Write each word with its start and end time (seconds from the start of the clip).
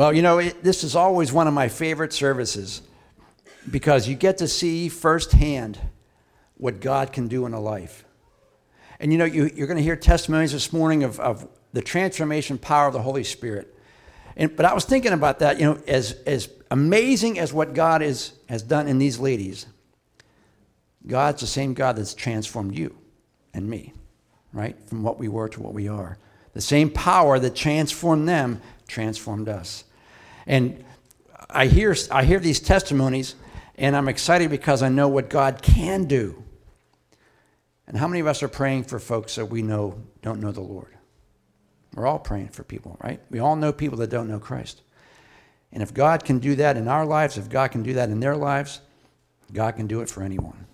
Well, 0.00 0.14
you 0.14 0.22
know, 0.22 0.38
it, 0.38 0.62
this 0.62 0.82
is 0.82 0.96
always 0.96 1.30
one 1.30 1.46
of 1.46 1.52
my 1.52 1.68
favorite 1.68 2.14
services 2.14 2.80
because 3.70 4.08
you 4.08 4.14
get 4.14 4.38
to 4.38 4.48
see 4.48 4.88
firsthand 4.88 5.78
what 6.56 6.80
God 6.80 7.12
can 7.12 7.28
do 7.28 7.44
in 7.44 7.52
a 7.52 7.60
life. 7.60 8.06
And 8.98 9.12
you 9.12 9.18
know, 9.18 9.26
you, 9.26 9.44
are 9.44 9.66
going 9.66 9.76
to 9.76 9.82
hear 9.82 9.96
testimonies 9.96 10.52
this 10.52 10.72
morning 10.72 11.02
of, 11.02 11.20
of 11.20 11.46
the 11.74 11.82
transformation 11.82 12.56
power 12.56 12.86
of 12.86 12.94
the 12.94 13.02
Holy 13.02 13.24
Spirit. 13.24 13.76
And, 14.38 14.56
but 14.56 14.64
I 14.64 14.72
was 14.72 14.86
thinking 14.86 15.12
about 15.12 15.40
that, 15.40 15.60
you 15.60 15.66
know, 15.66 15.78
as, 15.86 16.12
as 16.24 16.48
amazing 16.70 17.38
as 17.38 17.52
what 17.52 17.74
God 17.74 18.00
is, 18.00 18.32
has 18.48 18.62
done 18.62 18.88
in 18.88 18.96
these 18.96 19.18
ladies, 19.18 19.66
God's 21.06 21.42
the 21.42 21.46
same 21.46 21.74
God 21.74 21.96
that's 21.96 22.14
transformed 22.14 22.74
you 22.74 22.96
and 23.52 23.68
me, 23.68 23.92
right? 24.54 24.78
From 24.88 25.02
what 25.02 25.18
we 25.18 25.28
were 25.28 25.50
to 25.50 25.60
what 25.60 25.74
we 25.74 25.88
are. 25.88 26.16
The 26.54 26.62
same 26.62 26.88
power 26.88 27.38
that 27.38 27.54
transformed 27.54 28.26
them 28.26 28.62
transformed 28.88 29.50
us. 29.50 29.84
And 30.50 30.82
I 31.48 31.66
hear, 31.66 31.94
I 32.10 32.24
hear 32.24 32.40
these 32.40 32.58
testimonies, 32.58 33.36
and 33.76 33.94
I'm 33.94 34.08
excited 34.08 34.50
because 34.50 34.82
I 34.82 34.88
know 34.88 35.06
what 35.06 35.30
God 35.30 35.62
can 35.62 36.06
do. 36.06 36.42
And 37.86 37.96
how 37.96 38.08
many 38.08 38.18
of 38.18 38.26
us 38.26 38.42
are 38.42 38.48
praying 38.48 38.82
for 38.84 38.98
folks 38.98 39.36
that 39.36 39.46
we 39.46 39.62
know 39.62 40.02
don't 40.22 40.40
know 40.40 40.50
the 40.50 40.60
Lord? 40.60 40.92
We're 41.94 42.08
all 42.08 42.18
praying 42.18 42.48
for 42.48 42.64
people, 42.64 42.98
right? 43.00 43.20
We 43.30 43.38
all 43.38 43.54
know 43.54 43.72
people 43.72 43.98
that 43.98 44.10
don't 44.10 44.26
know 44.26 44.40
Christ. 44.40 44.82
And 45.72 45.84
if 45.84 45.94
God 45.94 46.24
can 46.24 46.40
do 46.40 46.56
that 46.56 46.76
in 46.76 46.88
our 46.88 47.06
lives, 47.06 47.38
if 47.38 47.48
God 47.48 47.70
can 47.70 47.84
do 47.84 47.92
that 47.92 48.08
in 48.08 48.18
their 48.18 48.36
lives, 48.36 48.80
God 49.52 49.76
can 49.76 49.86
do 49.86 50.00
it 50.00 50.08
for 50.08 50.24
anyone. 50.24 50.66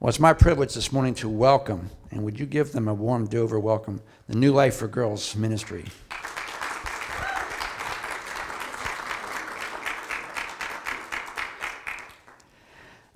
Well, 0.00 0.10
it's 0.10 0.20
my 0.20 0.34
privilege 0.34 0.74
this 0.74 0.92
morning 0.92 1.14
to 1.14 1.30
welcome, 1.30 1.88
and 2.10 2.22
would 2.24 2.38
you 2.38 2.44
give 2.44 2.72
them 2.72 2.88
a 2.88 2.94
warm 2.94 3.26
Dover 3.26 3.58
welcome, 3.58 4.02
the 4.28 4.36
New 4.36 4.52
Life 4.52 4.76
for 4.76 4.86
Girls 4.86 5.34
ministry. 5.34 5.86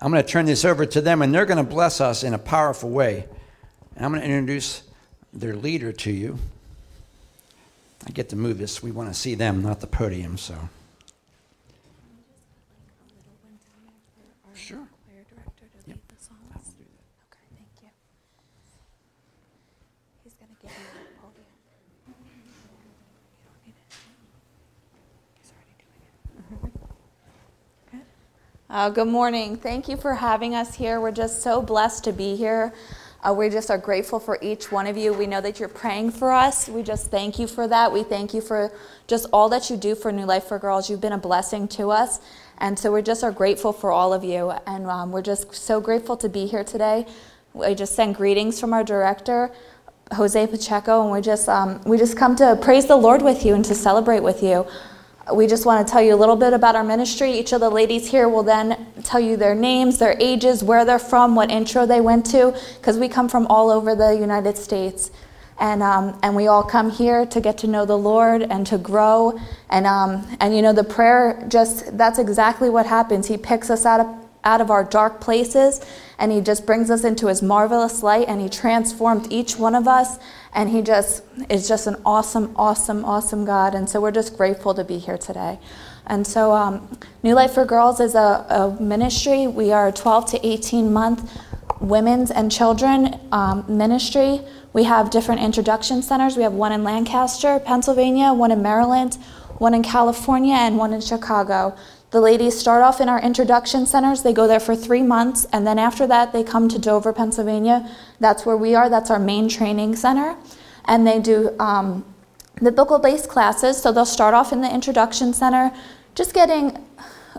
I'm 0.00 0.10
going 0.10 0.24
to 0.24 0.28
turn 0.28 0.46
this 0.46 0.64
over 0.64 0.86
to 0.86 1.00
them, 1.02 1.20
and 1.20 1.34
they're 1.34 1.44
going 1.44 1.62
to 1.62 1.70
bless 1.70 2.00
us 2.00 2.24
in 2.24 2.32
a 2.32 2.38
powerful 2.38 2.88
way. 2.88 3.26
And 3.94 4.04
I'm 4.04 4.12
going 4.12 4.22
to 4.22 4.28
introduce 4.28 4.82
their 5.32 5.54
leader 5.54 5.92
to 5.92 6.10
you. 6.10 6.38
I 8.06 8.10
get 8.10 8.30
to 8.30 8.36
move 8.36 8.56
this. 8.56 8.82
We 8.82 8.92
want 8.92 9.12
to 9.12 9.14
see 9.14 9.34
them, 9.34 9.62
not 9.62 9.80
the 9.80 9.86
podium, 9.86 10.38
so. 10.38 10.56
Uh, 28.70 28.88
good 28.88 29.08
morning. 29.08 29.56
Thank 29.56 29.88
you 29.88 29.96
for 29.96 30.14
having 30.14 30.54
us 30.54 30.76
here. 30.76 31.00
We're 31.00 31.10
just 31.10 31.42
so 31.42 31.60
blessed 31.60 32.04
to 32.04 32.12
be 32.12 32.36
here. 32.36 32.72
Uh, 33.20 33.34
we 33.34 33.50
just 33.50 33.68
are 33.68 33.76
grateful 33.76 34.20
for 34.20 34.38
each 34.40 34.70
one 34.70 34.86
of 34.86 34.96
you. 34.96 35.12
We 35.12 35.26
know 35.26 35.40
that 35.40 35.58
you're 35.58 35.68
praying 35.68 36.12
for 36.12 36.30
us. 36.30 36.68
We 36.68 36.84
just 36.84 37.10
thank 37.10 37.40
you 37.40 37.48
for 37.48 37.66
that. 37.66 37.90
We 37.90 38.04
thank 38.04 38.32
you 38.32 38.40
for 38.40 38.70
just 39.08 39.26
all 39.32 39.48
that 39.48 39.70
you 39.70 39.76
do 39.76 39.96
for 39.96 40.12
New 40.12 40.24
Life 40.24 40.44
for 40.44 40.56
Girls. 40.60 40.88
You've 40.88 41.00
been 41.00 41.12
a 41.12 41.18
blessing 41.18 41.66
to 41.66 41.90
us. 41.90 42.20
And 42.58 42.78
so 42.78 42.92
we 42.92 43.02
just 43.02 43.24
are 43.24 43.32
grateful 43.32 43.72
for 43.72 43.90
all 43.90 44.12
of 44.12 44.22
you. 44.22 44.52
And 44.68 44.86
um, 44.86 45.10
we're 45.10 45.20
just 45.20 45.52
so 45.52 45.80
grateful 45.80 46.16
to 46.18 46.28
be 46.28 46.46
here 46.46 46.62
today. 46.62 47.06
We 47.54 47.74
just 47.74 47.96
send 47.96 48.14
greetings 48.14 48.60
from 48.60 48.72
our 48.72 48.84
director, 48.84 49.50
Jose 50.12 50.46
Pacheco, 50.46 51.02
and 51.02 51.10
we 51.10 51.20
just, 51.22 51.48
um, 51.48 51.82
we 51.82 51.98
just 51.98 52.16
come 52.16 52.36
to 52.36 52.56
praise 52.62 52.86
the 52.86 52.94
Lord 52.94 53.22
with 53.22 53.44
you 53.44 53.56
and 53.56 53.64
to 53.64 53.74
celebrate 53.74 54.20
with 54.20 54.44
you 54.44 54.64
we 55.32 55.46
just 55.46 55.66
want 55.66 55.86
to 55.86 55.90
tell 55.90 56.02
you 56.02 56.14
a 56.14 56.16
little 56.16 56.36
bit 56.36 56.52
about 56.52 56.74
our 56.74 56.84
ministry. 56.84 57.32
Each 57.32 57.52
of 57.52 57.60
the 57.60 57.70
ladies 57.70 58.10
here 58.10 58.28
will 58.28 58.42
then 58.42 58.86
tell 59.02 59.20
you 59.20 59.36
their 59.36 59.54
names, 59.54 59.98
their 59.98 60.16
ages, 60.20 60.62
where 60.64 60.84
they're 60.84 60.98
from, 60.98 61.34
what 61.34 61.50
intro 61.50 61.86
they 61.86 62.00
went 62.00 62.26
to, 62.26 62.58
because 62.78 62.98
we 62.98 63.08
come 63.08 63.28
from 63.28 63.46
all 63.46 63.70
over 63.70 63.94
the 63.94 64.16
United 64.16 64.56
States. 64.56 65.10
And, 65.58 65.82
um, 65.82 66.18
and 66.22 66.34
we 66.34 66.46
all 66.46 66.62
come 66.62 66.90
here 66.90 67.26
to 67.26 67.40
get 67.40 67.58
to 67.58 67.66
know 67.66 67.84
the 67.84 67.98
Lord 67.98 68.42
and 68.42 68.66
to 68.68 68.78
grow. 68.78 69.38
And, 69.68 69.86
um, 69.86 70.26
and 70.40 70.56
you 70.56 70.62
know, 70.62 70.72
the 70.72 70.84
prayer 70.84 71.44
just, 71.48 71.96
that's 71.98 72.18
exactly 72.18 72.70
what 72.70 72.86
happens. 72.86 73.28
He 73.28 73.36
picks 73.36 73.68
us 73.68 73.84
out 73.84 74.00
of, 74.00 74.06
out 74.42 74.62
of 74.62 74.70
our 74.70 74.84
dark 74.84 75.20
places 75.20 75.84
and 76.18 76.32
He 76.32 76.40
just 76.40 76.64
brings 76.64 76.90
us 76.90 77.04
into 77.04 77.26
His 77.26 77.42
marvelous 77.42 78.02
light 78.02 78.26
and 78.26 78.40
He 78.40 78.48
transformed 78.48 79.30
each 79.30 79.56
one 79.56 79.74
of 79.74 79.86
us 79.86 80.18
and 80.52 80.70
he 80.70 80.82
just 80.82 81.22
is 81.48 81.68
just 81.68 81.86
an 81.86 81.96
awesome, 82.04 82.52
awesome, 82.56 83.04
awesome 83.04 83.44
God. 83.44 83.74
And 83.74 83.88
so 83.88 84.00
we're 84.00 84.10
just 84.10 84.36
grateful 84.36 84.74
to 84.74 84.84
be 84.84 84.98
here 84.98 85.18
today. 85.18 85.58
And 86.06 86.26
so, 86.26 86.52
um, 86.52 86.98
New 87.22 87.34
Life 87.34 87.52
for 87.52 87.64
Girls 87.64 88.00
is 88.00 88.14
a, 88.14 88.18
a, 88.48 88.76
ministry. 88.82 89.46
We 89.46 89.70
are 89.70 89.88
a 89.88 89.92
12 89.92 90.26
to 90.32 90.46
18 90.46 90.92
month 90.92 91.30
women's 91.80 92.30
and 92.30 92.50
children 92.50 93.20
um, 93.30 93.64
ministry. 93.68 94.40
We 94.72 94.84
have 94.84 95.10
different 95.10 95.40
introduction 95.40 96.02
centers. 96.02 96.36
We 96.36 96.42
have 96.42 96.52
one 96.52 96.72
in 96.72 96.82
Lancaster, 96.82 97.60
Pennsylvania, 97.60 98.32
one 98.32 98.50
in 98.50 98.60
Maryland, 98.60 99.14
one 99.58 99.72
in 99.72 99.82
California, 99.82 100.54
and 100.54 100.76
one 100.76 100.92
in 100.92 101.00
Chicago. 101.00 101.76
The 102.10 102.20
ladies 102.20 102.58
start 102.58 102.82
off 102.82 103.00
in 103.00 103.08
our 103.08 103.20
introduction 103.20 103.86
centers. 103.86 104.22
They 104.22 104.32
go 104.32 104.48
there 104.48 104.58
for 104.58 104.74
three 104.74 105.02
months, 105.02 105.46
and 105.52 105.64
then 105.64 105.78
after 105.78 106.08
that, 106.08 106.32
they 106.32 106.42
come 106.42 106.68
to 106.68 106.78
Dover, 106.78 107.12
Pennsylvania. 107.12 107.88
That's 108.18 108.44
where 108.44 108.56
we 108.56 108.74
are. 108.74 108.90
That's 108.90 109.10
our 109.10 109.20
main 109.20 109.48
training 109.48 109.94
center. 109.94 110.36
And 110.86 111.06
they 111.06 111.20
do 111.20 111.54
um, 111.60 112.04
biblical 112.60 112.98
based 112.98 113.28
classes. 113.28 113.80
So 113.80 113.92
they'll 113.92 114.04
start 114.04 114.34
off 114.34 114.52
in 114.52 114.60
the 114.60 114.72
introduction 114.72 115.32
center, 115.32 115.72
just 116.16 116.34
getting 116.34 116.84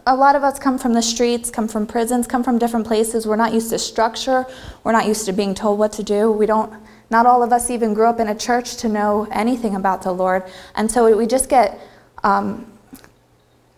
a 0.08 0.16
lot 0.16 0.36
of 0.36 0.44
us 0.44 0.58
come 0.58 0.78
from 0.78 0.94
the 0.94 1.02
streets, 1.02 1.50
come 1.50 1.68
from 1.68 1.86
prisons, 1.86 2.26
come 2.26 2.44
from 2.44 2.58
different 2.58 2.88
places. 2.88 3.28
We're 3.28 3.36
not 3.36 3.54
used 3.54 3.70
to 3.72 3.80
structure. 3.80 4.46
We're 4.84 4.94
not 4.94 5.06
used 5.06 5.26
to 5.26 5.34
being 5.34 5.54
told 5.54 5.80
what 5.80 5.92
to 5.94 6.04
do. 6.04 6.32
We 6.32 6.46
don't, 6.46 6.74
not 7.10 7.26
all 7.26 7.44
of 7.44 7.52
us 7.52 7.70
even 7.70 7.94
grew 7.94 8.06
up 8.06 8.20
in 8.20 8.30
a 8.30 8.36
church 8.36 8.78
to 8.78 8.90
know 8.90 9.28
anything 9.32 9.76
about 9.76 10.02
the 10.02 10.12
Lord. 10.12 10.44
And 10.76 10.90
so 10.90 11.16
we 11.16 11.28
just 11.28 11.50
get 11.50 11.80
um, 12.24 12.72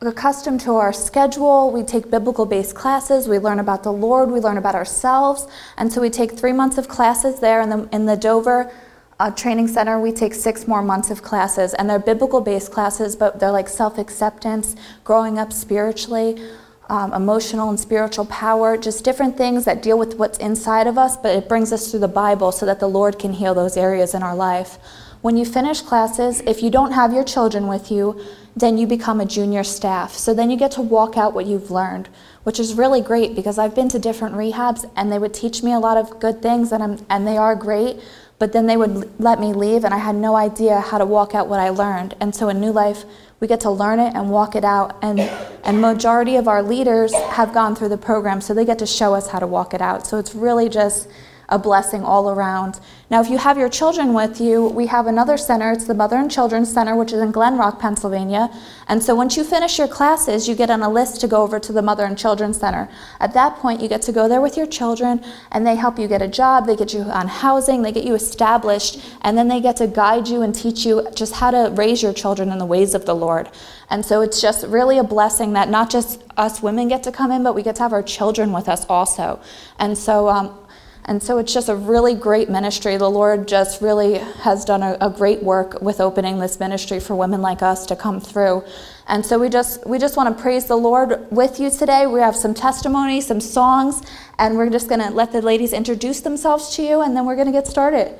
accustomed 0.07 0.61
to 0.61 0.75
our 0.75 0.93
schedule. 0.93 1.71
We 1.71 1.83
take 1.83 2.09
biblical 2.09 2.45
based 2.45 2.75
classes. 2.75 3.27
We 3.27 3.39
learn 3.39 3.59
about 3.59 3.83
the 3.83 3.93
Lord. 3.93 4.31
We 4.31 4.39
learn 4.39 4.57
about 4.57 4.75
ourselves. 4.75 5.47
And 5.77 5.91
so 5.91 6.01
we 6.01 6.09
take 6.09 6.31
three 6.31 6.53
months 6.53 6.77
of 6.77 6.87
classes 6.87 7.39
there 7.39 7.61
in 7.61 7.69
the, 7.69 7.89
in 7.91 8.05
the 8.05 8.17
Dover 8.17 8.71
uh, 9.19 9.31
Training 9.31 9.67
Center. 9.67 9.99
We 9.99 10.11
take 10.11 10.33
six 10.33 10.67
more 10.67 10.81
months 10.81 11.11
of 11.11 11.21
classes. 11.21 11.73
And 11.73 11.89
they're 11.89 11.99
biblical 11.99 12.41
based 12.41 12.71
classes, 12.71 13.15
but 13.15 13.39
they're 13.39 13.51
like 13.51 13.69
self 13.69 13.97
acceptance, 13.97 14.75
growing 15.03 15.37
up 15.39 15.53
spiritually. 15.53 16.41
Um, 16.89 17.13
emotional 17.13 17.69
and 17.69 17.79
spiritual 17.79 18.25
power, 18.25 18.75
just 18.75 19.05
different 19.05 19.37
things 19.37 19.63
that 19.63 19.81
deal 19.81 19.97
with 19.97 20.15
what's 20.15 20.37
inside 20.39 20.85
of 20.85 20.97
us, 20.97 21.15
but 21.15 21.33
it 21.33 21.47
brings 21.47 21.71
us 21.71 21.89
through 21.89 22.01
the 22.01 22.09
Bible 22.09 22.51
so 22.51 22.65
that 22.65 22.81
the 22.81 22.89
Lord 22.89 23.17
can 23.17 23.31
heal 23.31 23.53
those 23.53 23.77
areas 23.77 24.13
in 24.13 24.21
our 24.21 24.35
life. 24.35 24.77
When 25.23 25.37
you 25.37 25.45
finish 25.45 25.79
classes, 25.79 26.41
if 26.45 26.61
you 26.61 26.69
don't 26.69 26.91
have 26.91 27.13
your 27.13 27.23
children 27.23 27.67
with 27.67 27.89
you, 27.89 28.19
then 28.57 28.77
you 28.77 28.85
become 28.85 29.21
a 29.21 29.25
junior 29.25 29.63
staff. 29.63 30.15
So 30.15 30.33
then 30.33 30.51
you 30.51 30.57
get 30.57 30.71
to 30.71 30.81
walk 30.81 31.15
out 31.15 31.33
what 31.33 31.45
you've 31.45 31.71
learned, 31.71 32.09
which 32.43 32.59
is 32.59 32.73
really 32.73 32.99
great 32.99 33.33
because 33.33 33.57
I've 33.57 33.73
been 33.73 33.87
to 33.87 33.99
different 33.99 34.35
rehabs 34.35 34.83
and 34.97 35.09
they 35.09 35.17
would 35.17 35.33
teach 35.33 35.63
me 35.63 35.71
a 35.71 35.79
lot 35.79 35.95
of 35.95 36.19
good 36.19 36.41
things 36.41 36.73
and, 36.73 36.83
I'm, 36.83 37.05
and 37.09 37.25
they 37.25 37.37
are 37.37 37.55
great, 37.55 38.01
but 38.37 38.51
then 38.51 38.67
they 38.67 38.75
would 38.75 39.17
let 39.17 39.39
me 39.39 39.53
leave 39.53 39.85
and 39.85 39.93
I 39.93 39.97
had 39.99 40.15
no 40.15 40.35
idea 40.35 40.81
how 40.81 40.97
to 40.97 41.05
walk 41.05 41.33
out 41.33 41.47
what 41.47 41.61
I 41.61 41.69
learned. 41.69 42.17
And 42.19 42.35
so 42.35 42.49
in 42.49 42.59
New 42.59 42.73
Life, 42.73 43.05
we 43.39 43.47
get 43.47 43.61
to 43.61 43.71
learn 43.71 44.01
it 44.01 44.13
and 44.15 44.29
walk 44.29 44.57
it 44.57 44.65
out 44.65 44.97
and 45.01 45.21
and 45.63 45.79
majority 45.79 46.35
of 46.35 46.49
our 46.49 46.61
leaders 46.61 47.13
have 47.13 47.53
gone 47.53 47.77
through 47.77 47.89
the 47.89 47.97
program 47.97 48.41
so 48.41 48.53
they 48.53 48.65
get 48.65 48.79
to 48.79 48.85
show 48.85 49.13
us 49.13 49.29
how 49.29 49.39
to 49.39 49.47
walk 49.47 49.73
it 49.73 49.81
out. 49.81 50.05
So 50.05 50.17
it's 50.17 50.35
really 50.35 50.67
just 50.67 51.07
a 51.49 51.59
blessing 51.59 52.03
all 52.03 52.29
around. 52.29 52.79
Now, 53.09 53.21
if 53.21 53.29
you 53.29 53.37
have 53.37 53.57
your 53.57 53.69
children 53.69 54.13
with 54.13 54.41
you, 54.41 54.67
we 54.69 54.87
have 54.87 55.07
another 55.07 55.37
center. 55.37 55.71
It's 55.71 55.85
the 55.85 55.93
Mother 55.93 56.15
and 56.15 56.31
Children's 56.31 56.73
Center, 56.73 56.95
which 56.95 57.13
is 57.13 57.21
in 57.21 57.31
Glen 57.31 57.57
Rock, 57.57 57.79
Pennsylvania. 57.79 58.49
And 58.87 59.03
so 59.03 59.13
once 59.13 59.37
you 59.37 59.43
finish 59.43 59.77
your 59.77 59.87
classes, 59.87 60.47
you 60.47 60.55
get 60.55 60.69
on 60.69 60.81
a 60.81 60.89
list 60.89 61.21
to 61.21 61.27
go 61.27 61.43
over 61.43 61.59
to 61.59 61.71
the 61.71 61.81
Mother 61.81 62.05
and 62.05 62.17
Children's 62.17 62.59
Center. 62.59 62.89
At 63.19 63.33
that 63.33 63.57
point, 63.57 63.81
you 63.81 63.87
get 63.87 64.01
to 64.03 64.11
go 64.11 64.27
there 64.27 64.41
with 64.41 64.57
your 64.57 64.65
children, 64.65 65.23
and 65.51 65.67
they 65.67 65.75
help 65.75 65.99
you 65.99 66.07
get 66.07 66.21
a 66.21 66.27
job, 66.27 66.65
they 66.65 66.75
get 66.75 66.93
you 66.93 67.01
on 67.01 67.27
housing, 67.27 67.81
they 67.83 67.91
get 67.91 68.03
you 68.03 68.15
established, 68.15 68.99
and 69.21 69.37
then 69.37 69.47
they 69.47 69.61
get 69.61 69.77
to 69.77 69.87
guide 69.87 70.27
you 70.27 70.41
and 70.41 70.55
teach 70.55 70.85
you 70.85 71.07
just 71.13 71.33
how 71.33 71.51
to 71.51 71.71
raise 71.75 72.01
your 72.01 72.13
children 72.13 72.51
in 72.51 72.57
the 72.57 72.65
ways 72.65 72.95
of 72.95 73.05
the 73.05 73.15
Lord. 73.15 73.49
And 73.89 74.03
so 74.03 74.21
it's 74.21 74.41
just 74.41 74.65
really 74.65 74.97
a 74.97 75.03
blessing 75.03 75.53
that 75.53 75.69
not 75.69 75.91
just 75.91 76.23
us 76.35 76.63
women 76.63 76.87
get 76.87 77.03
to 77.03 77.11
come 77.11 77.31
in, 77.31 77.43
but 77.43 77.53
we 77.53 77.61
get 77.61 77.75
to 77.75 77.83
have 77.83 77.93
our 77.93 78.01
children 78.01 78.51
with 78.51 78.67
us 78.67 78.85
also. 78.89 79.39
And 79.77 79.95
so 79.95 80.29
um, 80.29 80.57
and 81.05 81.21
so 81.21 81.37
it's 81.37 81.53
just 81.53 81.67
a 81.67 81.75
really 81.75 82.15
great 82.15 82.49
ministry. 82.49 82.95
The 82.95 83.09
Lord 83.09 83.47
just 83.47 83.81
really 83.81 84.19
has 84.19 84.63
done 84.63 84.81
a, 84.81 84.97
a, 85.01 85.09
great 85.09 85.43
work 85.43 85.81
with 85.81 85.99
opening 85.99 86.39
this 86.39 86.59
ministry 86.59 86.99
for 87.01 87.13
women 87.13 87.41
like 87.41 87.61
us 87.61 87.85
to 87.87 87.95
come 87.95 88.21
through. 88.21 88.63
And 89.07 89.25
so 89.25 89.37
we 89.37 89.49
just 89.49 89.85
we 89.85 89.99
just 89.99 90.15
want 90.15 90.35
to 90.35 90.41
praise 90.41 90.65
the 90.65 90.77
Lord 90.77 91.29
with 91.29 91.59
you 91.59 91.69
today. 91.69 92.07
We 92.07 92.21
have 92.21 92.37
some 92.37 92.53
testimonies, 92.53 93.27
some 93.27 93.41
songs, 93.41 94.01
and 94.39 94.55
we're 94.55 94.69
just 94.69 94.87
going 94.87 95.01
to 95.01 95.09
let 95.09 95.33
the 95.33 95.41
ladies 95.41 95.73
introduce 95.73 96.21
themselves 96.21 96.73
to 96.77 96.83
you 96.83 97.01
and 97.01 97.15
then 97.15 97.25
we're 97.25 97.35
going 97.35 97.47
to 97.47 97.53
get 97.53 97.67
started. 97.67 98.17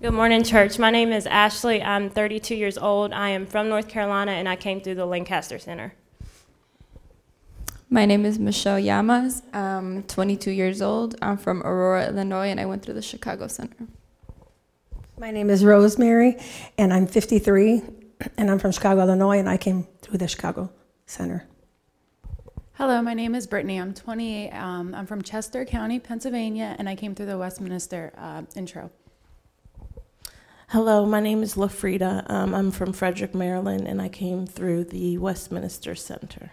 Good 0.00 0.12
morning, 0.12 0.44
church. 0.44 0.78
My 0.78 0.90
name 0.90 1.12
is 1.12 1.26
Ashley. 1.26 1.82
I'm 1.82 2.08
32 2.08 2.54
years 2.54 2.78
old. 2.78 3.12
I 3.12 3.30
am 3.30 3.44
from 3.44 3.68
North 3.68 3.88
Carolina 3.88 4.32
and 4.32 4.48
I 4.48 4.56
came 4.56 4.80
through 4.80 4.94
the 4.94 5.06
Lancaster 5.06 5.58
Center. 5.58 5.94
My 7.88 8.04
name 8.04 8.26
is 8.26 8.36
Michelle 8.36 8.80
Yamas. 8.80 9.42
I'm 9.54 10.02
22 10.02 10.50
years 10.50 10.82
old. 10.82 11.14
I'm 11.22 11.36
from 11.36 11.62
Aurora, 11.62 12.08
Illinois, 12.08 12.48
and 12.48 12.58
I 12.58 12.66
went 12.66 12.82
through 12.82 12.94
the 12.94 13.02
Chicago 13.02 13.46
Center. 13.46 13.86
My 15.20 15.30
name 15.30 15.50
is 15.50 15.64
Rosemary, 15.64 16.36
and 16.76 16.92
I'm 16.92 17.06
53, 17.06 17.82
and 18.36 18.50
I'm 18.50 18.58
from 18.58 18.72
Chicago, 18.72 19.02
Illinois, 19.02 19.38
and 19.38 19.48
I 19.48 19.56
came 19.56 19.86
through 20.02 20.18
the 20.18 20.26
Chicago 20.26 20.72
Center. 21.06 21.46
Hello, 22.72 23.00
my 23.02 23.14
name 23.14 23.36
is 23.36 23.46
Brittany. 23.46 23.80
I'm 23.80 23.94
28. 23.94 24.50
Um, 24.50 24.92
I'm 24.92 25.06
from 25.06 25.22
Chester 25.22 25.64
County, 25.64 26.00
Pennsylvania, 26.00 26.74
and 26.80 26.88
I 26.88 26.96
came 26.96 27.14
through 27.14 27.26
the 27.26 27.38
Westminster 27.38 28.12
uh, 28.18 28.42
intro. 28.56 28.90
Hello, 30.70 31.06
my 31.06 31.20
name 31.20 31.40
is 31.44 31.54
LaFrida. 31.54 32.28
Um, 32.28 32.52
I'm 32.52 32.72
from 32.72 32.92
Frederick, 32.92 33.32
Maryland, 33.32 33.86
and 33.86 34.02
I 34.02 34.08
came 34.08 34.44
through 34.44 34.84
the 34.84 35.18
Westminster 35.18 35.94
Center. 35.94 36.50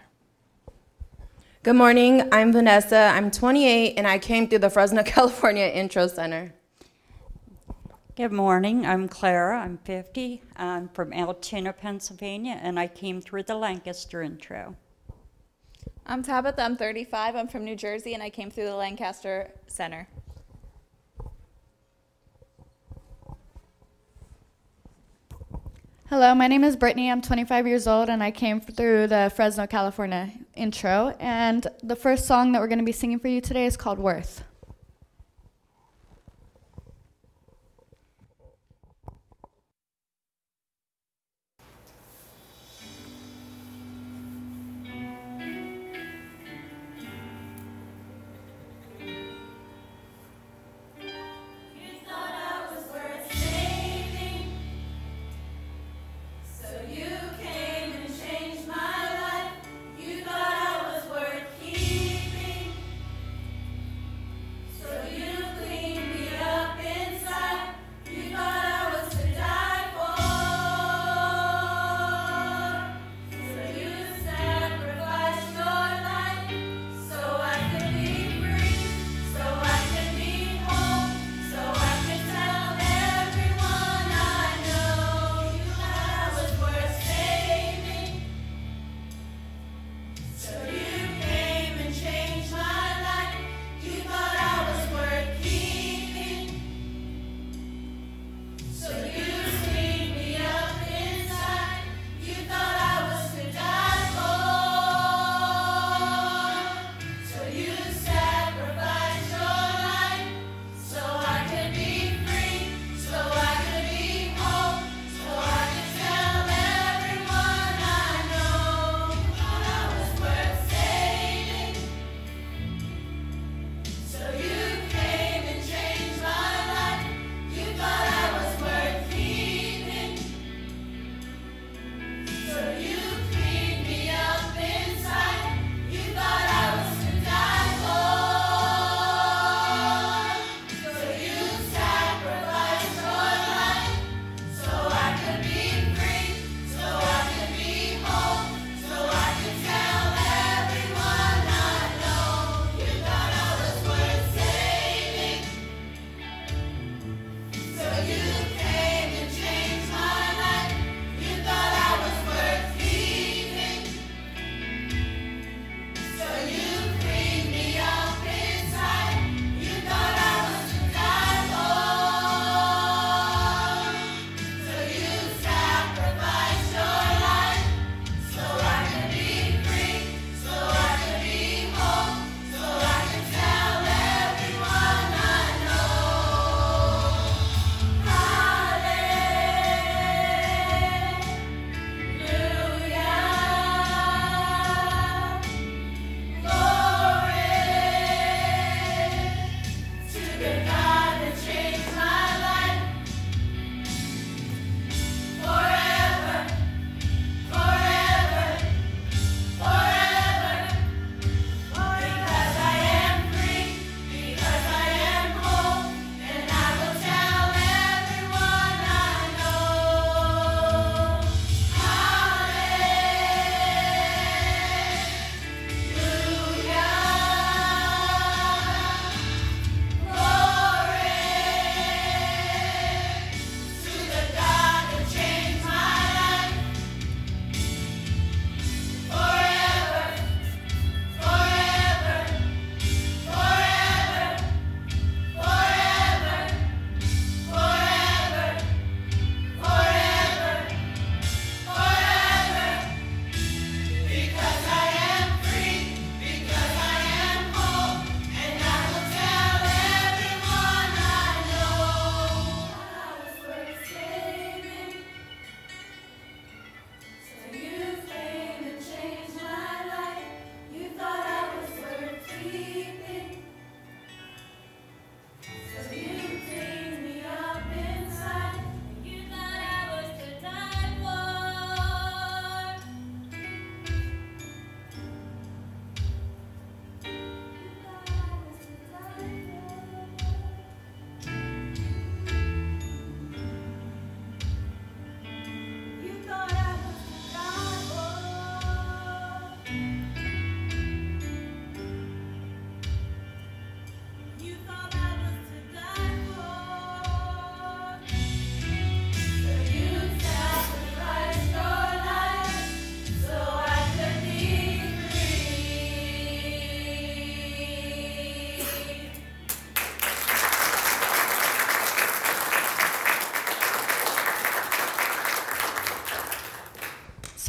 Good 1.64 1.76
morning. 1.76 2.28
I'm 2.30 2.52
Vanessa. 2.52 3.10
I'm 3.14 3.30
28 3.30 3.94
and 3.96 4.06
I 4.06 4.18
came 4.18 4.48
through 4.48 4.58
the 4.58 4.68
Fresno, 4.68 5.02
California 5.16 5.64
Intro 5.64 6.06
Center. 6.08 6.52
Good 8.16 8.32
morning. 8.32 8.84
I'm 8.84 9.08
Clara. 9.08 9.60
I'm 9.60 9.78
50. 9.78 10.42
I'm 10.56 10.90
from 10.90 11.14
Altoona, 11.14 11.72
Pennsylvania, 11.72 12.60
and 12.62 12.78
I 12.78 12.86
came 12.86 13.22
through 13.22 13.44
the 13.44 13.54
Lancaster 13.54 14.20
intro. 14.20 14.76
I'm 16.04 16.22
Tabitha. 16.22 16.60
I'm 16.60 16.76
35. 16.76 17.34
I'm 17.34 17.48
from 17.48 17.64
New 17.64 17.76
Jersey, 17.76 18.12
and 18.12 18.22
I 18.22 18.28
came 18.28 18.50
through 18.50 18.66
the 18.66 18.76
Lancaster 18.76 19.50
Center. 19.66 20.06
Hello, 26.10 26.34
my 26.34 26.48
name 26.48 26.64
is 26.64 26.76
Brittany. 26.76 27.10
I'm 27.10 27.22
25 27.22 27.66
years 27.66 27.86
old 27.86 28.10
and 28.10 28.22
I 28.22 28.30
came 28.30 28.60
through 28.60 29.06
the 29.06 29.32
Fresno, 29.34 29.66
California 29.66 30.30
intro. 30.54 31.16
And 31.18 31.66
the 31.82 31.96
first 31.96 32.26
song 32.26 32.52
that 32.52 32.60
we're 32.60 32.68
going 32.68 32.78
to 32.78 32.84
be 32.84 32.92
singing 32.92 33.18
for 33.18 33.28
you 33.28 33.40
today 33.40 33.64
is 33.64 33.78
called 33.78 33.98
Worth. 33.98 34.44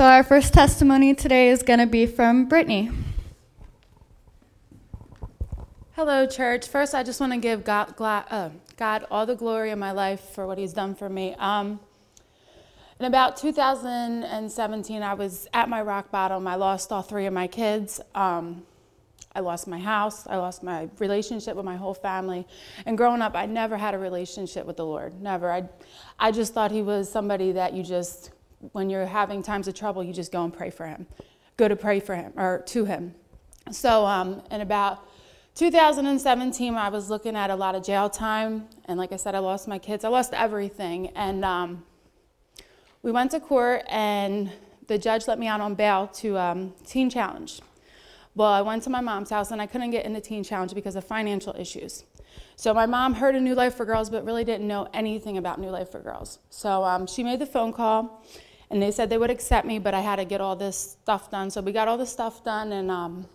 So, 0.05 0.11
our 0.11 0.21
first 0.21 0.53
testimony 0.53 1.15
today 1.15 1.49
is 1.49 1.63
going 1.63 1.79
to 1.79 1.87
be 1.87 2.05
from 2.05 2.45
Brittany. 2.45 2.91
Hello, 5.93 6.27
church. 6.27 6.67
First, 6.67 6.93
I 6.93 7.01
just 7.01 7.19
want 7.19 7.33
to 7.33 7.39
give 7.39 7.63
God, 7.63 7.95
gla- 7.95 8.27
uh, 8.29 8.49
God 8.77 9.07
all 9.09 9.25
the 9.25 9.33
glory 9.33 9.71
in 9.71 9.79
my 9.79 9.93
life 9.93 10.19
for 10.19 10.45
what 10.45 10.59
He's 10.59 10.73
done 10.73 10.93
for 10.93 11.09
me. 11.09 11.33
Um, 11.39 11.79
in 12.99 13.07
about 13.07 13.37
2017, 13.37 15.01
I 15.01 15.15
was 15.15 15.47
at 15.55 15.69
my 15.69 15.81
rock 15.81 16.11
bottom. 16.11 16.45
I 16.45 16.53
lost 16.53 16.91
all 16.91 17.01
three 17.01 17.25
of 17.25 17.33
my 17.33 17.47
kids. 17.47 17.99
Um, 18.13 18.61
I 19.33 19.39
lost 19.39 19.65
my 19.65 19.79
house. 19.79 20.27
I 20.27 20.35
lost 20.35 20.61
my 20.61 20.87
relationship 20.99 21.55
with 21.55 21.65
my 21.65 21.77
whole 21.77 21.95
family. 21.95 22.45
And 22.85 22.95
growing 22.95 23.23
up, 23.23 23.35
I 23.35 23.47
never 23.47 23.75
had 23.75 23.95
a 23.95 23.97
relationship 23.97 24.67
with 24.67 24.77
the 24.77 24.85
Lord. 24.85 25.19
Never. 25.19 25.51
I, 25.51 25.67
I 26.19 26.31
just 26.31 26.53
thought 26.53 26.69
He 26.69 26.83
was 26.83 27.11
somebody 27.11 27.53
that 27.53 27.73
you 27.73 27.81
just, 27.81 28.29
when 28.71 28.89
you're 28.89 29.05
having 29.05 29.43
times 29.43 29.67
of 29.67 29.73
trouble, 29.73 30.03
you 30.03 30.13
just 30.13 30.31
go 30.31 30.43
and 30.43 30.53
pray 30.53 30.69
for 30.69 30.85
Him. 30.85 31.07
Go 31.57 31.67
to 31.67 31.75
pray 31.75 31.99
for 31.99 32.15
Him 32.15 32.33
or 32.35 32.63
to 32.67 32.85
Him. 32.85 33.15
So, 33.71 34.05
um, 34.05 34.41
in 34.51 34.61
about 34.61 35.07
2017, 35.55 36.75
I 36.75 36.89
was 36.89 37.09
looking 37.09 37.35
at 37.35 37.49
a 37.49 37.55
lot 37.55 37.75
of 37.75 37.83
jail 37.83 38.09
time. 38.09 38.67
And 38.85 38.99
like 38.99 39.11
I 39.11 39.15
said, 39.15 39.35
I 39.35 39.39
lost 39.39 39.67
my 39.67 39.79
kids. 39.79 40.03
I 40.03 40.09
lost 40.09 40.33
everything. 40.33 41.07
And 41.15 41.45
um, 41.45 41.83
we 43.01 43.11
went 43.11 43.31
to 43.31 43.39
court, 43.39 43.83
and 43.87 44.51
the 44.87 44.97
judge 44.97 45.27
let 45.27 45.39
me 45.39 45.47
out 45.47 45.61
on 45.61 45.75
bail 45.75 46.07
to 46.15 46.37
um, 46.37 46.73
Teen 46.85 47.09
Challenge. 47.09 47.61
Well, 48.35 48.49
I 48.49 48.61
went 48.61 48.83
to 48.83 48.89
my 48.89 48.99
mom's 48.99 49.29
house, 49.29 49.51
and 49.51 49.61
I 49.61 49.65
couldn't 49.65 49.91
get 49.91 50.05
into 50.05 50.19
Teen 50.19 50.43
Challenge 50.43 50.73
because 50.75 50.95
of 50.95 51.05
financial 51.05 51.55
issues. 51.57 52.03
So 52.57 52.73
my 52.73 52.85
mom 52.85 53.13
heard 53.13 53.35
of 53.35 53.41
New 53.41 53.55
Life 53.55 53.75
for 53.75 53.85
Girls, 53.85 54.09
but 54.09 54.25
really 54.25 54.43
didn't 54.43 54.67
know 54.67 54.87
anything 54.93 55.37
about 55.37 55.59
New 55.59 55.69
Life 55.69 55.89
for 55.89 55.99
Girls. 55.99 56.39
So 56.49 56.83
um, 56.83 57.07
she 57.07 57.23
made 57.23 57.39
the 57.39 57.45
phone 57.45 57.71
call, 57.71 58.25
and 58.69 58.81
they 58.81 58.91
said 58.91 59.09
they 59.09 59.17
would 59.17 59.29
accept 59.29 59.65
me, 59.67 59.79
but 59.79 59.93
I 59.93 60.01
had 60.01 60.17
to 60.17 60.25
get 60.25 60.41
all 60.41 60.55
this 60.55 60.97
stuff 61.01 61.29
done. 61.29 61.49
So 61.51 61.61
we 61.61 61.71
got 61.71 61.87
all 61.87 61.97
the 61.97 62.05
stuff 62.05 62.43
done, 62.43 62.71
and 62.71 62.89
um, 62.89 63.27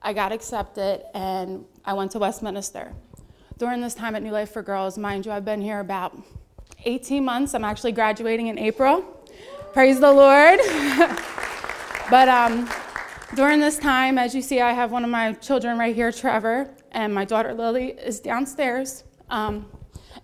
I 0.00 0.12
got 0.12 0.32
accepted, 0.32 1.04
and 1.14 1.64
I 1.84 1.92
went 1.92 2.12
to 2.12 2.18
Westminster. 2.18 2.92
During 3.58 3.80
this 3.80 3.94
time 3.94 4.14
at 4.14 4.22
New 4.22 4.30
Life 4.30 4.50
for 4.52 4.62
Girls, 4.62 4.96
mind 4.96 5.26
you, 5.26 5.32
I've 5.32 5.44
been 5.44 5.60
here 5.60 5.80
about 5.80 6.16
18 6.84 7.24
months. 7.24 7.54
I'm 7.54 7.64
actually 7.64 7.92
graduating 7.92 8.46
in 8.46 8.58
April. 8.58 9.04
Praise 9.72 10.00
the 10.00 10.12
Lord. 10.12 10.60
but 12.10 12.28
um, 12.28 12.68
during 13.34 13.60
this 13.60 13.78
time, 13.78 14.16
as 14.16 14.34
you 14.34 14.40
see, 14.40 14.60
I 14.60 14.72
have 14.72 14.92
one 14.92 15.04
of 15.04 15.10
my 15.10 15.32
children 15.34 15.78
right 15.78 15.94
here, 15.94 16.10
Trevor, 16.12 16.70
and 16.92 17.12
my 17.12 17.24
daughter 17.24 17.52
Lily 17.52 17.90
is 17.90 18.20
downstairs. 18.20 19.04
Um, 19.28 19.66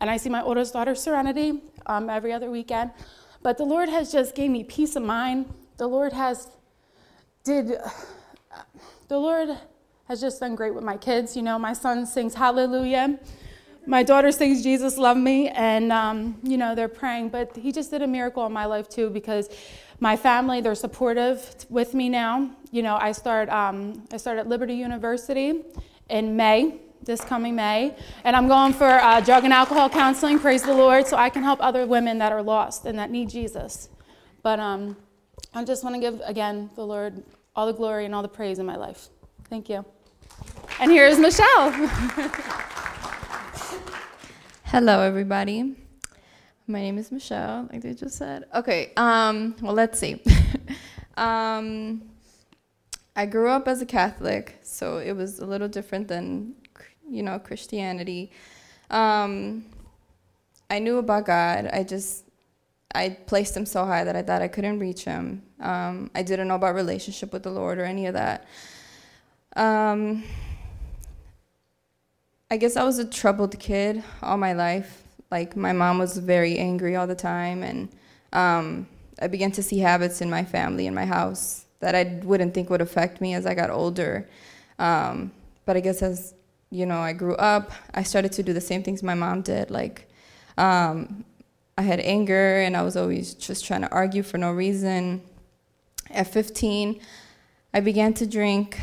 and 0.01 0.09
I 0.09 0.17
see 0.17 0.31
my 0.31 0.43
oldest 0.43 0.73
daughter, 0.73 0.95
Serenity, 0.95 1.63
um, 1.87 2.09
every 2.09 2.33
other 2.33 2.51
weekend. 2.51 2.93
But 3.45 3.59
the 3.59 3.65
Lord 3.65 3.89
has 3.89 4.11
just 4.11 4.35
gave 4.35 4.51
me 4.51 4.65
peace 4.65 4.97
of 4.97 5.05
mind. 5.05 5.55
The 5.77 5.87
Lord 5.87 6.13
has 6.13 6.49
did. 7.45 7.79
The 9.07 9.19
Lord 9.19 9.51
has 10.09 10.21
just 10.21 10.41
done 10.41 10.57
great 10.57 10.75
with 10.75 10.83
my 10.83 10.97
kids. 10.97 11.37
You 11.37 11.43
know, 11.43 11.59
my 11.59 11.75
son 11.75 12.07
sings 12.07 12.35
Hallelujah 12.35 13.21
my 13.87 14.03
daughter 14.03 14.33
sings 14.33 14.63
Jesus 14.63 14.97
Love 14.97 15.17
Me, 15.17 15.49
and 15.49 15.93
um, 15.93 16.39
you 16.43 16.57
know 16.57 16.75
they're 16.75 16.89
praying. 16.89 17.29
But 17.29 17.55
He 17.57 17.73
just 17.73 17.91
did 17.91 18.03
a 18.03 18.07
miracle 18.07 18.47
in 18.47 18.53
my 18.53 18.65
life 18.65 18.89
too, 18.89 19.11
because 19.11 19.49
my 20.01 20.17
family 20.17 20.61
they're 20.61 20.75
supportive 20.75 21.55
with 21.69 21.95
me 21.95 22.09
now. 22.09 22.51
You 22.71 22.83
know, 22.83 22.97
I 22.97 23.13
start 23.13 23.49
um, 23.51 24.03
I 24.13 24.17
start 24.17 24.39
at 24.39 24.49
Liberty 24.49 24.75
University 24.75 25.63
in 26.09 26.37
May, 26.37 26.81
this 27.05 27.21
coming 27.21 27.55
May, 27.55 27.95
and 28.25 28.35
I'm 28.35 28.49
going 28.49 28.73
for 28.73 28.89
uh, 28.89 29.21
drug 29.21 29.45
and 29.45 29.53
alcohol 29.53 29.89
counseling. 29.89 30.39
Praise 30.39 30.63
the 30.63 30.75
Lord, 30.75 31.07
so 31.07 31.17
I 31.17 31.31
can 31.31 31.43
help 31.43 31.61
other 31.63 31.87
women 31.87 32.19
that 32.19 32.33
are 32.33 32.43
lost 32.43 32.85
and 32.87 32.99
that 32.99 33.11
need 33.11 33.29
Jesus. 33.31 33.89
But 34.43 34.61
um, 34.61 34.97
I 35.55 35.65
just 35.65 35.85
want 35.85 35.97
to 35.97 36.01
give 36.01 36.21
again 36.25 36.71
the 36.77 36.87
Lord 36.87 37.23
all 37.57 37.67
the 37.67 37.73
glory 37.73 38.05
and 38.05 38.15
all 38.15 38.23
the 38.23 38.29
praise 38.29 38.59
in 38.59 38.67
my 38.67 38.77
life. 38.77 39.09
Thank 39.49 39.69
you. 39.69 39.85
And 40.81 40.91
here 40.91 41.07
is 41.07 41.19
Michelle. 41.19 41.71
Hello, 44.65 45.01
everybody. 45.01 45.77
My 46.67 46.81
name 46.81 46.99
is 46.99 47.13
Michelle, 47.13 47.69
like 47.71 47.83
they 47.83 47.93
just 47.95 48.17
said. 48.17 48.47
Okay, 48.55 48.93
um, 48.97 49.55
well, 49.61 49.75
let's 49.75 49.99
see. 49.99 50.23
um, 51.17 52.03
I 53.15 53.27
grew 53.27 53.51
up 53.51 53.69
as 53.69 53.83
a 53.83 53.87
Catholic, 53.87 54.59
so 54.63 54.99
it 54.99 55.13
was 55.13 55.39
a 55.39 55.47
little 55.47 55.69
different 55.69 56.09
than, 56.09 56.55
you 57.09 57.23
know, 57.23 57.39
Christianity. 57.39 58.31
Um, 58.91 59.65
I 60.71 60.79
knew 60.79 60.99
about 60.99 61.27
God. 61.27 61.69
I 61.73 61.83
just, 61.83 62.25
I 62.95 63.11
placed 63.27 63.57
him 63.57 63.67
so 63.67 63.85
high 63.85 64.05
that 64.05 64.17
I 64.17 64.23
thought 64.23 64.43
I 64.43 64.49
couldn't 64.49 64.79
reach 64.79 65.05
him. 65.05 65.43
Um, 65.61 66.11
I 66.15 66.23
didn't 66.23 66.49
know 66.49 66.55
about 66.55 66.75
relationship 66.75 67.33
with 67.33 67.43
the 67.43 67.51
Lord 67.51 67.79
or 67.79 67.85
any 67.85 68.07
of 68.07 68.15
that. 68.15 68.47
Um, 69.57 70.25
I 72.51 72.57
guess 72.57 72.77
I 72.77 72.85
was 72.85 72.99
a 72.99 73.05
troubled 73.05 73.59
kid 73.59 74.03
all 74.23 74.37
my 74.37 74.53
life. 74.53 75.03
Like 75.31 75.57
my 75.57 75.73
mom 75.73 75.99
was 75.99 76.19
very 76.19 76.59
angry 76.59 76.95
all 76.97 77.07
the 77.07 77.15
time, 77.15 77.63
and 77.63 77.89
um, 78.33 78.87
I 79.21 79.27
began 79.27 79.51
to 79.53 79.63
see 79.63 79.79
habits 79.79 80.21
in 80.21 80.31
my 80.31 80.45
family 80.45 80.87
in 80.87 80.95
my 80.95 81.07
house 81.07 81.65
that 81.81 81.95
I 81.95 82.21
wouldn't 82.23 82.55
think 82.55 82.71
would 82.71 82.81
affect 82.81 83.21
me 83.21 83.35
as 83.35 83.47
I 83.47 83.55
got 83.55 83.71
older. 83.71 84.29
Um, 84.79 85.33
but 85.65 85.77
I 85.77 85.81
guess 85.81 86.03
as 86.03 86.35
you 86.75 86.87
know, 86.87 86.99
I 86.99 87.13
grew 87.13 87.37
up, 87.37 87.71
I 87.95 88.03
started 88.03 88.33
to 88.33 88.43
do 88.43 88.53
the 88.53 88.61
same 88.61 88.83
things 88.83 89.03
my 89.03 89.15
mom 89.15 89.43
did. 89.43 89.71
Like 89.71 90.11
um, 90.59 91.25
I 91.79 91.83
had 91.83 92.01
anger, 92.01 92.59
and 92.61 92.77
I 92.77 92.83
was 92.83 92.97
always 92.97 93.35
just 93.35 93.65
trying 93.65 93.83
to 93.83 93.91
argue 93.93 94.25
for 94.25 94.39
no 94.39 94.51
reason. 94.51 95.23
At 96.11 96.27
15, 96.27 97.01
I 97.73 97.81
began 97.81 98.13
to 98.15 98.27
drink, 98.27 98.81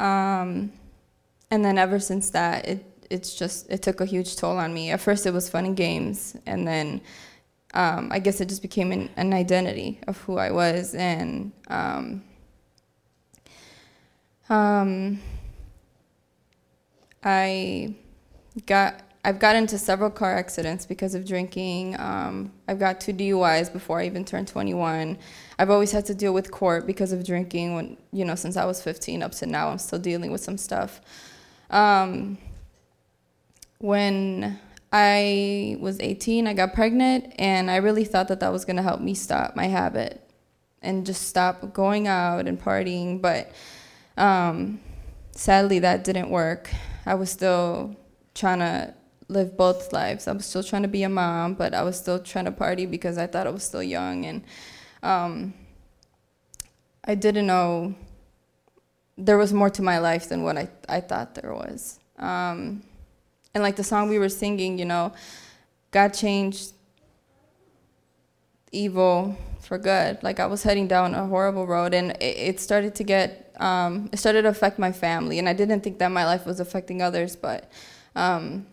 um, 0.00 0.72
and 1.50 1.64
then 1.64 1.78
ever 1.78 2.00
since 2.00 2.30
that, 2.30 2.66
it 2.66 2.84
it's 3.08 3.34
just 3.34 3.70
it 3.70 3.82
took 3.82 4.00
a 4.00 4.04
huge 4.04 4.36
toll 4.36 4.58
on 4.58 4.74
me. 4.74 4.90
At 4.90 5.00
first, 5.00 5.24
it 5.24 5.32
was 5.32 5.48
fun 5.48 5.64
and 5.64 5.76
games, 5.76 6.36
and 6.44 6.66
then 6.66 7.00
um, 7.72 8.08
I 8.10 8.18
guess 8.18 8.40
it 8.40 8.48
just 8.48 8.62
became 8.62 8.90
an, 8.90 9.10
an, 9.16 9.32
identity 9.32 10.00
of 10.08 10.18
who 10.22 10.38
I 10.38 10.50
was, 10.50 10.94
and 10.94 11.52
um, 11.68 12.22
um, 14.48 15.20
I 17.22 17.94
got 18.66 19.02
I've 19.24 19.38
got 19.38 19.56
into 19.56 19.76
several 19.78 20.10
car 20.10 20.34
accidents 20.34 20.86
because 20.86 21.14
of 21.14 21.26
drinking. 21.26 21.98
Um, 22.00 22.52
I've 22.66 22.78
got 22.78 23.00
two 23.00 23.12
DUIs 23.12 23.70
before 23.70 24.00
I 24.00 24.06
even 24.06 24.24
turned 24.24 24.48
21. 24.48 25.18
I've 25.58 25.70
always 25.70 25.92
had 25.92 26.06
to 26.06 26.14
deal 26.14 26.32
with 26.32 26.50
court 26.50 26.86
because 26.86 27.12
of 27.12 27.26
drinking. 27.26 27.74
When 27.74 27.96
you 28.12 28.24
know, 28.24 28.36
since 28.36 28.56
I 28.56 28.64
was 28.64 28.82
15 28.82 29.22
up 29.22 29.32
to 29.32 29.46
now, 29.46 29.68
I'm 29.68 29.78
still 29.78 29.98
dealing 29.98 30.30
with 30.30 30.40
some 30.40 30.56
stuff. 30.56 31.00
Um, 31.70 32.38
when 33.78 34.58
I 34.92 35.76
was 35.80 36.00
18, 36.00 36.46
I 36.46 36.54
got 36.54 36.72
pregnant, 36.72 37.34
and 37.38 37.70
I 37.70 37.76
really 37.76 38.04
thought 38.04 38.28
that 38.28 38.40
that 38.40 38.52
was 38.52 38.64
going 38.64 38.76
to 38.76 38.82
help 38.82 39.00
me 39.00 39.14
stop 39.14 39.54
my 39.54 39.66
habit 39.66 40.22
and 40.80 41.04
just 41.04 41.26
stop 41.26 41.74
going 41.74 42.06
out 42.06 42.46
and 42.46 42.60
partying. 42.60 43.20
But 43.20 43.52
um, 44.16 44.80
sadly, 45.32 45.80
that 45.80 46.04
didn't 46.04 46.30
work. 46.30 46.70
I 47.08 47.14
was 47.14 47.30
still 47.30 47.96
trying 48.34 48.58
to 48.58 48.92
live 49.28 49.56
both 49.56 49.94
lives. 49.94 50.28
I 50.28 50.32
was 50.32 50.44
still 50.44 50.62
trying 50.62 50.82
to 50.82 50.88
be 50.88 51.04
a 51.04 51.08
mom, 51.08 51.54
but 51.54 51.72
I 51.72 51.82
was 51.82 51.96
still 51.96 52.18
trying 52.18 52.44
to 52.44 52.52
party 52.52 52.84
because 52.84 53.16
I 53.16 53.26
thought 53.26 53.46
I 53.46 53.50
was 53.50 53.62
still 53.62 53.82
young. 53.82 54.26
And 54.26 54.44
um, 55.02 55.54
I 57.02 57.14
didn't 57.14 57.46
know 57.46 57.94
there 59.16 59.38
was 59.38 59.54
more 59.54 59.70
to 59.70 59.80
my 59.80 59.98
life 59.98 60.28
than 60.28 60.42
what 60.42 60.58
I, 60.58 60.68
I 60.86 61.00
thought 61.00 61.34
there 61.34 61.54
was. 61.54 61.98
Um, 62.18 62.82
and 63.54 63.62
like 63.62 63.76
the 63.76 63.84
song 63.84 64.10
we 64.10 64.18
were 64.18 64.28
singing, 64.28 64.78
you 64.78 64.84
know, 64.84 65.14
God 65.90 66.08
changed 66.08 66.74
evil 68.70 69.34
for 69.68 69.76
good. 69.76 70.18
Like 70.22 70.40
I 70.40 70.46
was 70.46 70.62
heading 70.62 70.88
down 70.88 71.14
a 71.14 71.26
horrible 71.26 71.66
road, 71.66 71.92
and 71.92 72.12
it, 72.12 72.36
it 72.48 72.60
started 72.60 72.94
to 72.94 73.04
get, 73.04 73.54
um, 73.60 74.08
it 74.12 74.16
started 74.16 74.42
to 74.42 74.48
affect 74.48 74.78
my 74.78 74.90
family, 74.90 75.38
and 75.38 75.46
I 75.46 75.52
didn't 75.52 75.82
think 75.82 75.98
that 75.98 76.10
my 76.10 76.24
life 76.24 76.46
was 76.46 76.58
affecting 76.58 77.02
others, 77.02 77.36
but 77.36 77.70
um, 78.16 78.66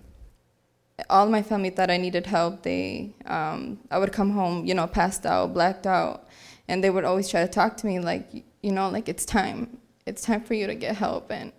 all 1.09 1.27
my 1.27 1.43
family 1.43 1.69
thought 1.69 1.91
I 1.91 1.97
needed 1.97 2.25
help. 2.25 2.63
They, 2.63 3.13
um, 3.25 3.77
I 3.91 3.99
would 3.99 4.13
come 4.13 4.31
home, 4.31 4.65
you 4.65 4.73
know, 4.73 4.87
passed 4.87 5.25
out, 5.25 5.53
blacked 5.53 5.85
out, 5.85 6.29
and 6.69 6.81
they 6.81 6.89
would 6.89 7.03
always 7.03 7.27
try 7.27 7.41
to 7.41 7.51
talk 7.51 7.75
to 7.77 7.87
me 7.87 7.99
like, 7.99 8.45
you 8.63 8.71
know, 8.71 8.89
like 8.89 9.09
it's 9.09 9.25
time, 9.25 9.77
it's 10.05 10.21
time 10.21 10.41
for 10.41 10.53
you 10.53 10.65
to 10.65 10.75
get 10.75 10.95
help, 10.95 11.29
and, 11.29 11.51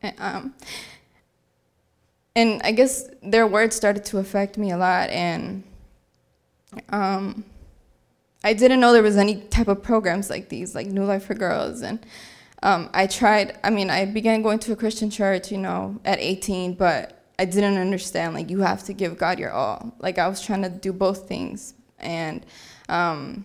and 0.00 0.14
um, 0.18 0.54
and 2.34 2.62
I 2.64 2.72
guess 2.72 3.10
their 3.22 3.46
words 3.46 3.76
started 3.76 4.06
to 4.06 4.16
affect 4.16 4.56
me 4.56 4.70
a 4.70 4.78
lot, 4.78 5.10
and 5.10 5.64
um, 6.88 7.44
I 8.44 8.54
didn't 8.54 8.80
know 8.80 8.92
there 8.92 9.02
was 9.02 9.16
any 9.16 9.36
type 9.36 9.68
of 9.68 9.82
programs 9.82 10.30
like 10.30 10.48
these, 10.48 10.74
like 10.74 10.86
New 10.86 11.04
Life 11.04 11.26
for 11.26 11.34
Girls, 11.34 11.82
and 11.82 12.04
um, 12.62 12.90
I 12.92 13.06
tried. 13.06 13.58
I 13.62 13.70
mean, 13.70 13.90
I 13.90 14.04
began 14.04 14.42
going 14.42 14.58
to 14.60 14.72
a 14.72 14.76
Christian 14.76 15.10
church, 15.10 15.50
you 15.50 15.58
know, 15.58 16.00
at 16.04 16.18
18, 16.18 16.74
but 16.74 17.22
I 17.38 17.44
didn't 17.44 17.78
understand 17.78 18.34
like 18.34 18.50
you 18.50 18.60
have 18.60 18.84
to 18.84 18.92
give 18.92 19.18
God 19.18 19.38
your 19.38 19.52
all. 19.52 19.94
Like 19.98 20.18
I 20.18 20.28
was 20.28 20.40
trying 20.40 20.62
to 20.62 20.68
do 20.68 20.92
both 20.92 21.28
things, 21.28 21.74
and 21.98 22.44
um, 22.88 23.44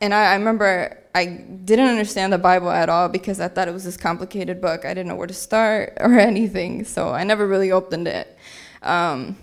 and 0.00 0.14
I, 0.14 0.32
I 0.32 0.34
remember 0.34 0.98
I 1.14 1.26
didn't 1.26 1.88
understand 1.88 2.32
the 2.32 2.38
Bible 2.38 2.70
at 2.70 2.88
all 2.88 3.08
because 3.08 3.40
I 3.40 3.48
thought 3.48 3.68
it 3.68 3.74
was 3.74 3.84
this 3.84 3.96
complicated 3.96 4.60
book. 4.60 4.84
I 4.84 4.94
didn't 4.94 5.08
know 5.08 5.16
where 5.16 5.26
to 5.26 5.34
start 5.34 5.96
or 6.00 6.18
anything, 6.18 6.84
so 6.84 7.10
I 7.10 7.24
never 7.24 7.46
really 7.46 7.72
opened 7.72 8.08
it. 8.08 8.36
Um, 8.82 9.36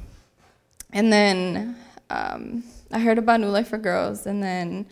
and 0.91 1.13
then 1.13 1.75
um, 2.09 2.63
I 2.91 2.99
heard 2.99 3.17
about 3.17 3.39
New 3.39 3.47
Life 3.47 3.69
for 3.69 3.77
Girls, 3.77 4.25
and 4.25 4.41
then 4.41 4.85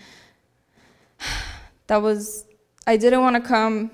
that 1.88 2.02
was 2.02 2.46
I 2.86 2.98
didn't 2.98 3.22
want 3.22 3.36
to 3.36 3.42
come 3.42 3.92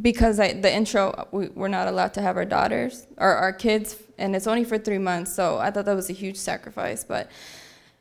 because 0.00 0.38
I, 0.38 0.52
the 0.52 0.72
intro 0.72 1.28
we, 1.32 1.48
we're 1.48 1.68
not 1.68 1.88
allowed 1.88 2.14
to 2.14 2.22
have 2.22 2.36
our 2.36 2.44
daughters 2.44 3.06
or 3.16 3.34
our 3.34 3.52
kids, 3.52 3.96
and 4.18 4.36
it's 4.36 4.46
only 4.46 4.64
for 4.64 4.78
three 4.78 4.98
months. 4.98 5.34
So 5.34 5.58
I 5.58 5.70
thought 5.70 5.86
that 5.86 5.96
was 5.96 6.10
a 6.10 6.14
huge 6.14 6.36
sacrifice, 6.36 7.04
but 7.04 7.30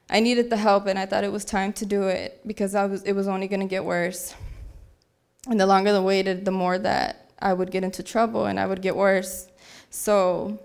I 0.10 0.20
needed 0.20 0.50
the 0.50 0.58
help, 0.58 0.88
and 0.88 1.00
I 1.00 1.06
thought 1.06 1.24
it 1.24 1.32
was 1.32 1.46
time 1.46 1.72
to 1.74 1.86
do 1.86 2.04
it 2.04 2.42
because 2.46 2.76
I 2.76 2.86
was 2.86 3.04
it 3.04 3.14
was 3.14 3.28
only 3.28 3.48
going 3.48 3.62
to 3.62 3.68
get 3.68 3.86
worse. 3.86 4.36
And 5.48 5.60
the 5.60 5.66
longer 5.66 5.92
I 5.92 6.00
waited, 6.00 6.46
the 6.46 6.52
more 6.52 6.78
that 6.78 7.32
I 7.40 7.54
would 7.54 7.72
get 7.72 7.84
into 7.84 8.04
trouble 8.04 8.46
and 8.46 8.60
I 8.60 8.66
would 8.66 8.82
get 8.82 8.96
worse. 8.96 9.48
So 9.90 10.60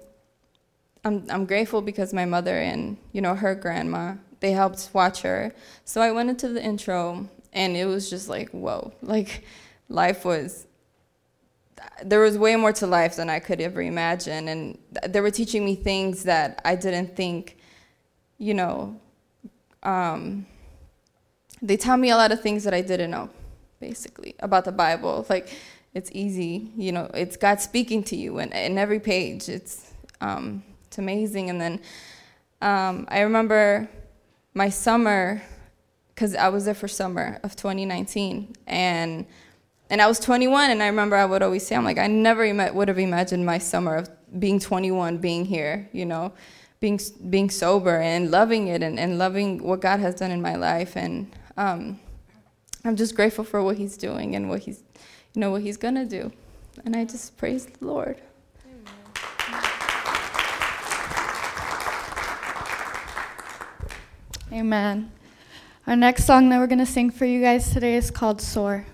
I'm 1.05 1.27
I'm 1.31 1.45
grateful 1.47 1.83
because 1.83 2.13
my 2.13 2.25
mother 2.25 2.59
and 2.59 2.97
you 3.13 3.21
know 3.21 3.35
her 3.35 3.55
grandma 3.55 4.15
they 4.41 4.53
helped 4.53 4.91
watch 4.93 5.23
her. 5.23 5.55
So 5.85 6.01
I 6.01 6.11
went 6.11 6.29
into 6.31 6.49
the 6.49 6.63
intro, 6.63 7.29
and 7.53 7.77
it 7.77 7.87
was 7.87 8.11
just 8.11 8.29
like 8.29 8.51
whoa, 8.51 8.93
like 9.03 9.45
life 9.89 10.25
was 10.25 10.67
there 12.03 12.21
was 12.21 12.39
way 12.39 12.57
more 12.57 12.73
to 12.73 12.87
life 12.87 13.17
than 13.17 13.31
I 13.31 13.39
could 13.39 13.61
ever 13.61 13.83
imagine. 13.83 14.49
And 14.49 14.79
they 15.09 15.21
were 15.21 15.31
teaching 15.31 15.65
me 15.65 15.75
things 15.75 16.25
that 16.25 16.61
I 16.65 16.77
didn't 16.77 17.17
think, 17.17 17.59
you 18.39 18.55
know, 18.55 19.01
um, 19.83 20.47
they 21.63 21.77
tell 21.77 21.97
me 21.97 22.11
a 22.11 22.17
lot 22.17 22.33
of 22.33 22.41
things 22.41 22.65
that 22.65 22.75
I 22.75 22.81
didn't 22.81 23.11
know, 23.11 23.31
basically, 23.81 24.35
about 24.41 24.65
the 24.65 24.73
Bible. 24.73 25.27
Like, 25.29 25.57
it's 25.95 26.11
easy, 26.13 26.73
you 26.77 26.93
know, 26.93 27.11
it's 27.15 27.37
God 27.37 27.61
speaking 27.61 28.03
to 28.05 28.17
you 28.17 28.39
in, 28.39 28.53
in 28.53 28.79
every 28.79 29.01
page. 29.01 29.49
It's, 29.49 29.93
um, 30.21 30.63
it's 30.95 31.01
amazing. 31.01 31.51
And 31.51 31.61
then 31.61 31.81
um, 32.63 33.07
I 33.09 33.23
remember 33.23 33.89
my 34.55 34.69
summer, 34.69 35.43
because 36.15 36.37
I 36.37 36.51
was 36.51 36.67
there 36.67 36.75
for 36.75 36.87
summer 36.87 37.41
of 37.43 37.57
2019, 37.57 38.55
and 38.69 39.27
and 39.91 40.01
I 40.01 40.07
was 40.07 40.21
21, 40.21 40.71
and 40.71 40.83
I 40.83 40.87
remember 40.87 41.17
I 41.17 41.27
would 41.27 41.43
always 41.43 41.67
say, 41.67 41.75
I'm 41.75 41.85
like, 41.85 41.99
I 41.99 42.07
never 42.07 42.73
would 42.73 42.89
have 42.89 42.99
imagined 42.99 43.45
my 43.45 43.59
summer 43.59 43.97
of 43.97 44.09
being 44.39 44.59
21, 44.59 45.19
being 45.19 45.45
here, 45.45 45.89
you 45.93 46.07
know, 46.07 46.33
being 46.79 47.01
being 47.29 47.51
sober 47.51 48.01
and 48.01 48.31
loving 48.31 48.69
it, 48.69 48.81
and, 48.81 48.99
and 49.01 49.19
loving 49.19 49.65
what 49.65 49.81
God 49.81 49.99
has 49.99 50.15
done 50.15 50.31
in 50.31 50.41
my 50.41 50.55
life, 50.55 50.97
and 50.97 51.29
um, 51.57 51.99
I'm 52.85 52.95
just 52.95 53.17
grateful 53.17 53.43
for 53.43 53.65
what 53.65 53.77
He's 53.79 53.97
doing 53.97 54.37
and 54.37 54.49
what 54.49 54.61
He's, 54.61 54.85
you 55.35 55.41
know, 55.41 55.51
what 55.51 55.63
He's 55.63 55.77
gonna 55.77 56.07
do, 56.07 56.31
and 56.85 56.95
I 56.95 57.05
just 57.05 57.37
praise 57.37 57.67
the 57.67 57.85
Lord. 57.85 58.23
Amen. 64.55 65.11
Our 65.85 65.97
next 65.97 66.27
song 66.27 66.49
that 66.51 66.61
we're 66.61 66.69
going 66.69 66.79
to 66.79 66.87
sing 66.87 67.11
for 67.11 67.25
you 67.25 67.41
guys 67.41 67.73
today 67.73 67.97
is 67.97 68.13
called 68.13 68.41
Soar. 68.41 68.87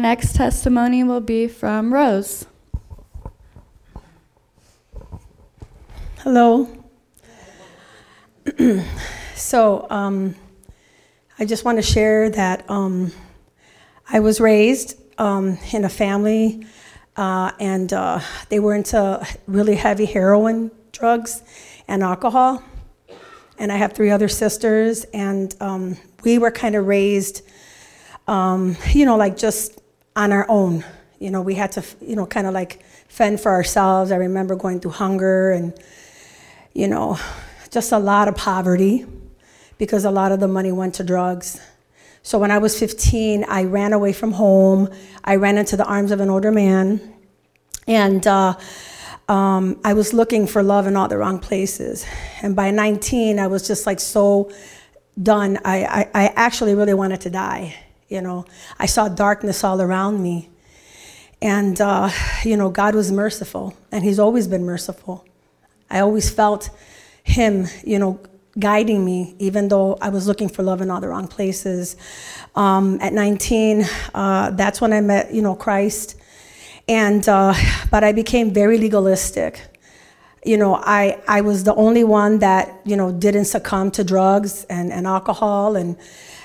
Next 0.00 0.34
testimony 0.34 1.04
will 1.04 1.20
be 1.20 1.46
from 1.46 1.92
Rose. 1.92 2.46
Hello. 6.20 6.68
so, 9.34 9.86
um, 9.90 10.34
I 11.38 11.44
just 11.44 11.64
want 11.64 11.78
to 11.78 11.82
share 11.82 12.30
that 12.30 12.68
um, 12.70 13.12
I 14.10 14.20
was 14.20 14.40
raised 14.40 15.00
um, 15.18 15.58
in 15.72 15.84
a 15.84 15.88
family, 15.88 16.66
uh, 17.16 17.52
and 17.60 17.92
uh, 17.92 18.20
they 18.48 18.58
were 18.58 18.74
into 18.74 19.26
really 19.46 19.74
heavy 19.74 20.06
heroin, 20.06 20.70
drugs, 20.92 21.42
and 21.88 22.02
alcohol. 22.02 22.62
And 23.58 23.70
I 23.70 23.76
have 23.76 23.92
three 23.92 24.10
other 24.10 24.28
sisters, 24.28 25.04
and 25.12 25.54
um, 25.60 25.96
we 26.24 26.38
were 26.38 26.50
kind 26.50 26.74
of 26.74 26.86
raised, 26.86 27.42
um, 28.26 28.76
you 28.92 29.04
know, 29.04 29.16
like 29.16 29.36
just 29.36 29.79
on 30.16 30.32
our 30.32 30.46
own. 30.48 30.84
You 31.18 31.30
know, 31.30 31.42
we 31.42 31.54
had 31.54 31.72
to, 31.72 31.84
you 32.00 32.16
know, 32.16 32.26
kind 32.26 32.46
of 32.46 32.54
like 32.54 32.84
fend 33.08 33.40
for 33.40 33.52
ourselves. 33.52 34.10
I 34.10 34.16
remember 34.16 34.56
going 34.56 34.80
through 34.80 34.92
hunger 34.92 35.52
and, 35.52 35.74
you 36.72 36.88
know, 36.88 37.18
just 37.70 37.92
a 37.92 37.98
lot 37.98 38.28
of 38.28 38.36
poverty 38.36 39.06
because 39.78 40.04
a 40.04 40.10
lot 40.10 40.32
of 40.32 40.40
the 40.40 40.48
money 40.48 40.72
went 40.72 40.94
to 40.94 41.04
drugs. 41.04 41.60
So 42.22 42.38
when 42.38 42.50
I 42.50 42.58
was 42.58 42.78
15, 42.78 43.44
I 43.48 43.64
ran 43.64 43.92
away 43.92 44.12
from 44.12 44.32
home. 44.32 44.88
I 45.24 45.36
ran 45.36 45.56
into 45.56 45.76
the 45.76 45.84
arms 45.84 46.10
of 46.10 46.20
an 46.20 46.28
older 46.28 46.52
man. 46.52 47.14
And 47.86 48.26
uh, 48.26 48.58
um, 49.28 49.80
I 49.84 49.94
was 49.94 50.12
looking 50.12 50.46
for 50.46 50.62
love 50.62 50.86
in 50.86 50.96
all 50.96 51.08
the 51.08 51.16
wrong 51.16 51.38
places. 51.38 52.04
And 52.42 52.54
by 52.54 52.70
19, 52.70 53.38
I 53.38 53.46
was 53.46 53.66
just 53.66 53.86
like 53.86 54.00
so 54.00 54.50
done. 55.20 55.58
I, 55.64 55.84
I, 55.84 56.24
I 56.24 56.32
actually 56.36 56.74
really 56.74 56.94
wanted 56.94 57.22
to 57.22 57.30
die. 57.30 57.76
You 58.10 58.20
know, 58.20 58.44
I 58.76 58.86
saw 58.86 59.08
darkness 59.08 59.62
all 59.62 59.80
around 59.80 60.20
me. 60.20 60.50
And, 61.40 61.80
uh, 61.80 62.10
you 62.44 62.56
know, 62.56 62.68
God 62.68 62.94
was 62.96 63.10
merciful, 63.12 63.74
and 63.92 64.04
He's 64.04 64.18
always 64.18 64.48
been 64.48 64.64
merciful. 64.64 65.24
I 65.88 66.00
always 66.00 66.28
felt 66.28 66.70
Him, 67.22 67.68
you 67.84 68.00
know, 68.00 68.20
guiding 68.58 69.04
me, 69.04 69.36
even 69.38 69.68
though 69.68 69.96
I 70.02 70.08
was 70.08 70.26
looking 70.26 70.48
for 70.48 70.64
love 70.64 70.80
in 70.80 70.90
all 70.90 71.00
the 71.00 71.08
wrong 71.08 71.28
places. 71.28 71.96
Um, 72.56 72.98
at 73.00 73.12
19, 73.12 73.86
uh, 74.12 74.50
that's 74.50 74.80
when 74.80 74.92
I 74.92 75.00
met, 75.00 75.32
you 75.32 75.40
know, 75.40 75.54
Christ. 75.54 76.16
And, 76.88 77.26
uh, 77.28 77.54
but 77.92 78.02
I 78.02 78.10
became 78.10 78.52
very 78.52 78.76
legalistic. 78.76 79.68
You 80.44 80.56
know, 80.56 80.74
I, 80.74 81.22
I 81.28 81.42
was 81.42 81.62
the 81.62 81.74
only 81.76 82.02
one 82.02 82.40
that, 82.40 82.80
you 82.84 82.96
know, 82.96 83.12
didn't 83.12 83.44
succumb 83.44 83.92
to 83.92 84.02
drugs 84.02 84.64
and, 84.64 84.92
and 84.92 85.06
alcohol. 85.06 85.76
And, 85.76 85.96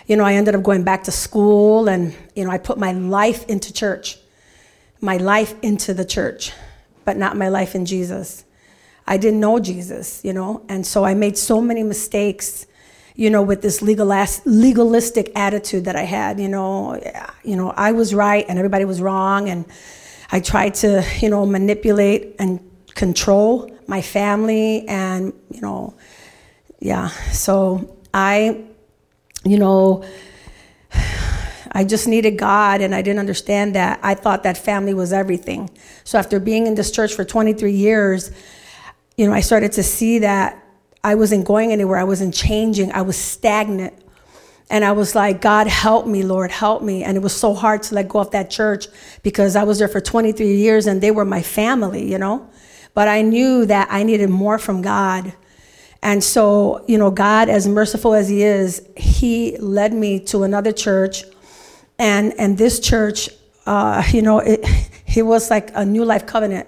you 0.07 0.15
know, 0.15 0.23
I 0.23 0.33
ended 0.33 0.55
up 0.55 0.63
going 0.63 0.83
back 0.83 1.03
to 1.05 1.11
school 1.11 1.87
and, 1.89 2.15
you 2.35 2.45
know, 2.45 2.51
I 2.51 2.57
put 2.57 2.77
my 2.77 2.91
life 2.91 3.45
into 3.47 3.73
church, 3.73 4.17
my 5.01 5.17
life 5.17 5.55
into 5.61 5.93
the 5.93 6.05
church, 6.05 6.51
but 7.05 7.17
not 7.17 7.37
my 7.37 7.49
life 7.49 7.75
in 7.75 7.85
Jesus. 7.85 8.43
I 9.07 9.17
didn't 9.17 9.39
know 9.39 9.59
Jesus, 9.59 10.21
you 10.23 10.33
know, 10.33 10.63
and 10.67 10.85
so 10.85 11.03
I 11.03 11.13
made 11.13 11.37
so 11.37 11.61
many 11.61 11.83
mistakes, 11.83 12.65
you 13.15 13.29
know, 13.29 13.41
with 13.43 13.61
this 13.61 13.81
legalistic 13.81 15.31
attitude 15.35 15.85
that 15.85 15.95
I 15.95 16.03
had, 16.03 16.39
you 16.39 16.49
know, 16.49 16.99
you 17.43 17.55
know, 17.55 17.69
I 17.69 17.91
was 17.91 18.13
right 18.13 18.45
and 18.49 18.57
everybody 18.57 18.83
was 18.83 19.01
wrong, 19.01 19.47
and 19.47 19.65
I 20.31 20.39
tried 20.39 20.73
to, 20.75 21.05
you 21.21 21.29
know, 21.29 21.45
manipulate 21.45 22.35
and 22.39 22.59
control 22.95 23.69
my 23.87 24.01
family, 24.01 24.87
and 24.87 25.33
you 25.51 25.61
know, 25.61 25.93
yeah, 26.79 27.09
so 27.31 27.95
I, 28.13 28.65
you 29.45 29.57
know. 29.57 30.03
I 31.77 31.83
just 31.83 32.07
needed 32.07 32.37
God 32.37 32.79
and 32.79 32.95
I 32.95 33.01
didn't 33.01 33.19
understand 33.19 33.75
that. 33.75 33.99
I 34.01 34.13
thought 34.13 34.43
that 34.43 34.57
family 34.57 34.93
was 34.93 35.11
everything. 35.11 35.69
So 36.05 36.17
after 36.17 36.39
being 36.39 36.67
in 36.67 36.75
this 36.75 36.89
church 36.89 37.13
for 37.13 37.25
23 37.25 37.73
years, 37.73 38.31
you 39.17 39.27
know, 39.27 39.33
I 39.33 39.41
started 39.41 39.73
to 39.73 39.83
see 39.83 40.19
that 40.19 40.63
I 41.03 41.15
wasn't 41.15 41.45
going 41.45 41.73
anywhere, 41.73 41.97
I 41.97 42.05
wasn't 42.05 42.33
changing, 42.33 42.93
I 42.93 43.01
was 43.01 43.17
stagnant. 43.17 43.93
And 44.69 44.83
I 44.83 44.93
was 44.93 45.13
like, 45.13 45.41
God, 45.41 45.67
help 45.67 46.07
me, 46.07 46.23
Lord, 46.23 46.49
help 46.49 46.81
me. 46.81 47.03
And 47.03 47.15
it 47.15 47.19
was 47.19 47.35
so 47.35 47.53
hard 47.53 47.83
to 47.83 47.95
let 47.95 48.07
go 48.07 48.19
of 48.19 48.31
that 48.31 48.49
church 48.49 48.87
because 49.21 49.55
I 49.55 49.63
was 49.63 49.77
there 49.77 49.87
for 49.87 50.01
23 50.01 50.55
years 50.55 50.87
and 50.87 51.01
they 51.01 51.11
were 51.11 51.25
my 51.25 51.43
family, 51.43 52.09
you 52.09 52.17
know? 52.17 52.49
But 52.95 53.07
I 53.07 53.21
knew 53.21 53.65
that 53.67 53.89
I 53.91 54.03
needed 54.03 54.29
more 54.29 54.57
from 54.57 54.81
God. 54.81 55.33
And 56.05 56.23
so, 56.23 56.85
you 56.87 56.99
know, 56.99 57.09
God, 57.09 57.49
as 57.49 57.67
merciful 57.67 58.13
as 58.13 58.29
He 58.29 58.43
is, 58.43 58.87
He 58.95 59.57
led 59.57 59.91
me 59.91 60.19
to 60.25 60.43
another 60.43 60.71
church. 60.71 61.23
And, 61.97 62.31
and 62.37 62.59
this 62.59 62.79
church, 62.79 63.27
uh, 63.65 64.03
you 64.11 64.21
know, 64.21 64.37
it, 64.37 64.63
it 65.15 65.23
was 65.23 65.49
like 65.49 65.71
a 65.73 65.83
new 65.83 66.05
life 66.05 66.27
covenant. 66.27 66.67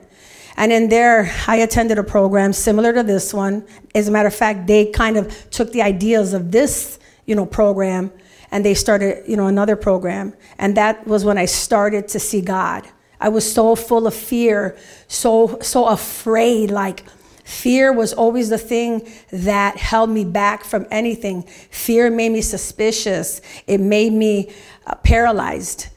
And 0.58 0.72
in 0.72 0.90
there, 0.90 1.32
I 1.46 1.58
attended 1.58 2.00
a 2.00 2.04
program 2.04 2.52
similar 2.52 2.92
to 2.94 3.04
this 3.04 3.32
one. 3.32 3.64
As 3.94 4.08
a 4.08 4.12
matter 4.12 4.28
of 4.28 4.34
fact, 4.34 4.66
they 4.66 4.88
kind 4.88 5.18
of 5.18 5.52
took 5.52 5.72
the 5.72 5.84
ideas 5.84 6.34
of 6.34 6.52
this, 6.52 6.98
you 7.28 7.36
know, 7.36 7.46
program 7.46 8.12
and 8.50 8.66
they 8.66 8.74
started, 8.74 9.24
you 9.28 9.38
know, 9.38 9.46
another 9.46 9.76
program. 9.76 10.34
And 10.58 10.76
that 10.78 11.06
was 11.06 11.24
when 11.24 11.38
I 11.38 11.46
started 11.46 12.08
to 12.08 12.20
see 12.20 12.42
God. 12.42 12.88
I 13.20 13.30
was 13.30 13.52
so 13.52 13.76
full 13.76 14.08
of 14.08 14.16
fear, 14.16 14.78
so 15.08 15.60
so 15.62 15.86
afraid 15.88 16.72
like 16.72 17.04
Fear 17.48 17.94
was 17.94 18.12
always 18.12 18.50
the 18.50 18.58
thing 18.58 19.08
that 19.32 19.78
held 19.78 20.10
me 20.10 20.26
back 20.26 20.66
from 20.66 20.86
anything. 20.92 21.44
Fear 21.72 22.10
made 22.10 22.34
me 22.34 22.42
suspicious. 22.42 23.40
It 23.68 23.80
made 23.80 24.12
me 24.12 24.52
uh, 24.86 24.96
paralyzed. 24.96 25.88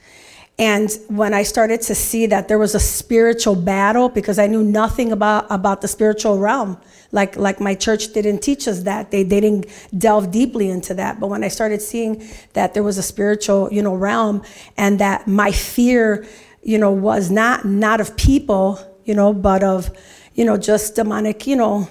And 0.61 0.89
when 1.09 1.35
I 1.35 1.43
started 1.43 1.81
to 1.83 1.95
see 1.97 2.27
that 2.27 2.47
there 2.47 2.59
was 2.59 2.77
a 2.77 2.81
spiritual 2.81 3.57
battle, 3.57 4.09
because 4.09 4.39
I 4.39 4.47
knew 4.47 4.63
nothing 4.63 5.11
about, 5.11 5.47
about 5.51 5.81
the 5.81 5.89
spiritual 5.89 6.39
realm, 6.39 6.79
like, 7.11 7.35
like 7.35 7.61
my 7.61 7.75
church 7.75 8.13
didn't 8.13 8.43
teach 8.43 8.69
us 8.69 8.85
that. 8.85 9.11
They, 9.11 9.25
they 9.25 9.41
didn't 9.41 9.67
delve 9.99 10.31
deeply 10.31 10.71
into 10.71 10.95
that. 10.95 11.19
But 11.19 11.31
when 11.31 11.43
I 11.43 11.49
started 11.49 11.83
seeing 11.83 12.23
that 12.53 12.75
there 12.75 12.85
was 12.85 12.97
a 12.97 13.03
spiritual, 13.03 13.73
you 13.73 13.83
know, 13.83 13.97
realm 13.97 14.45
and 14.77 15.01
that 15.01 15.27
my 15.27 15.51
fear, 15.51 16.25
you 16.63 16.79
know, 16.79 16.93
was 16.93 17.29
not, 17.29 17.65
not 17.65 18.01
of 18.01 18.17
people, 18.17 18.79
you 19.05 19.17
know, 19.17 19.33
but 19.35 19.65
of, 19.65 19.91
you 20.35 20.45
know, 20.45 20.57
just 20.57 20.95
demonic, 20.95 21.47
you 21.47 21.57
know, 21.57 21.89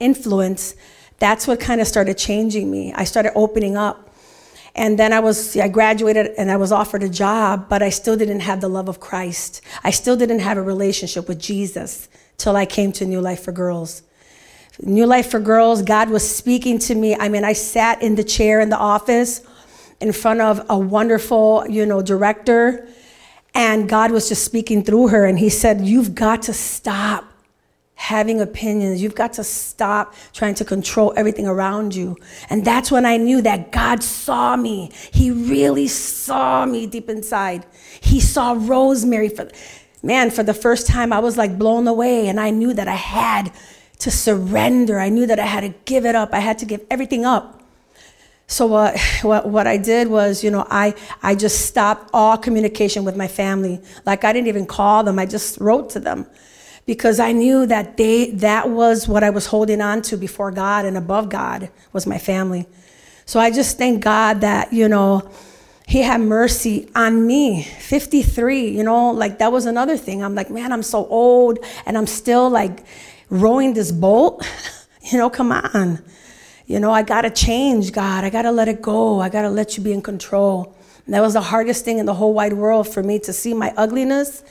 influence, 0.00 0.74
that's 1.18 1.46
what 1.46 1.60
kind 1.60 1.80
of 1.80 1.86
started 1.86 2.18
changing 2.18 2.70
me. 2.70 2.92
I 2.92 3.04
started 3.04 3.32
opening 3.34 3.76
up 3.76 4.04
and 4.76 4.98
then 4.98 5.12
I 5.12 5.20
was, 5.20 5.56
I 5.56 5.68
graduated 5.68 6.32
and 6.36 6.50
I 6.50 6.56
was 6.56 6.72
offered 6.72 7.02
a 7.02 7.08
job, 7.08 7.68
but 7.68 7.82
I 7.82 7.90
still 7.90 8.16
didn't 8.16 8.40
have 8.40 8.60
the 8.60 8.68
love 8.68 8.88
of 8.88 8.98
Christ. 8.98 9.60
I 9.84 9.90
still 9.90 10.16
didn't 10.16 10.40
have 10.40 10.58
a 10.58 10.62
relationship 10.62 11.28
with 11.28 11.38
Jesus 11.38 12.08
till 12.38 12.56
I 12.56 12.66
came 12.66 12.90
to 12.92 13.06
New 13.06 13.20
Life 13.20 13.44
for 13.44 13.52
Girls. 13.52 14.02
New 14.82 15.06
Life 15.06 15.30
for 15.30 15.38
Girls, 15.38 15.82
God 15.82 16.10
was 16.10 16.28
speaking 16.28 16.80
to 16.80 16.94
me. 16.96 17.14
I 17.14 17.28
mean, 17.28 17.44
I 17.44 17.52
sat 17.52 18.02
in 18.02 18.16
the 18.16 18.24
chair 18.24 18.60
in 18.60 18.70
the 18.70 18.76
office 18.76 19.42
in 20.00 20.12
front 20.12 20.40
of 20.40 20.66
a 20.68 20.76
wonderful, 20.76 21.64
you 21.68 21.86
know, 21.86 22.02
director, 22.02 22.88
and 23.54 23.88
God 23.88 24.10
was 24.10 24.28
just 24.28 24.44
speaking 24.44 24.82
through 24.82 25.08
her, 25.08 25.24
and 25.26 25.38
He 25.38 25.48
said, 25.48 25.82
You've 25.82 26.16
got 26.16 26.42
to 26.42 26.52
stop 26.52 27.24
having 27.94 28.40
opinions. 28.40 29.02
You've 29.02 29.14
got 29.14 29.32
to 29.34 29.44
stop 29.44 30.14
trying 30.32 30.54
to 30.56 30.64
control 30.64 31.12
everything 31.16 31.46
around 31.46 31.94
you. 31.94 32.16
And 32.50 32.64
that's 32.64 32.90
when 32.90 33.06
I 33.06 33.16
knew 33.16 33.40
that 33.42 33.72
God 33.72 34.02
saw 34.02 34.56
me. 34.56 34.90
He 35.12 35.30
really 35.30 35.88
saw 35.88 36.66
me 36.66 36.86
deep 36.86 37.08
inside. 37.08 37.64
He 38.00 38.20
saw 38.20 38.56
Rosemary 38.58 39.28
for 39.28 39.48
man, 40.02 40.30
for 40.30 40.42
the 40.42 40.54
first 40.54 40.86
time 40.86 41.12
I 41.12 41.18
was 41.18 41.38
like 41.38 41.58
blown 41.58 41.88
away 41.88 42.28
and 42.28 42.38
I 42.38 42.50
knew 42.50 42.74
that 42.74 42.88
I 42.88 42.94
had 42.94 43.52
to 44.00 44.10
surrender. 44.10 44.98
I 44.98 45.08
knew 45.08 45.26
that 45.26 45.38
I 45.38 45.46
had 45.46 45.62
to 45.62 45.70
give 45.86 46.04
it 46.04 46.14
up. 46.14 46.34
I 46.34 46.40
had 46.40 46.58
to 46.58 46.66
give 46.66 46.84
everything 46.90 47.24
up. 47.24 47.62
So 48.46 48.66
what, 48.66 49.00
what, 49.22 49.48
what 49.48 49.66
I 49.66 49.78
did 49.78 50.08
was, 50.08 50.44
you 50.44 50.50
know, 50.50 50.66
I, 50.70 50.94
I 51.22 51.34
just 51.34 51.66
stopped 51.66 52.10
all 52.12 52.36
communication 52.36 53.04
with 53.04 53.16
my 53.16 53.28
family. 53.28 53.80
Like 54.04 54.24
I 54.24 54.32
didn't 54.32 54.48
even 54.48 54.66
call 54.66 55.04
them. 55.04 55.18
I 55.18 55.26
just 55.26 55.58
wrote 55.58 55.90
to 55.90 56.00
them 56.00 56.26
because 56.86 57.18
I 57.18 57.32
knew 57.32 57.66
that 57.66 57.96
they 57.96 58.30
that 58.32 58.68
was 58.68 59.08
what 59.08 59.22
I 59.22 59.30
was 59.30 59.46
holding 59.46 59.80
on 59.80 60.02
to 60.02 60.16
before 60.16 60.50
God 60.50 60.84
and 60.84 60.96
above 60.96 61.28
God 61.28 61.70
was 61.92 62.06
my 62.06 62.18
family. 62.18 62.66
So 63.26 63.40
I 63.40 63.50
just 63.50 63.78
thank 63.78 64.04
God 64.04 64.42
that, 64.42 64.72
you 64.72 64.88
know, 64.88 65.30
he 65.86 66.02
had 66.02 66.20
mercy 66.20 66.88
on 66.94 67.26
me. 67.26 67.62
53 67.62 68.68
you 68.68 68.82
know 68.82 69.10
like 69.10 69.38
that 69.38 69.52
was 69.52 69.66
another 69.66 69.96
thing. 69.96 70.22
I'm 70.22 70.34
like 70.34 70.50
man 70.50 70.72
i'm 70.72 70.82
so 70.82 71.06
old 71.06 71.58
and 71.86 71.96
i'm 71.96 72.06
still 72.06 72.50
like 72.50 72.84
rowing 73.30 73.74
this 73.74 73.92
boat. 73.92 74.46
You 75.12 75.18
know 75.18 75.28
come 75.28 75.52
on. 75.52 76.02
You 76.64 76.80
know 76.80 76.90
i 76.90 77.02
gotta 77.02 77.28
change 77.28 77.92
god. 77.92 78.24
I 78.24 78.30
gotta 78.30 78.50
let 78.50 78.68
it 78.68 78.80
go. 78.80 79.20
I 79.20 79.28
gotta 79.28 79.50
let 79.50 79.76
you 79.76 79.82
be 79.82 79.92
in 79.92 80.00
control. 80.00 80.74
And 81.04 81.14
that 81.14 81.20
was 81.20 81.34
the 81.34 81.42
hardest 81.42 81.84
thing 81.84 81.98
in 81.98 82.06
the 82.06 82.14
whole 82.14 82.32
wide 82.32 82.54
world 82.54 82.88
for 82.88 83.02
me 83.02 83.18
to 83.18 83.32
see 83.34 83.52
my 83.52 83.74
ugliness 83.76 84.42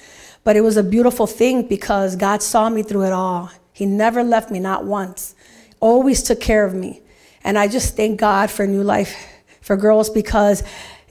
but 0.43 0.55
it 0.55 0.61
was 0.61 0.77
a 0.77 0.83
beautiful 0.83 1.27
thing 1.27 1.67
because 1.67 2.15
God 2.15 2.41
saw 2.41 2.69
me 2.69 2.83
through 2.83 3.03
it 3.03 3.13
all. 3.13 3.51
He 3.71 3.85
never 3.85 4.23
left 4.23 4.51
me, 4.51 4.59
not 4.59 4.85
once. 4.85 5.35
Always 5.79 6.21
took 6.21 6.39
care 6.39 6.65
of 6.65 6.73
me. 6.73 7.01
And 7.43 7.57
I 7.57 7.67
just 7.67 7.95
thank 7.95 8.19
God 8.19 8.49
for 8.51 8.63
a 8.63 8.67
New 8.67 8.83
Life 8.83 9.15
for 9.61 9.75
Girls 9.75 10.09
because 10.09 10.63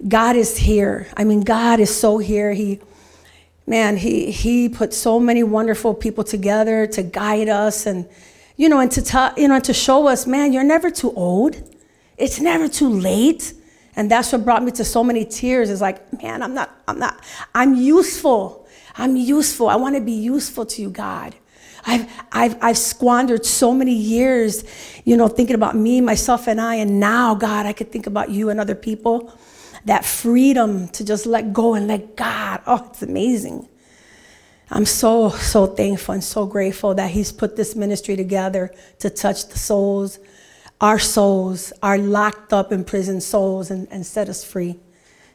God 0.06 0.36
is 0.36 0.56
here. 0.56 1.06
I 1.16 1.24
mean, 1.24 1.40
God 1.42 1.80
is 1.80 1.94
so 1.94 2.18
here. 2.18 2.52
He, 2.52 2.80
man, 3.66 3.96
he 3.96 4.30
he 4.30 4.68
put 4.68 4.94
so 4.94 5.20
many 5.20 5.42
wonderful 5.42 5.94
people 5.94 6.24
together 6.24 6.86
to 6.88 7.02
guide 7.02 7.48
us 7.48 7.86
and, 7.86 8.08
you 8.56 8.68
know, 8.68 8.80
and 8.80 8.90
to 8.92 9.02
tell, 9.02 9.32
you 9.36 9.48
know, 9.48 9.60
to 9.60 9.74
show 9.74 10.06
us, 10.06 10.26
man, 10.26 10.52
you're 10.52 10.64
never 10.64 10.90
too 10.90 11.12
old. 11.12 11.56
It's 12.16 12.40
never 12.40 12.68
too 12.68 12.88
late. 12.88 13.54
And 13.94 14.10
that's 14.10 14.32
what 14.32 14.44
brought 14.44 14.62
me 14.62 14.72
to 14.72 14.84
so 14.84 15.04
many 15.04 15.24
tears. 15.24 15.68
Is 15.70 15.80
like, 15.80 16.22
man, 16.22 16.42
I'm 16.42 16.54
not, 16.54 16.70
I'm 16.88 16.98
not, 16.98 17.20
I'm 17.54 17.74
useful. 17.74 18.61
I'm 18.96 19.16
useful. 19.16 19.68
I 19.68 19.76
want 19.76 19.94
to 19.96 20.00
be 20.00 20.12
useful 20.12 20.66
to 20.66 20.82
you, 20.82 20.90
God. 20.90 21.34
I've, 21.84 22.10
I've, 22.30 22.62
I've 22.62 22.78
squandered 22.78 23.44
so 23.44 23.74
many 23.74 23.94
years, 23.94 24.64
you 25.04 25.16
know, 25.16 25.28
thinking 25.28 25.56
about 25.56 25.74
me, 25.74 26.00
myself, 26.00 26.46
and 26.46 26.60
I. 26.60 26.76
And 26.76 27.00
now, 27.00 27.34
God, 27.34 27.66
I 27.66 27.72
could 27.72 27.90
think 27.90 28.06
about 28.06 28.30
you 28.30 28.50
and 28.50 28.60
other 28.60 28.74
people. 28.74 29.36
That 29.84 30.04
freedom 30.04 30.88
to 30.88 31.04
just 31.04 31.26
let 31.26 31.52
go 31.52 31.74
and 31.74 31.88
let 31.88 32.14
God. 32.16 32.62
Oh, 32.66 32.86
it's 32.90 33.02
amazing. 33.02 33.68
I'm 34.70 34.86
so, 34.86 35.30
so 35.30 35.66
thankful 35.66 36.14
and 36.14 36.22
so 36.22 36.46
grateful 36.46 36.94
that 36.94 37.10
He's 37.10 37.32
put 37.32 37.56
this 37.56 37.74
ministry 37.74 38.16
together 38.16 38.72
to 39.00 39.10
touch 39.10 39.48
the 39.48 39.58
souls, 39.58 40.18
our 40.80 40.98
souls, 40.98 41.72
our 41.82 41.98
locked 41.98 42.52
up 42.52 42.72
in 42.72 42.84
prison 42.84 43.20
souls, 43.20 43.70
and, 43.70 43.88
and 43.90 44.06
set 44.06 44.28
us 44.28 44.44
free. 44.44 44.78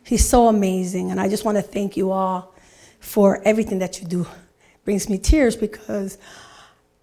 He's 0.04 0.28
so 0.28 0.48
amazing. 0.48 1.12
And 1.12 1.20
I 1.20 1.28
just 1.28 1.44
want 1.44 1.58
to 1.58 1.62
thank 1.62 1.98
you 1.98 2.12
all 2.12 2.56
for 3.08 3.42
everything 3.46 3.80
that 3.80 4.02
you 4.02 4.06
do 4.06 4.28
brings 4.84 5.10
me 5.10 5.18
tears 5.18 5.56
because 5.56 6.18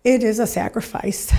it 0.05 0.23
is 0.23 0.38
a 0.38 0.47
sacrifice 0.47 1.33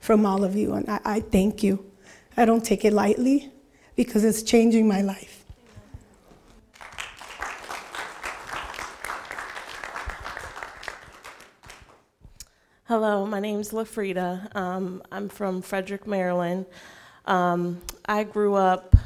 from 0.00 0.26
all 0.26 0.42
of 0.42 0.56
you. 0.56 0.74
And 0.74 0.90
I, 0.90 1.00
I, 1.04 1.20
thank 1.20 1.62
you. 1.62 1.88
I 2.36 2.44
don't 2.44 2.64
take 2.64 2.84
it 2.84 2.92
lightly 2.92 3.52
because 3.94 4.24
it's 4.24 4.42
changing 4.42 4.88
my 4.88 5.02
life. 5.02 5.44
Hello, 12.86 13.24
my 13.24 13.38
name's 13.38 13.70
LaFrida. 13.70 14.56
Um, 14.56 15.00
I'm 15.12 15.28
from 15.28 15.62
Frederick, 15.62 16.08
Maryland. 16.08 16.66
Um, 17.24 17.80
I 18.06 18.24
grew 18.24 18.56
up 18.56 18.96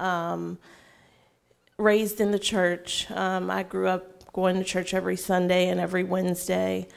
um, 0.00 0.56
raised 1.76 2.18
in 2.22 2.30
the 2.30 2.38
church. 2.38 3.10
Um, 3.10 3.50
I 3.50 3.62
grew 3.62 3.88
up 3.88 4.17
going 4.32 4.56
to 4.56 4.64
church 4.64 4.94
every 4.94 5.16
Sunday 5.16 5.68
and 5.68 5.80
every 5.80 6.04
Wednesday. 6.04 6.88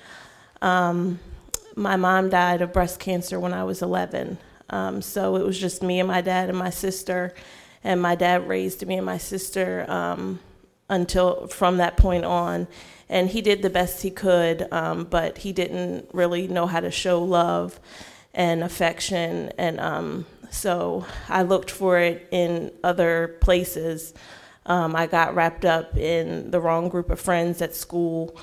Um, 0.62 1.20
my 1.76 1.96
mom 1.96 2.30
died 2.30 2.62
of 2.62 2.74
breast 2.74 3.00
cancer 3.00 3.40
when 3.40 3.54
I 3.54 3.64
was 3.64 3.82
11. 3.82 4.38
Um, 4.70 5.02
so 5.02 5.36
it 5.36 5.46
was 5.46 5.60
just 5.60 5.82
me 5.82 6.00
and 6.00 6.08
my 6.08 6.22
dad 6.22 6.50
and 6.50 6.58
my 6.58 6.70
sister. 6.70 7.34
And 7.84 8.02
my 8.02 8.16
dad 8.16 8.48
raised 8.48 8.86
me 8.86 8.98
and 8.98 9.06
my 9.06 9.18
sister 9.18 9.86
um, 9.90 10.40
until 10.90 11.48
from 11.48 11.78
that 11.78 11.98
point 11.98 12.26
on. 12.26 12.68
And 13.10 13.30
he 13.30 13.42
did 13.42 13.62
the 13.62 13.70
best 13.70 14.04
he 14.04 14.12
could, 14.12 14.72
um, 14.72 15.06
but 15.06 15.40
he 15.40 15.52
didn't 15.52 16.10
really 16.14 16.48
know 16.48 16.68
how 16.68 16.80
to 16.80 16.92
show 16.92 17.22
love 17.24 17.80
and 18.34 18.64
affection. 18.64 19.52
And 19.58 19.80
um, 19.80 20.26
so 20.50 21.06
I 21.28 21.42
looked 21.42 21.72
for 21.72 21.98
it 21.98 22.28
in 22.32 22.72
other 22.84 23.38
places. 23.42 24.14
Um, 24.66 24.96
I 24.96 25.08
got 25.08 25.34
wrapped 25.34 25.66
up 25.66 25.98
in 25.98 26.52
the 26.52 26.60
wrong 26.60 26.90
group 26.90 27.10
of 27.10 27.20
friends 27.20 27.62
at 27.62 27.76
school, 27.76 28.36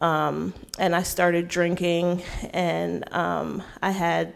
um, 0.00 0.52
and 0.78 0.94
I 0.96 1.02
started 1.02 1.48
drinking, 1.48 2.22
and 2.52 3.10
um, 3.14 3.62
I 3.80 3.90
had 3.90 4.34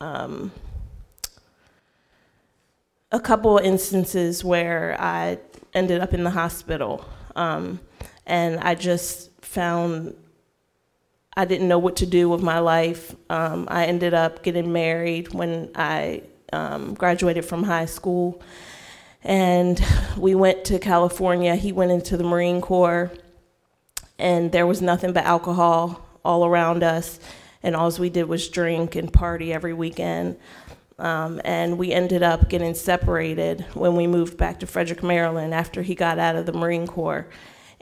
um, 0.00 0.52
a 3.10 3.20
couple 3.20 3.56
instances 3.58 4.44
where 4.44 4.96
I 5.00 5.38
ended 5.72 6.00
up 6.00 6.12
in 6.12 6.24
the 6.24 6.30
hospital, 6.30 7.04
um, 7.36 7.80
and 8.26 8.60
I 8.60 8.74
just 8.74 9.30
found 9.42 10.14
I 11.36 11.44
didn't 11.44 11.68
know 11.68 11.78
what 11.78 11.96
to 11.96 12.06
do 12.06 12.28
with 12.28 12.42
my 12.42 12.58
life. 12.58 13.14
Um, 13.30 13.66
I 13.70 13.86
ended 13.86 14.14
up 14.14 14.42
getting 14.42 14.72
married 14.72 15.32
when 15.32 15.70
I 15.74 16.24
um, 16.52 16.94
graduated 16.94 17.44
from 17.44 17.62
high 17.62 17.86
school 17.86 18.42
and 19.22 19.84
we 20.16 20.34
went 20.34 20.64
to 20.66 20.78
California. 20.78 21.56
He 21.56 21.72
went 21.72 21.90
into 21.90 22.16
the 22.16 22.24
Marine 22.24 22.60
Corps, 22.60 23.10
and 24.18 24.52
there 24.52 24.66
was 24.66 24.80
nothing 24.80 25.12
but 25.12 25.24
alcohol 25.24 26.06
all 26.24 26.44
around 26.44 26.82
us, 26.82 27.20
and 27.62 27.74
all 27.76 27.90
we 27.98 28.10
did 28.10 28.24
was 28.24 28.48
drink 28.48 28.96
and 28.96 29.12
party 29.12 29.52
every 29.52 29.72
weekend. 29.72 30.38
Um, 30.98 31.40
and 31.44 31.78
we 31.78 31.92
ended 31.92 32.22
up 32.22 32.50
getting 32.50 32.74
separated 32.74 33.64
when 33.72 33.96
we 33.96 34.06
moved 34.06 34.36
back 34.36 34.60
to 34.60 34.66
Frederick, 34.66 35.02
Maryland, 35.02 35.54
after 35.54 35.80
he 35.80 35.94
got 35.94 36.18
out 36.18 36.36
of 36.36 36.44
the 36.44 36.52
Marine 36.52 36.86
Corps. 36.86 37.26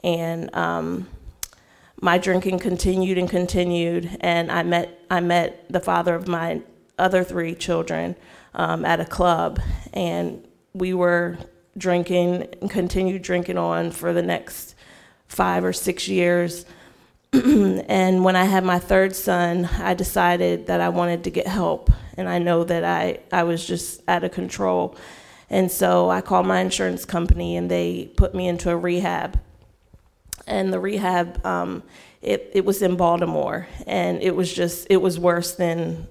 And 0.01 0.53
um, 0.55 1.07
my 2.01 2.17
drinking 2.17 2.59
continued 2.59 3.17
and 3.17 3.29
continued, 3.29 4.17
and 4.21 4.49
I 4.49 4.63
met 4.63 5.05
I 5.09 5.19
met 5.19 5.65
the 5.69 5.81
father 5.81 6.15
of 6.15 6.29
my 6.29 6.61
other 6.97 7.23
three 7.23 7.55
children 7.55 8.15
um, 8.53 8.85
at 8.85 9.01
a 9.01 9.05
club, 9.05 9.59
and 9.93 10.45
we 10.73 10.93
were 10.93 11.37
drinking 11.77 12.47
and 12.61 12.69
continued 12.69 13.21
drinking 13.21 13.57
on 13.57 13.91
for 13.91 14.13
the 14.13 14.21
next 14.21 14.75
five 15.27 15.63
or 15.63 15.73
six 15.73 16.07
years. 16.07 16.65
and 17.33 18.23
when 18.23 18.35
I 18.35 18.45
had 18.45 18.63
my 18.63 18.79
third 18.79 19.15
son, 19.15 19.65
I 19.65 19.93
decided 19.93 20.67
that 20.67 20.81
I 20.81 20.89
wanted 20.89 21.23
to 21.25 21.29
get 21.29 21.47
help. 21.47 21.91
And 22.17 22.27
I 22.27 22.39
know 22.39 22.63
that 22.63 22.83
I, 22.83 23.19
I 23.31 23.43
was 23.43 23.65
just 23.65 24.01
out 24.07 24.23
of 24.23 24.31
control. 24.31 24.97
And 25.49 25.71
so 25.71 26.09
I 26.09 26.21
called 26.21 26.45
my 26.45 26.59
insurance 26.59 27.05
company 27.05 27.55
and 27.55 27.69
they 27.69 28.11
put 28.17 28.35
me 28.35 28.47
into 28.47 28.69
a 28.69 28.77
rehab. 28.77 29.39
And 30.47 30.73
the 30.73 30.79
rehab, 30.79 31.45
um, 31.45 31.83
it, 32.21 32.51
it 32.53 32.65
was 32.65 32.81
in 32.81 32.95
Baltimore. 32.95 33.67
And 33.85 34.21
it 34.21 34.35
was 34.35 34.51
just, 34.51 34.87
it 34.89 34.97
was 34.97 35.19
worse 35.19 35.53
than 35.53 36.07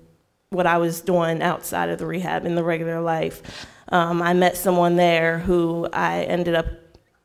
what 0.50 0.66
I 0.66 0.78
was 0.78 1.00
doing 1.00 1.42
outside 1.42 1.88
of 1.90 1.98
the 1.98 2.06
rehab 2.06 2.46
in 2.46 2.54
the 2.54 2.64
regular 2.64 3.00
life. 3.00 3.66
Um, 3.90 4.20
I 4.22 4.32
met 4.34 4.56
someone 4.56 4.96
there 4.96 5.38
who 5.38 5.88
I 5.92 6.22
ended 6.24 6.54
up 6.54 6.66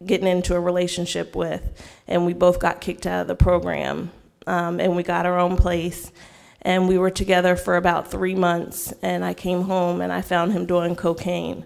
getting 0.05 0.27
into 0.27 0.55
a 0.55 0.59
relationship 0.59 1.35
with, 1.35 1.81
and 2.07 2.25
we 2.25 2.33
both 2.33 2.59
got 2.59 2.81
kicked 2.81 3.05
out 3.05 3.21
of 3.21 3.27
the 3.27 3.35
program. 3.35 4.11
Um, 4.45 4.79
and 4.79 4.95
we 4.95 5.03
got 5.03 5.25
our 5.25 5.39
own 5.39 5.55
place, 5.55 6.11
and 6.61 6.87
we 6.87 6.97
were 6.97 7.09
together 7.09 7.55
for 7.55 7.77
about 7.77 8.11
three 8.11 8.35
months. 8.35 8.93
And 9.01 9.23
I 9.23 9.33
came 9.33 9.63
home 9.63 10.01
and 10.01 10.11
I 10.11 10.21
found 10.21 10.51
him 10.51 10.65
doing 10.65 10.95
cocaine. 10.95 11.65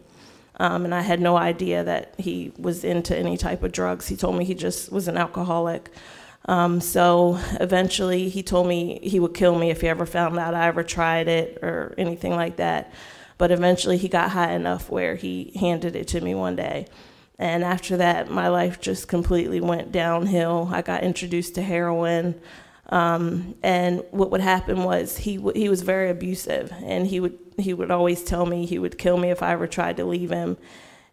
Um, 0.60 0.86
and 0.86 0.94
I 0.94 1.02
had 1.02 1.20
no 1.20 1.38
idea 1.38 1.84
that 1.84 2.16
he 2.18 2.52
was 2.58 2.84
into 2.84 3.16
any 3.16 3.38
type 3.38 3.62
of 3.64 3.72
drugs. 3.72 4.08
He 4.08 4.16
told 4.16 4.36
me 4.38 4.46
he 4.46 4.56
just 4.56 4.92
was 4.92 5.08
an 5.08 5.18
alcoholic. 5.18 5.90
Um, 6.46 6.82
so 6.82 7.40
eventually, 7.60 8.30
he 8.30 8.42
told 8.42 8.68
me 8.68 9.00
he 9.04 9.20
would 9.20 9.34
kill 9.34 9.58
me 9.58 9.70
if 9.70 9.82
he 9.82 9.88
ever 9.88 10.06
found 10.06 10.38
out 10.40 10.54
I 10.56 10.68
ever 10.68 10.84
tried 10.84 11.28
it 11.28 11.60
or 11.62 11.94
anything 11.98 12.36
like 12.36 12.56
that. 12.56 12.92
But 13.38 13.52
eventually 13.52 13.97
he 13.97 14.08
got 14.08 14.32
high 14.32 14.54
enough 14.54 14.89
where 14.89 15.15
he 15.15 15.52
handed 15.60 15.95
it 15.95 16.08
to 16.10 16.21
me 16.21 16.34
one 16.34 16.56
day. 16.56 16.88
And 17.39 17.63
after 17.63 17.97
that, 17.97 18.32
my 18.32 18.47
life 18.47 18.82
just 18.82 19.08
completely 19.08 19.62
went 19.62 19.91
downhill. 19.91 20.69
I 20.71 20.82
got 20.82 21.04
introduced 21.04 21.56
to 21.56 21.62
heroin. 21.62 22.39
Um, 22.89 23.56
and 23.62 24.04
what 24.12 24.32
would 24.32 24.41
happen 24.41 24.84
was 24.84 25.17
he, 25.17 25.38
w- 25.38 25.60
he 25.60 25.69
was 25.69 25.82
very 25.82 26.10
abusive, 26.10 26.73
and 26.84 27.06
he 27.06 27.19
would, 27.19 27.38
he 27.58 27.73
would 27.73 27.91
always 27.91 28.23
tell 28.23 28.45
me 28.45 28.65
he 28.65 28.80
would 28.80 28.97
kill 28.97 29.17
me 29.17 29.30
if 29.30 29.43
I 29.43 29.52
ever 29.52 29.67
tried 29.67 29.97
to 29.97 30.06
leave 30.06 30.32
him. 30.32 30.58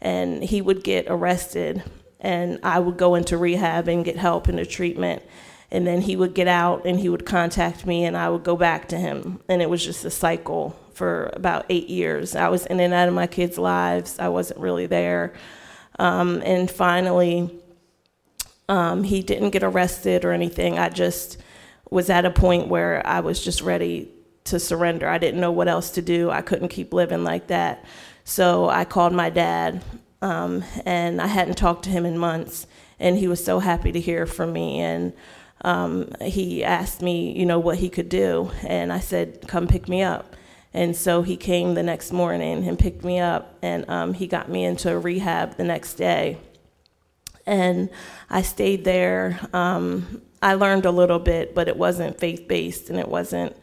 And 0.00 0.42
he 0.42 0.62
would 0.62 0.84
get 0.84 1.06
arrested, 1.08 1.82
and 2.20 2.58
I 2.62 2.78
would 2.78 2.96
go 2.96 3.16
into 3.16 3.36
rehab 3.36 3.88
and 3.88 4.04
get 4.04 4.16
help 4.16 4.48
and 4.48 4.58
the 4.58 4.64
treatment. 4.64 5.22
And 5.70 5.86
then 5.86 6.02
he 6.02 6.14
would 6.14 6.34
get 6.34 6.46
out 6.46 6.86
and 6.86 7.00
he 7.00 7.08
would 7.08 7.26
contact 7.26 7.84
me, 7.84 8.04
and 8.04 8.16
I 8.16 8.28
would 8.28 8.44
go 8.44 8.56
back 8.56 8.88
to 8.88 8.98
him. 8.98 9.40
And 9.48 9.60
it 9.60 9.68
was 9.68 9.84
just 9.84 10.04
a 10.04 10.10
cycle 10.10 10.78
for 10.94 11.30
about 11.34 11.66
eight 11.68 11.88
years. 11.88 12.34
I 12.34 12.48
was 12.48 12.66
in 12.66 12.80
and 12.80 12.94
out 12.94 13.08
of 13.08 13.14
my 13.14 13.26
kids' 13.26 13.58
lives. 13.58 14.18
I 14.18 14.28
wasn't 14.28 14.60
really 14.60 14.86
there. 14.86 15.34
Um, 15.98 16.42
and 16.44 16.70
finally, 16.70 17.50
um, 18.68 19.04
he 19.04 19.22
didn't 19.22 19.50
get 19.50 19.62
arrested 19.62 20.24
or 20.24 20.32
anything. 20.32 20.78
I 20.78 20.88
just 20.88 21.38
was 21.90 22.10
at 22.10 22.24
a 22.24 22.30
point 22.30 22.68
where 22.68 23.06
I 23.06 23.20
was 23.20 23.44
just 23.44 23.60
ready 23.60 24.08
to 24.44 24.58
surrender. 24.58 25.08
I 25.08 25.18
didn't 25.18 25.40
know 25.40 25.52
what 25.52 25.68
else 25.68 25.90
to 25.90 26.02
do. 26.02 26.30
I 26.30 26.42
couldn't 26.42 26.68
keep 26.68 26.92
living 26.92 27.24
like 27.24 27.48
that. 27.48 27.84
So 28.24 28.68
I 28.68 28.84
called 28.84 29.12
my 29.12 29.30
dad, 29.30 29.84
um, 30.22 30.64
and 30.84 31.20
I 31.20 31.26
hadn't 31.26 31.56
talked 31.56 31.84
to 31.84 31.90
him 31.90 32.06
in 32.06 32.18
months. 32.18 32.66
And 32.98 33.18
he 33.18 33.28
was 33.28 33.44
so 33.44 33.58
happy 33.58 33.92
to 33.92 34.00
hear 34.00 34.26
from 34.26 34.52
me. 34.52 34.80
And 34.80 35.12
um, 35.62 36.10
he 36.20 36.64
asked 36.64 37.02
me, 37.02 37.36
you 37.38 37.46
know, 37.46 37.58
what 37.58 37.78
he 37.78 37.88
could 37.88 38.08
do. 38.08 38.50
And 38.66 38.92
I 38.92 39.00
said, 39.00 39.46
come 39.46 39.66
pick 39.66 39.88
me 39.88 40.02
up. 40.02 40.36
And 40.74 40.96
so 40.96 41.22
he 41.22 41.36
came 41.36 41.74
the 41.74 41.82
next 41.84 42.12
morning 42.12 42.66
and 42.68 42.76
picked 42.78 43.04
me 43.04 43.20
up, 43.20 43.56
and 43.62 43.88
um, 43.88 44.12
he 44.12 44.26
got 44.26 44.48
me 44.50 44.64
into 44.64 44.90
a 44.92 44.98
rehab 44.98 45.56
the 45.56 45.64
next 45.64 45.94
day. 45.94 46.36
And 47.46 47.88
I 48.28 48.42
stayed 48.42 48.84
there. 48.84 49.38
Um, 49.52 50.20
I 50.42 50.54
learned 50.54 50.84
a 50.84 50.90
little 50.90 51.20
bit, 51.20 51.54
but 51.54 51.68
it 51.68 51.76
wasn't 51.76 52.18
faith 52.18 52.48
based, 52.48 52.90
and 52.90 52.98
it 52.98 53.08
wasn't, 53.08 53.56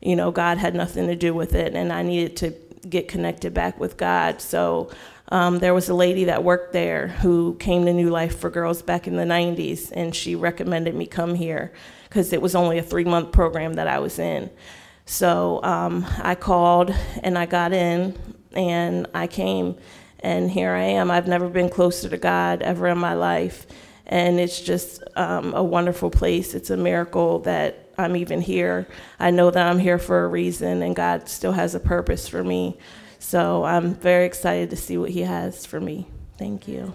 you 0.00 0.16
know, 0.16 0.30
God 0.30 0.56
had 0.58 0.74
nothing 0.74 1.06
to 1.08 1.14
do 1.14 1.34
with 1.34 1.54
it, 1.54 1.74
and 1.74 1.92
I 1.92 2.02
needed 2.02 2.36
to 2.38 2.54
get 2.88 3.08
connected 3.08 3.52
back 3.54 3.78
with 3.78 3.96
God. 3.96 4.40
So 4.40 4.90
Um, 5.30 5.58
there 5.58 5.72
was 5.72 5.88
a 5.88 5.94
lady 5.94 6.24
that 6.24 6.44
worked 6.44 6.72
there 6.74 7.08
who 7.08 7.56
came 7.58 7.86
to 7.86 7.92
New 7.92 8.10
Life 8.10 8.38
for 8.38 8.50
Girls 8.50 8.82
back 8.82 9.06
in 9.06 9.16
the 9.16 9.24
90s, 9.24 9.90
and 9.92 10.14
she 10.14 10.34
recommended 10.36 10.94
me 10.94 11.06
come 11.06 11.34
here 11.34 11.72
because 12.08 12.32
it 12.32 12.42
was 12.42 12.54
only 12.54 12.78
a 12.78 12.82
three 12.82 13.04
month 13.04 13.32
program 13.32 13.74
that 13.74 13.88
I 13.88 13.98
was 14.00 14.18
in. 14.18 14.50
So 15.06 15.62
um, 15.62 16.06
I 16.22 16.34
called 16.34 16.94
and 17.22 17.36
I 17.38 17.46
got 17.46 17.72
in 17.72 18.18
and 18.54 19.06
I 19.14 19.26
came, 19.26 19.76
and 20.20 20.50
here 20.50 20.72
I 20.72 20.82
am. 20.82 21.10
I've 21.10 21.28
never 21.28 21.48
been 21.48 21.68
closer 21.68 22.08
to 22.08 22.16
God 22.16 22.62
ever 22.62 22.88
in 22.88 22.98
my 22.98 23.14
life, 23.14 23.66
and 24.06 24.38
it's 24.38 24.60
just 24.60 25.02
um, 25.16 25.54
a 25.54 25.62
wonderful 25.62 26.10
place. 26.10 26.54
It's 26.54 26.70
a 26.70 26.76
miracle 26.76 27.40
that 27.40 27.90
I'm 27.98 28.16
even 28.16 28.40
here. 28.40 28.86
I 29.18 29.30
know 29.30 29.50
that 29.50 29.66
I'm 29.66 29.78
here 29.78 29.98
for 29.98 30.24
a 30.24 30.28
reason, 30.28 30.82
and 30.82 30.94
God 30.94 31.28
still 31.28 31.52
has 31.52 31.74
a 31.74 31.80
purpose 31.80 32.28
for 32.28 32.42
me. 32.42 32.78
So 33.18 33.64
I'm 33.64 33.94
very 33.94 34.26
excited 34.26 34.70
to 34.70 34.76
see 34.76 34.96
what 34.96 35.10
He 35.10 35.22
has 35.22 35.66
for 35.66 35.80
me. 35.80 36.06
Thank 36.38 36.68
you. 36.68 36.94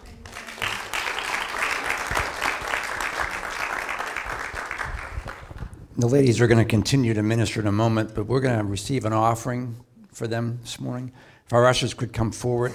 The 5.99 6.07
ladies 6.07 6.39
are 6.39 6.47
going 6.47 6.59
to 6.59 6.69
continue 6.69 7.13
to 7.13 7.21
minister 7.21 7.59
in 7.59 7.67
a 7.67 7.73
moment, 7.73 8.15
but 8.15 8.23
we're 8.23 8.39
going 8.39 8.57
to 8.57 8.63
receive 8.63 9.03
an 9.03 9.11
offering 9.11 9.75
for 10.13 10.27
them 10.27 10.59
this 10.61 10.79
morning. 10.79 11.11
If 11.45 11.51
our 11.51 11.65
ushers 11.65 11.93
could 11.93 12.13
come 12.13 12.31
forward. 12.31 12.73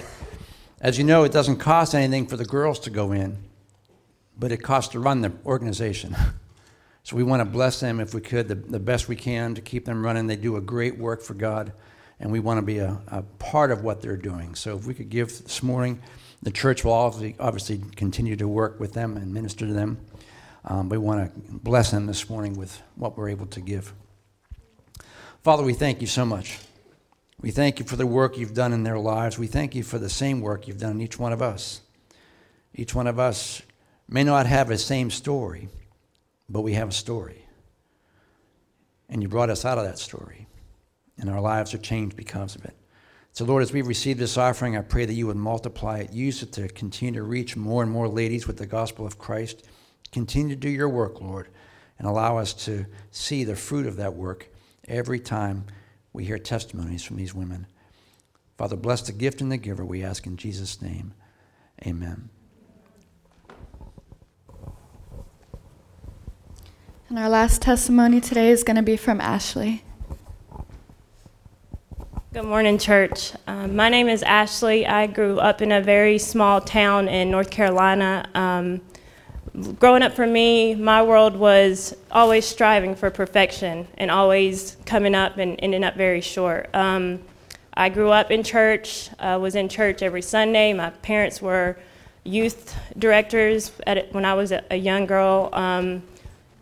As 0.79 0.99
you 0.99 1.03
know, 1.03 1.23
it 1.23 1.31
doesn't 1.31 1.57
cost 1.57 1.95
anything 1.95 2.27
for 2.27 2.37
the 2.37 2.45
girls 2.45 2.77
to 2.81 2.91
go 2.91 3.13
in, 3.13 3.39
but 4.37 4.51
it 4.51 4.57
costs 4.57 4.91
to 4.91 4.99
run 4.99 5.21
the 5.21 5.31
organization. 5.43 6.15
So 7.01 7.15
we 7.15 7.23
want 7.23 7.41
to 7.41 7.45
bless 7.45 7.79
them 7.79 7.99
if 7.99 8.13
we 8.13 8.21
could, 8.21 8.47
the, 8.47 8.53
the 8.53 8.79
best 8.79 9.07
we 9.07 9.15
can 9.15 9.55
to 9.55 9.61
keep 9.61 9.85
them 9.85 10.05
running. 10.05 10.27
They 10.27 10.35
do 10.35 10.55
a 10.57 10.61
great 10.61 10.99
work 10.99 11.23
for 11.23 11.33
God, 11.33 11.73
and 12.19 12.31
we 12.31 12.39
want 12.39 12.59
to 12.59 12.61
be 12.61 12.77
a, 12.77 12.99
a 13.07 13.23
part 13.23 13.71
of 13.71 13.83
what 13.83 14.03
they're 14.03 14.17
doing. 14.17 14.53
So 14.53 14.77
if 14.77 14.85
we 14.85 14.93
could 14.93 15.09
give 15.09 15.29
this 15.29 15.63
morning, 15.63 15.99
the 16.43 16.51
church 16.51 16.83
will 16.83 16.93
obviously, 16.93 17.35
obviously 17.39 17.81
continue 17.95 18.35
to 18.35 18.47
work 18.47 18.79
with 18.79 18.93
them 18.93 19.17
and 19.17 19.33
minister 19.33 19.65
to 19.65 19.73
them. 19.73 19.97
Um, 20.67 20.89
we 20.89 20.97
want 20.97 21.33
to 21.33 21.41
bless 21.59 21.91
them 21.91 22.07
this 22.07 22.27
morning 22.27 22.57
with 22.57 22.81
what 22.95 23.15
we're 23.15 23.29
able 23.29 23.45
to 23.47 23.61
give. 23.61 23.93
Father, 25.43 25.63
we 25.63 25.73
thank 25.73 26.01
you 26.01 26.07
so 26.07 26.25
much. 26.25 26.57
We 27.39 27.51
thank 27.51 27.79
you 27.79 27.85
for 27.85 27.95
the 27.95 28.07
work 28.07 28.35
you've 28.35 28.55
done 28.55 28.73
in 28.73 28.81
their 28.81 28.97
lives. 28.97 29.37
We 29.37 29.45
thank 29.45 29.75
you 29.75 29.83
for 29.83 29.99
the 29.99 30.09
same 30.09 30.41
work 30.41 30.67
you've 30.67 30.79
done 30.79 30.93
in 30.93 31.01
each 31.01 31.19
one 31.19 31.33
of 31.33 31.41
us. 31.41 31.81
Each 32.73 32.95
one 32.95 33.05
of 33.05 33.19
us 33.19 33.61
may 34.09 34.23
not 34.23 34.47
have 34.47 34.67
the 34.67 34.77
same 34.79 35.11
story, 35.11 35.69
but 36.49 36.61
we 36.61 36.73
have 36.73 36.89
a 36.89 36.93
story. 36.93 37.45
And 39.07 39.21
you 39.21 39.27
brought 39.29 39.51
us 39.51 39.65
out 39.65 39.77
of 39.77 39.83
that 39.83 39.99
story, 39.99 40.47
and 41.19 41.29
our 41.29 41.41
lives 41.41 41.75
are 41.75 41.79
changed 41.79 42.17
because 42.17 42.55
of 42.55 42.65
it. 42.65 42.75
So, 43.33 43.45
Lord, 43.45 43.61
as 43.61 43.71
we 43.71 43.83
receive 43.83 44.17
this 44.17 44.37
offering, 44.37 44.75
I 44.75 44.81
pray 44.81 45.05
that 45.05 45.13
you 45.13 45.27
would 45.27 45.37
multiply 45.37 45.99
it, 45.99 46.13
use 46.13 46.41
it 46.41 46.53
to 46.53 46.67
continue 46.69 47.19
to 47.19 47.23
reach 47.23 47.55
more 47.55 47.83
and 47.83 47.91
more 47.91 48.07
ladies 48.07 48.47
with 48.47 48.57
the 48.57 48.65
gospel 48.65 49.05
of 49.05 49.19
Christ. 49.19 49.67
Continue 50.11 50.55
to 50.55 50.59
do 50.59 50.69
your 50.69 50.89
work, 50.89 51.21
Lord, 51.21 51.49
and 51.99 52.07
allow 52.07 52.37
us 52.37 52.53
to 52.65 52.85
see 53.11 53.43
the 53.43 53.55
fruit 53.55 53.85
of 53.85 53.97
that 53.97 54.13
work 54.13 54.49
every 54.87 55.19
time 55.19 55.65
we 56.13 56.25
hear 56.25 56.37
testimonies 56.37 57.03
from 57.03 57.17
these 57.17 57.33
women. 57.33 57.67
Father, 58.57 58.77
bless 58.77 59.01
the 59.01 59.11
gift 59.11 59.41
and 59.41 59.51
the 59.51 59.57
giver, 59.57 59.83
we 59.83 60.03
ask 60.03 60.25
in 60.25 60.37
Jesus' 60.37 60.81
name. 60.81 61.13
Amen. 61.85 62.29
And 67.09 67.19
our 67.19 67.29
last 67.29 67.61
testimony 67.61 68.21
today 68.21 68.49
is 68.49 68.63
going 68.63 68.77
to 68.77 68.81
be 68.81 68.97
from 68.97 69.21
Ashley. 69.21 69.83
Good 72.33 72.45
morning, 72.45 72.77
church. 72.77 73.33
Um, 73.47 73.75
my 73.75 73.89
name 73.89 74.07
is 74.07 74.23
Ashley. 74.23 74.85
I 74.85 75.07
grew 75.07 75.39
up 75.39 75.61
in 75.61 75.71
a 75.71 75.81
very 75.81 76.17
small 76.17 76.59
town 76.59 77.07
in 77.07 77.31
North 77.31 77.49
Carolina. 77.49 78.29
Um, 78.33 78.81
growing 79.79 80.03
up 80.03 80.13
for 80.13 80.27
me, 80.27 80.75
my 80.75 81.01
world 81.01 81.35
was 81.35 81.95
always 82.11 82.45
striving 82.45 82.95
for 82.95 83.09
perfection 83.09 83.87
and 83.97 84.11
always 84.11 84.77
coming 84.85 85.15
up 85.15 85.37
and 85.37 85.55
ending 85.59 85.83
up 85.83 85.95
very 85.95 86.21
short. 86.21 86.69
Um, 86.73 87.21
I 87.73 87.89
grew 87.89 88.09
up 88.09 88.31
in 88.31 88.43
church, 88.43 89.09
uh, 89.19 89.37
was 89.41 89.55
in 89.55 89.69
church 89.69 90.01
every 90.01 90.21
Sunday. 90.21 90.73
My 90.73 90.89
parents 90.89 91.41
were 91.41 91.77
youth 92.23 92.75
directors 92.97 93.71
at, 93.85 94.13
when 94.13 94.25
I 94.25 94.33
was 94.33 94.51
a, 94.51 94.63
a 94.71 94.77
young 94.77 95.05
girl. 95.05 95.49
Um, 95.53 96.03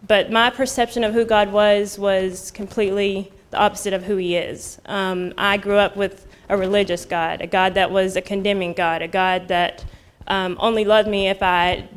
but 0.08 0.32
my 0.32 0.50
perception 0.50 1.04
of 1.04 1.14
who 1.14 1.24
God 1.26 1.52
was 1.52 1.98
was 1.98 2.52
completely 2.52 3.32
the 3.52 3.58
opposite 3.58 3.94
of 3.94 4.04
who 4.04 4.18
He 4.18 4.36
is. 4.36 4.80
Um, 4.86 5.34
I 5.38 5.58
grew 5.58 5.78
up 5.78 5.96
with 5.96 6.28
a 6.50 6.58
religious 6.58 7.06
God, 7.06 7.42
a 7.42 7.48
God 7.48 7.76
that 7.76 7.90
was 7.90 8.16
a 8.16 8.22
condemning 8.22 8.74
God, 8.74 9.02
a 9.02 9.08
God 9.08 9.48
that 9.48 9.86
um, 10.28 10.58
only 10.60 10.84
loved 10.84 11.08
me 11.08 11.30
if 11.30 11.42
I 11.42 11.88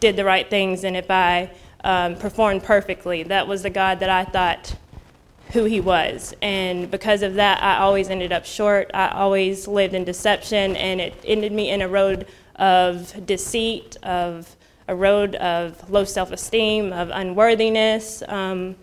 did 0.00 0.16
the 0.16 0.24
right 0.24 0.48
things 0.48 0.84
and 0.84 0.96
if 0.96 1.10
I 1.10 1.50
um, 1.86 2.16
performed 2.16 2.64
perfectly. 2.64 3.22
That 3.22 3.46
was 3.46 3.62
the 3.62 3.70
God 3.70 4.00
that 4.00 4.10
I 4.10 4.24
thought 4.24 4.76
who 5.52 5.64
He 5.64 5.80
was. 5.80 6.34
And 6.42 6.90
because 6.90 7.22
of 7.22 7.34
that, 7.34 7.62
I 7.62 7.78
always 7.78 8.10
ended 8.10 8.32
up 8.32 8.44
short. 8.44 8.90
I 8.92 9.08
always 9.08 9.68
lived 9.68 9.94
in 9.94 10.04
deception, 10.04 10.76
and 10.76 11.00
it 11.00 11.14
ended 11.24 11.52
me 11.52 11.70
in 11.70 11.82
a 11.82 11.88
road 11.88 12.26
of 12.56 13.24
deceit, 13.24 13.96
of 14.02 14.56
a 14.88 14.96
road 14.96 15.36
of 15.36 15.88
low 15.88 16.04
self 16.04 16.32
esteem, 16.32 16.92
of 16.92 17.10
unworthiness. 17.10 18.22
Um, 18.26 18.76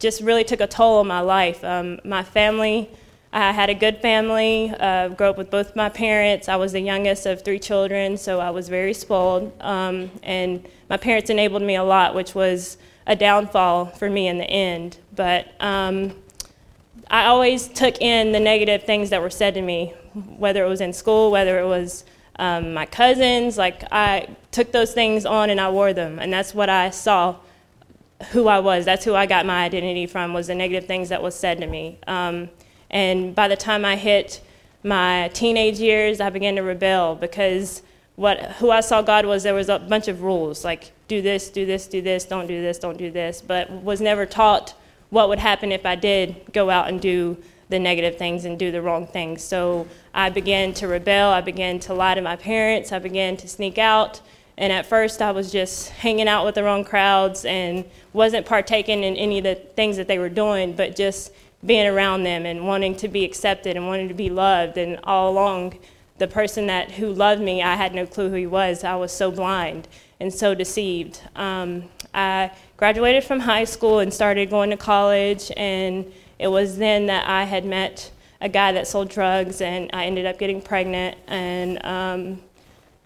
just 0.00 0.20
really 0.22 0.44
took 0.44 0.60
a 0.60 0.66
toll 0.66 0.98
on 0.98 1.06
my 1.06 1.20
life. 1.20 1.62
Um, 1.62 2.00
my 2.04 2.24
family, 2.24 2.90
I 3.32 3.52
had 3.52 3.70
a 3.70 3.74
good 3.74 3.98
family, 3.98 4.74
uh, 4.80 5.08
grew 5.08 5.28
up 5.28 5.38
with 5.38 5.50
both 5.50 5.76
my 5.76 5.88
parents. 5.88 6.48
I 6.48 6.56
was 6.56 6.72
the 6.72 6.80
youngest 6.80 7.26
of 7.26 7.44
three 7.44 7.60
children, 7.60 8.16
so 8.16 8.40
I 8.40 8.50
was 8.50 8.68
very 8.68 8.92
spoiled. 8.92 9.52
Um, 9.60 10.10
and 10.24 10.66
my 10.88 10.96
parents 10.96 11.30
enabled 11.30 11.62
me 11.62 11.76
a 11.76 11.84
lot, 11.84 12.14
which 12.14 12.34
was 12.34 12.76
a 13.06 13.14
downfall 13.14 13.86
for 13.86 14.10
me 14.10 14.26
in 14.26 14.38
the 14.38 14.50
end. 14.50 14.98
But 15.14 15.54
um, 15.60 16.12
I 17.08 17.26
always 17.26 17.68
took 17.68 18.00
in 18.00 18.32
the 18.32 18.40
negative 18.40 18.82
things 18.82 19.10
that 19.10 19.22
were 19.22 19.30
said 19.30 19.54
to 19.54 19.62
me, 19.62 19.94
whether 20.36 20.64
it 20.64 20.68
was 20.68 20.80
in 20.80 20.92
school, 20.92 21.30
whether 21.30 21.60
it 21.60 21.66
was 21.66 22.04
um, 22.40 22.74
my 22.74 22.86
cousins. 22.86 23.56
Like 23.56 23.84
I 23.92 24.28
took 24.50 24.72
those 24.72 24.92
things 24.92 25.24
on 25.24 25.50
and 25.50 25.60
I 25.60 25.70
wore 25.70 25.92
them, 25.92 26.18
and 26.18 26.32
that's 26.32 26.52
what 26.52 26.68
I 26.68 26.90
saw 26.90 27.36
who 28.32 28.48
I 28.48 28.58
was. 28.58 28.84
That's 28.84 29.04
who 29.04 29.14
I 29.14 29.26
got 29.26 29.46
my 29.46 29.64
identity 29.64 30.06
from 30.06 30.34
was 30.34 30.48
the 30.48 30.54
negative 30.56 30.88
things 30.88 31.10
that 31.10 31.22
was 31.22 31.36
said 31.36 31.58
to 31.60 31.66
me. 31.68 31.98
And 32.90 33.34
by 33.34 33.48
the 33.48 33.56
time 33.56 33.84
I 33.84 33.96
hit 33.96 34.40
my 34.82 35.30
teenage 35.32 35.78
years, 35.78 36.20
I 36.20 36.30
began 36.30 36.56
to 36.56 36.62
rebel 36.62 37.14
because 37.14 37.82
what 38.16 38.38
who 38.52 38.70
I 38.70 38.80
saw 38.80 39.02
God 39.02 39.24
was 39.24 39.44
there 39.44 39.54
was 39.54 39.68
a 39.68 39.78
bunch 39.78 40.08
of 40.08 40.22
rules 40.22 40.64
like 40.64 40.92
do 41.08 41.22
this, 41.22 41.48
do 41.48 41.64
this, 41.64 41.86
do 41.86 42.02
this, 42.02 42.24
don't 42.24 42.46
do 42.46 42.60
this, 42.60 42.78
don't 42.78 42.98
do 42.98 43.10
this, 43.10 43.40
but 43.40 43.70
was 43.70 44.00
never 44.00 44.26
taught 44.26 44.74
what 45.08 45.28
would 45.28 45.38
happen 45.38 45.72
if 45.72 45.86
I 45.86 45.94
did 45.94 46.52
go 46.52 46.70
out 46.70 46.88
and 46.88 47.00
do 47.00 47.36
the 47.68 47.78
negative 47.78 48.18
things 48.18 48.44
and 48.44 48.58
do 48.58 48.70
the 48.70 48.82
wrong 48.82 49.06
things. 49.06 49.42
So 49.42 49.86
I 50.12 50.28
began 50.28 50.74
to 50.74 50.88
rebel. 50.88 51.30
I 51.30 51.40
began 51.40 51.78
to 51.80 51.94
lie 51.94 52.14
to 52.14 52.20
my 52.20 52.36
parents. 52.36 52.92
I 52.92 52.98
began 52.98 53.36
to 53.38 53.48
sneak 53.48 53.78
out. 53.78 54.20
And 54.58 54.72
at 54.72 54.86
first, 54.86 55.22
I 55.22 55.30
was 55.30 55.50
just 55.50 55.88
hanging 55.88 56.28
out 56.28 56.44
with 56.44 56.56
the 56.56 56.62
wrong 56.62 56.84
crowds 56.84 57.44
and 57.44 57.84
wasn't 58.12 58.44
partaking 58.44 59.02
in 59.04 59.16
any 59.16 59.38
of 59.38 59.44
the 59.44 59.54
things 59.54 59.96
that 59.96 60.06
they 60.06 60.18
were 60.18 60.28
doing, 60.28 60.74
but 60.74 60.94
just 60.94 61.32
being 61.64 61.86
around 61.86 62.22
them 62.22 62.46
and 62.46 62.66
wanting 62.66 62.96
to 62.96 63.08
be 63.08 63.24
accepted 63.24 63.76
and 63.76 63.86
wanting 63.86 64.08
to 64.08 64.14
be 64.14 64.30
loved. 64.30 64.78
And 64.78 64.98
all 65.04 65.30
along, 65.30 65.78
the 66.18 66.28
person 66.28 66.66
that 66.66 66.92
who 66.92 67.12
loved 67.12 67.40
me, 67.40 67.62
I 67.62 67.74
had 67.74 67.94
no 67.94 68.06
clue 68.06 68.28
who 68.28 68.36
he 68.36 68.46
was. 68.46 68.84
I 68.84 68.96
was 68.96 69.12
so 69.12 69.30
blind 69.30 69.88
and 70.20 70.32
so 70.32 70.54
deceived. 70.54 71.20
Um, 71.34 71.84
I 72.12 72.50
graduated 72.76 73.24
from 73.24 73.40
high 73.40 73.64
school 73.64 74.00
and 74.00 74.12
started 74.12 74.50
going 74.50 74.70
to 74.70 74.76
college, 74.76 75.50
and 75.56 76.10
it 76.38 76.48
was 76.48 76.76
then 76.76 77.06
that 77.06 77.28
I 77.28 77.44
had 77.44 77.64
met 77.64 78.10
a 78.40 78.48
guy 78.48 78.72
that 78.72 78.86
sold 78.86 79.08
drugs, 79.08 79.60
and 79.60 79.90
I 79.92 80.04
ended 80.06 80.26
up 80.26 80.38
getting 80.38 80.60
pregnant. 80.60 81.16
And 81.26 81.84
um, 81.84 82.40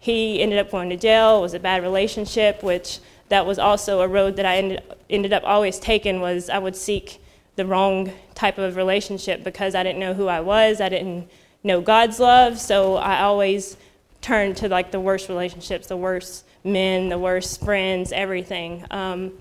he 0.00 0.42
ended 0.42 0.58
up 0.58 0.70
going 0.70 0.90
to 0.90 0.96
jail. 0.96 1.38
It 1.38 1.42
was 1.42 1.54
a 1.54 1.60
bad 1.60 1.82
relationship, 1.82 2.62
which 2.62 2.98
that 3.28 3.46
was 3.46 3.58
also 3.58 4.00
a 4.00 4.08
road 4.08 4.36
that 4.36 4.46
I 4.46 4.56
ended, 4.56 4.82
ended 5.08 5.32
up 5.32 5.42
always 5.44 5.78
taking 5.78 6.20
was 6.20 6.50
I 6.50 6.58
would 6.58 6.76
seek 6.76 7.20
the 7.56 7.66
wrong 7.66 8.12
type 8.34 8.58
of 8.58 8.76
relationship 8.76 9.44
because 9.44 9.74
I 9.74 9.82
didn't 9.82 10.00
know 10.00 10.14
who 10.14 10.26
I 10.26 10.40
was. 10.40 10.80
I 10.80 10.88
didn't 10.88 11.28
know 11.62 11.80
God's 11.80 12.18
love, 12.20 12.58
so 12.58 12.96
I 12.96 13.22
always 13.22 13.76
turned 14.20 14.56
to 14.58 14.68
like 14.68 14.90
the 14.90 15.00
worst 15.00 15.28
relationships, 15.28 15.86
the 15.86 15.96
worst 15.96 16.44
men, 16.64 17.08
the 17.08 17.18
worst 17.18 17.62
friends, 17.62 18.10
everything. 18.12 18.84
Um, 18.90 19.32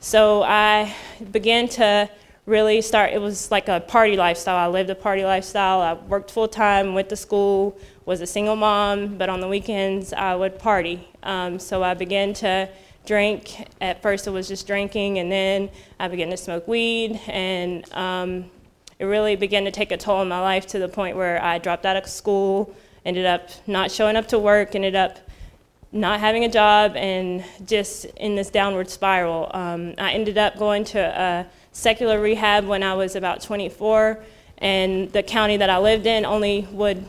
so 0.00 0.42
I 0.42 0.94
began 1.30 1.68
to 1.70 2.10
really 2.44 2.80
start, 2.82 3.12
it 3.12 3.20
was 3.20 3.50
like 3.52 3.68
a 3.68 3.80
party 3.80 4.16
lifestyle. 4.16 4.56
I 4.56 4.66
lived 4.66 4.90
a 4.90 4.96
party 4.96 5.24
lifestyle. 5.24 5.80
I 5.80 5.92
worked 5.94 6.30
full 6.30 6.48
time, 6.48 6.94
went 6.94 7.08
to 7.10 7.16
school, 7.16 7.78
was 8.04 8.20
a 8.20 8.26
single 8.26 8.56
mom, 8.56 9.16
but 9.16 9.28
on 9.28 9.40
the 9.40 9.46
weekends 9.46 10.12
I 10.12 10.34
would 10.34 10.58
party. 10.58 11.08
Um, 11.22 11.60
so 11.60 11.84
I 11.84 11.94
began 11.94 12.34
to 12.34 12.68
drink. 13.06 13.68
At 13.80 14.02
first 14.02 14.26
it 14.26 14.30
was 14.30 14.48
just 14.48 14.66
drinking, 14.66 15.18
and 15.18 15.30
then 15.30 15.70
I 15.98 16.08
began 16.08 16.30
to 16.30 16.36
smoke 16.36 16.66
weed, 16.68 17.20
and 17.26 17.90
um, 17.92 18.50
it 18.98 19.04
really 19.04 19.36
began 19.36 19.64
to 19.64 19.70
take 19.70 19.92
a 19.92 19.96
toll 19.96 20.18
on 20.18 20.28
my 20.28 20.40
life 20.40 20.66
to 20.68 20.78
the 20.78 20.88
point 20.88 21.16
where 21.16 21.42
I 21.42 21.58
dropped 21.58 21.86
out 21.86 21.96
of 21.96 22.06
school 22.06 22.74
ended 23.04 23.26
up 23.26 23.50
not 23.66 23.90
showing 23.90 24.16
up 24.16 24.28
to 24.28 24.38
work, 24.38 24.74
ended 24.74 24.94
up 24.94 25.18
not 25.90 26.20
having 26.20 26.44
a 26.44 26.48
job, 26.48 26.96
and 26.96 27.44
just 27.66 28.04
in 28.16 28.34
this 28.34 28.50
downward 28.50 28.88
spiral. 28.88 29.50
Um, 29.52 29.94
I 29.98 30.12
ended 30.12 30.38
up 30.38 30.58
going 30.58 30.84
to 30.86 30.98
a 30.98 31.46
secular 31.72 32.20
rehab 32.20 32.64
when 32.64 32.82
I 32.82 32.94
was 32.94 33.16
about 33.16 33.42
24, 33.42 34.22
and 34.58 35.12
the 35.12 35.22
county 35.22 35.56
that 35.58 35.68
I 35.68 35.78
lived 35.78 36.06
in 36.06 36.24
only 36.24 36.66
would 36.70 37.04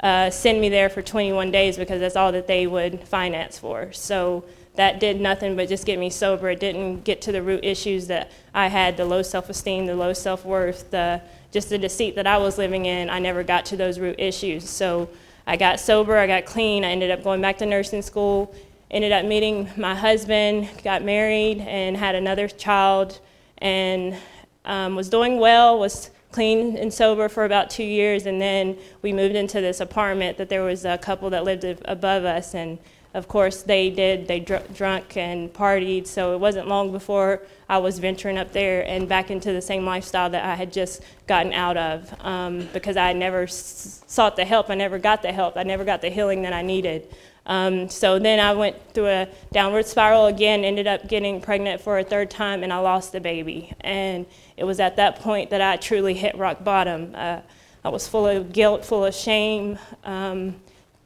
uh, 0.00 0.30
send 0.30 0.60
me 0.60 0.68
there 0.68 0.88
for 0.88 1.02
21 1.02 1.50
days 1.50 1.76
because 1.76 2.00
that's 2.00 2.16
all 2.16 2.32
that 2.32 2.46
they 2.46 2.66
would 2.66 3.00
finance 3.00 3.58
for. 3.58 3.92
So 3.92 4.44
that 4.76 5.00
did 5.00 5.20
nothing 5.20 5.56
but 5.56 5.68
just 5.68 5.86
get 5.86 5.98
me 5.98 6.10
sober. 6.10 6.50
It 6.50 6.60
didn't 6.60 7.04
get 7.04 7.20
to 7.22 7.32
the 7.32 7.42
root 7.42 7.64
issues 7.64 8.06
that 8.06 8.30
I 8.54 8.68
had 8.68 8.96
the 8.96 9.04
low 9.04 9.22
self 9.22 9.48
esteem, 9.48 9.86
the 9.86 9.94
low 9.96 10.12
self 10.12 10.44
worth, 10.44 10.90
the, 10.90 11.20
just 11.50 11.70
the 11.70 11.78
deceit 11.78 12.14
that 12.16 12.26
I 12.26 12.38
was 12.38 12.58
living 12.58 12.86
in. 12.86 13.10
I 13.10 13.18
never 13.18 13.42
got 13.42 13.64
to 13.66 13.76
those 13.76 13.98
root 13.98 14.16
issues. 14.18 14.68
So 14.68 15.08
I 15.46 15.56
got 15.56 15.80
sober, 15.80 16.16
I 16.16 16.26
got 16.26 16.44
clean, 16.44 16.84
I 16.84 16.90
ended 16.90 17.10
up 17.10 17.22
going 17.22 17.40
back 17.40 17.58
to 17.58 17.66
nursing 17.66 18.02
school, 18.02 18.54
ended 18.90 19.12
up 19.12 19.24
meeting 19.24 19.70
my 19.76 19.94
husband, 19.94 20.68
got 20.82 21.02
married, 21.02 21.60
and 21.60 21.96
had 21.96 22.14
another 22.14 22.48
child, 22.48 23.20
and 23.58 24.16
um, 24.64 24.96
was 24.96 25.08
doing 25.08 25.38
well, 25.38 25.78
was 25.78 26.10
clean 26.32 26.76
and 26.76 26.92
sober 26.92 27.28
for 27.28 27.44
about 27.44 27.70
two 27.70 27.84
years, 27.84 28.26
and 28.26 28.40
then 28.40 28.76
we 29.02 29.12
moved 29.12 29.36
into 29.36 29.60
this 29.60 29.80
apartment 29.80 30.36
that 30.36 30.48
there 30.48 30.62
was 30.62 30.84
a 30.84 30.98
couple 30.98 31.30
that 31.30 31.44
lived 31.44 31.64
above 31.84 32.24
us, 32.24 32.54
and 32.54 32.78
of 33.16 33.26
course 33.28 33.62
they 33.62 33.88
did 33.88 34.28
they 34.28 34.38
dr- 34.38 34.72
drunk 34.74 35.16
and 35.16 35.52
partied 35.52 36.06
so 36.06 36.34
it 36.34 36.38
wasn't 36.38 36.68
long 36.68 36.92
before 36.92 37.40
i 37.68 37.78
was 37.78 37.98
venturing 37.98 38.36
up 38.36 38.52
there 38.52 38.86
and 38.86 39.08
back 39.08 39.30
into 39.30 39.52
the 39.54 39.62
same 39.62 39.86
lifestyle 39.86 40.28
that 40.28 40.44
i 40.44 40.54
had 40.54 40.70
just 40.70 41.02
gotten 41.26 41.52
out 41.54 41.78
of 41.78 42.14
um, 42.20 42.68
because 42.74 42.96
i 42.96 43.14
never 43.14 43.44
s- 43.44 44.02
sought 44.06 44.36
the 44.36 44.44
help 44.44 44.68
i 44.68 44.74
never 44.74 44.98
got 44.98 45.22
the 45.22 45.32
help 45.32 45.56
i 45.56 45.62
never 45.62 45.82
got 45.82 46.00
the 46.02 46.10
healing 46.10 46.42
that 46.42 46.52
i 46.52 46.62
needed. 46.62 47.08
Um, 47.46 47.88
so 47.88 48.18
then 48.18 48.38
i 48.38 48.52
went 48.52 48.76
through 48.92 49.06
a 49.06 49.28
downward 49.52 49.86
spiral 49.86 50.26
again 50.26 50.62
ended 50.64 50.86
up 50.86 51.08
getting 51.08 51.40
pregnant 51.40 51.80
for 51.80 51.98
a 51.98 52.04
third 52.04 52.28
time 52.28 52.62
and 52.64 52.72
i 52.72 52.78
lost 52.78 53.12
the 53.12 53.20
baby. 53.20 53.72
And 53.80 54.26
it 54.56 54.64
was 54.64 54.78
at 54.80 54.96
that 54.96 55.20
point 55.20 55.50
that 55.50 55.62
i 55.62 55.76
truly 55.76 56.12
hit 56.14 56.36
rock 56.36 56.64
bottom. 56.64 57.12
Uh, 57.14 57.40
i 57.84 57.88
was 57.88 58.06
full 58.08 58.26
of 58.26 58.52
guilt 58.52 58.84
full 58.84 59.04
of 59.04 59.14
shame 59.14 59.78
um, 60.04 60.56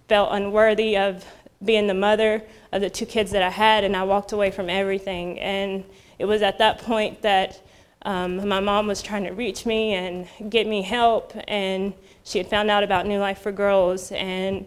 felt 0.09 0.31
unworthy 0.33 0.97
of 0.97 1.25
being 1.63 1.87
the 1.87 1.95
mother 1.95 2.43
of 2.73 2.81
the 2.81 2.91
two 2.91 3.07
kids 3.07 3.31
that 3.33 3.43
I 3.43 3.51
had, 3.51 3.85
and 3.85 3.97
I 3.97 4.05
walked 4.05 4.33
away 4.33 4.51
from 4.51 4.71
everything. 4.71 5.39
And 5.39 5.85
it 6.19 6.25
was 6.25 6.43
at 6.43 6.59
that 6.59 6.79
point 6.79 7.23
that 7.23 7.61
um, 8.03 8.49
my 8.49 8.61
mom 8.61 8.87
was 8.87 9.03
trying 9.03 9.25
to 9.25 9.33
reach 9.33 9.67
me 9.67 9.93
and 9.93 10.27
get 10.51 10.67
me 10.67 10.83
help, 10.83 11.33
and 11.47 11.93
she 12.25 12.39
had 12.39 12.47
found 12.47 12.71
out 12.71 12.83
about 12.83 13.07
New 13.07 13.19
Life 13.19 13.41
for 13.41 13.53
Girls. 13.53 14.11
And 14.13 14.67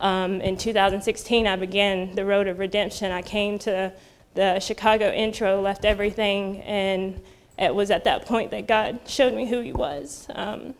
um, 0.00 0.40
in 0.42 0.56
2016, 0.56 1.46
I 1.46 1.56
began 1.56 2.14
the 2.14 2.24
road 2.24 2.46
of 2.46 2.58
redemption. 2.58 3.10
I 3.10 3.22
came 3.22 3.58
to 3.60 3.92
the 4.34 4.60
Chicago 4.60 5.10
intro, 5.12 5.60
left 5.62 5.84
everything, 5.84 6.60
and 6.62 7.22
it 7.58 7.74
was 7.74 7.90
at 7.90 8.04
that 8.04 8.26
point 8.26 8.50
that 8.50 8.66
God 8.66 9.00
showed 9.06 9.32
me 9.32 9.48
who 9.48 9.60
He 9.60 9.72
was. 9.72 10.26
Um, 10.34 10.74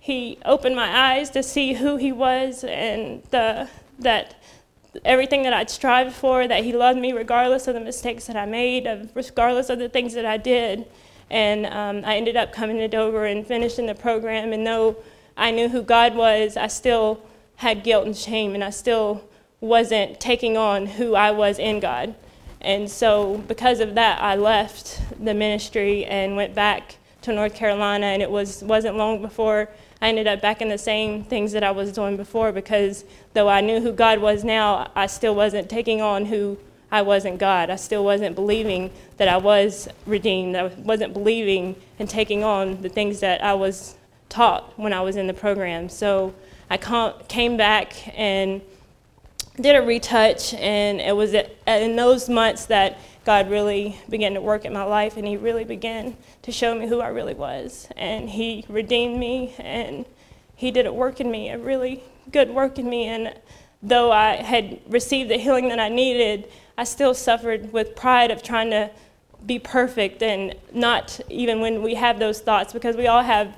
he 0.00 0.38
opened 0.44 0.74
my 0.74 1.12
eyes 1.12 1.30
to 1.30 1.42
see 1.42 1.74
who 1.74 1.98
He 1.98 2.12
was 2.12 2.64
and 2.64 3.22
the, 3.24 3.68
that 3.98 4.42
everything 5.04 5.42
that 5.42 5.52
I'd 5.52 5.70
strived 5.70 6.14
for, 6.14 6.46
that 6.48 6.64
He 6.64 6.72
loved 6.72 6.98
me 6.98 7.12
regardless 7.12 7.68
of 7.68 7.74
the 7.74 7.80
mistakes 7.80 8.26
that 8.26 8.36
I 8.36 8.46
made, 8.46 8.88
regardless 9.14 9.70
of 9.70 9.78
the 9.78 9.88
things 9.88 10.14
that 10.14 10.24
I 10.24 10.36
did. 10.36 10.86
And 11.30 11.66
um, 11.66 12.04
I 12.04 12.16
ended 12.16 12.36
up 12.36 12.52
coming 12.52 12.78
to 12.78 12.88
Dover 12.88 13.26
and 13.26 13.46
finishing 13.46 13.86
the 13.86 13.94
program. 13.94 14.52
And 14.52 14.66
though 14.66 14.96
I 15.36 15.50
knew 15.50 15.68
who 15.68 15.82
God 15.82 16.14
was, 16.14 16.56
I 16.56 16.68
still 16.68 17.22
had 17.56 17.84
guilt 17.84 18.06
and 18.06 18.16
shame, 18.16 18.54
and 18.54 18.64
I 18.64 18.70
still 18.70 19.24
wasn't 19.60 20.20
taking 20.20 20.56
on 20.56 20.86
who 20.86 21.14
I 21.14 21.32
was 21.32 21.58
in 21.58 21.80
God. 21.80 22.14
And 22.60 22.90
so, 22.90 23.38
because 23.46 23.80
of 23.80 23.94
that, 23.94 24.20
I 24.20 24.36
left 24.36 25.00
the 25.22 25.34
ministry 25.34 26.04
and 26.04 26.34
went 26.34 26.54
back 26.54 26.96
to 27.22 27.32
North 27.32 27.54
Carolina. 27.54 28.06
And 28.06 28.22
it 28.22 28.30
was 28.30 28.62
wasn't 28.62 28.96
long 28.96 29.22
before 29.22 29.68
I 30.00 30.08
ended 30.08 30.26
up 30.26 30.40
back 30.40 30.62
in 30.62 30.68
the 30.68 30.78
same 30.78 31.24
things 31.24 31.52
that 31.52 31.64
I 31.64 31.70
was 31.70 31.92
doing 31.92 32.16
before 32.16 32.52
because 32.52 33.04
though 33.34 33.48
I 33.48 33.60
knew 33.60 33.80
who 33.80 33.92
God 33.92 34.20
was 34.20 34.44
now, 34.44 34.90
I 34.94 35.06
still 35.06 35.34
wasn't 35.34 35.68
taking 35.68 36.00
on 36.00 36.26
who 36.26 36.58
I 36.90 37.02
wasn't 37.02 37.38
God. 37.38 37.68
I 37.68 37.76
still 37.76 38.04
wasn't 38.04 38.34
believing 38.34 38.90
that 39.16 39.28
I 39.28 39.36
was 39.36 39.88
redeemed. 40.06 40.56
I 40.56 40.66
wasn't 40.66 41.12
believing 41.12 41.76
and 41.98 42.08
taking 42.08 42.44
on 42.44 42.80
the 42.80 42.88
things 42.88 43.20
that 43.20 43.42
I 43.42 43.54
was 43.54 43.96
taught 44.28 44.78
when 44.78 44.92
I 44.92 45.00
was 45.00 45.16
in 45.16 45.26
the 45.26 45.34
program. 45.34 45.88
So 45.88 46.34
I 46.70 46.76
came 47.28 47.56
back 47.56 47.92
and 48.16 48.62
did 49.60 49.74
a 49.74 49.82
retouch, 49.82 50.54
and 50.54 51.00
it 51.00 51.16
was 51.16 51.34
in 51.34 51.96
those 51.96 52.28
months 52.28 52.66
that 52.66 52.98
God 53.28 53.50
really 53.50 54.00
began 54.08 54.32
to 54.32 54.40
work 54.40 54.64
in 54.64 54.72
my 54.72 54.84
life 54.84 55.18
and 55.18 55.28
He 55.28 55.36
really 55.36 55.64
began 55.64 56.16
to 56.40 56.50
show 56.50 56.74
me 56.74 56.88
who 56.88 57.00
I 57.00 57.08
really 57.08 57.34
was. 57.34 57.86
And 57.94 58.30
He 58.30 58.64
redeemed 58.70 59.20
me 59.20 59.54
and 59.58 60.06
He 60.56 60.70
did 60.70 60.86
a 60.86 60.92
work 60.94 61.20
in 61.20 61.30
me, 61.30 61.50
a 61.50 61.58
really 61.58 62.02
good 62.32 62.48
work 62.48 62.78
in 62.78 62.88
me. 62.88 63.04
And 63.04 63.34
though 63.82 64.10
I 64.10 64.36
had 64.36 64.80
received 64.88 65.28
the 65.28 65.36
healing 65.36 65.68
that 65.68 65.78
I 65.78 65.90
needed, 65.90 66.50
I 66.78 66.84
still 66.84 67.12
suffered 67.12 67.70
with 67.70 67.94
pride 67.94 68.30
of 68.30 68.42
trying 68.42 68.70
to 68.70 68.90
be 69.44 69.58
perfect 69.58 70.22
and 70.22 70.54
not 70.72 71.20
even 71.28 71.60
when 71.60 71.82
we 71.82 71.96
have 71.96 72.18
those 72.18 72.40
thoughts, 72.40 72.72
because 72.72 72.96
we 72.96 73.08
all 73.08 73.22
have 73.22 73.54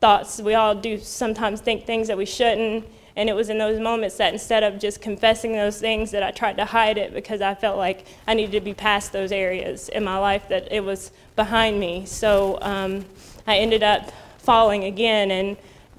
thoughts. 0.00 0.40
We 0.40 0.54
all 0.54 0.74
do 0.74 0.98
sometimes 0.98 1.60
think 1.60 1.86
things 1.86 2.08
that 2.08 2.18
we 2.18 2.26
shouldn't 2.26 2.86
and 3.16 3.28
it 3.28 3.34
was 3.34 3.50
in 3.50 3.58
those 3.58 3.78
moments 3.78 4.16
that 4.16 4.32
instead 4.32 4.62
of 4.62 4.78
just 4.78 5.00
confessing 5.00 5.52
those 5.52 5.78
things, 5.78 6.10
that 6.12 6.22
I 6.22 6.30
tried 6.30 6.56
to 6.56 6.64
hide 6.64 6.96
it 6.96 7.12
because 7.12 7.40
I 7.40 7.54
felt 7.54 7.76
like 7.76 8.06
I 8.26 8.34
needed 8.34 8.52
to 8.52 8.60
be 8.60 8.74
past 8.74 9.12
those 9.12 9.32
areas 9.32 9.88
in 9.90 10.04
my 10.04 10.18
life, 10.18 10.48
that 10.48 10.72
it 10.72 10.80
was 10.80 11.10
behind 11.36 11.78
me. 11.78 12.06
So 12.06 12.58
um, 12.62 13.04
I 13.46 13.58
ended 13.58 13.82
up 13.82 14.10
falling 14.38 14.84
again. 14.84 15.30
And 15.30 15.56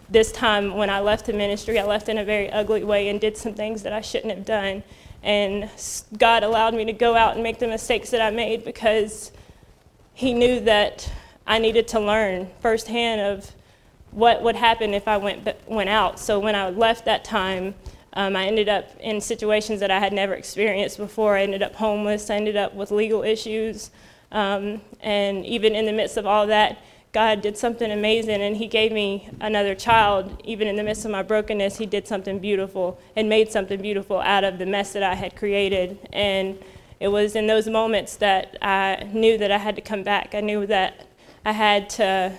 this 0.09 0.31
time 0.31 0.75
when 0.75 0.89
I 0.89 0.99
left 1.01 1.25
the 1.25 1.33
ministry, 1.33 1.79
I 1.79 1.83
left 1.83 2.09
in 2.09 2.17
a 2.17 2.25
very 2.25 2.49
ugly 2.51 2.83
way 2.83 3.09
and 3.09 3.21
did 3.21 3.37
some 3.37 3.53
things 3.53 3.83
that 3.83 3.93
I 3.93 4.01
shouldn't 4.01 4.33
have 4.33 4.45
done. 4.45 4.83
And 5.21 5.69
God 6.17 6.43
allowed 6.43 6.73
me 6.73 6.83
to 6.85 6.93
go 6.93 7.15
out 7.15 7.35
and 7.35 7.43
make 7.43 7.59
the 7.59 7.67
mistakes 7.67 8.09
that 8.09 8.21
I 8.21 8.31
made 8.31 8.65
because 8.65 9.31
He 10.13 10.33
knew 10.33 10.59
that 10.61 11.09
I 11.45 11.59
needed 11.59 11.87
to 11.89 11.99
learn 11.99 12.49
firsthand 12.59 13.21
of 13.21 13.51
what 14.13 14.43
would 14.43 14.55
happen 14.55 14.93
if 14.93 15.07
I 15.07 15.17
went, 15.17 15.47
went 15.67 15.89
out. 15.89 16.19
So 16.19 16.39
when 16.39 16.55
I 16.55 16.69
left 16.69 17.05
that 17.05 17.23
time, 17.23 17.73
um, 18.13 18.35
I 18.35 18.45
ended 18.45 18.69
up 18.69 18.89
in 18.99 19.19
situations 19.19 19.79
that 19.79 19.89
I 19.89 19.99
had 19.99 20.13
never 20.13 20.33
experienced 20.33 20.97
before. 20.97 21.35
I 21.35 21.43
ended 21.43 21.63
up 21.63 21.75
homeless. 21.75 22.29
I 22.29 22.35
ended 22.35 22.55
up 22.55 22.75
with 22.75 22.91
legal 22.91 23.23
issues. 23.23 23.89
Um, 24.31 24.81
and 24.99 25.45
even 25.45 25.75
in 25.75 25.85
the 25.85 25.91
midst 25.91 26.17
of 26.17 26.25
all 26.25 26.45
that, 26.47 26.77
God 27.11 27.41
did 27.41 27.57
something 27.57 27.91
amazing 27.91 28.41
and 28.41 28.57
He 28.57 28.67
gave 28.67 28.91
me 28.91 29.29
another 29.41 29.73
child. 29.73 30.41
Even 30.43 30.67
in 30.67 30.75
the 30.75 30.83
midst 30.83 31.05
of 31.05 31.11
my 31.11 31.23
brokenness, 31.23 31.77
He 31.77 31.85
did 31.87 32.07
something 32.07 32.39
beautiful 32.39 32.99
and 33.15 33.27
made 33.29 33.51
something 33.51 33.81
beautiful 33.81 34.19
out 34.19 34.43
of 34.43 34.59
the 34.59 34.65
mess 34.65 34.93
that 34.93 35.03
I 35.03 35.15
had 35.15 35.35
created. 35.35 35.97
And 36.11 36.59
it 36.99 37.07
was 37.07 37.35
in 37.35 37.47
those 37.47 37.67
moments 37.67 38.15
that 38.17 38.57
I 38.61 39.09
knew 39.11 39.37
that 39.39 39.51
I 39.51 39.57
had 39.57 39.75
to 39.75 39.81
come 39.81 40.03
back. 40.03 40.33
I 40.33 40.41
knew 40.41 40.65
that 40.67 41.07
I 41.45 41.51
had 41.51 41.89
to 41.91 42.33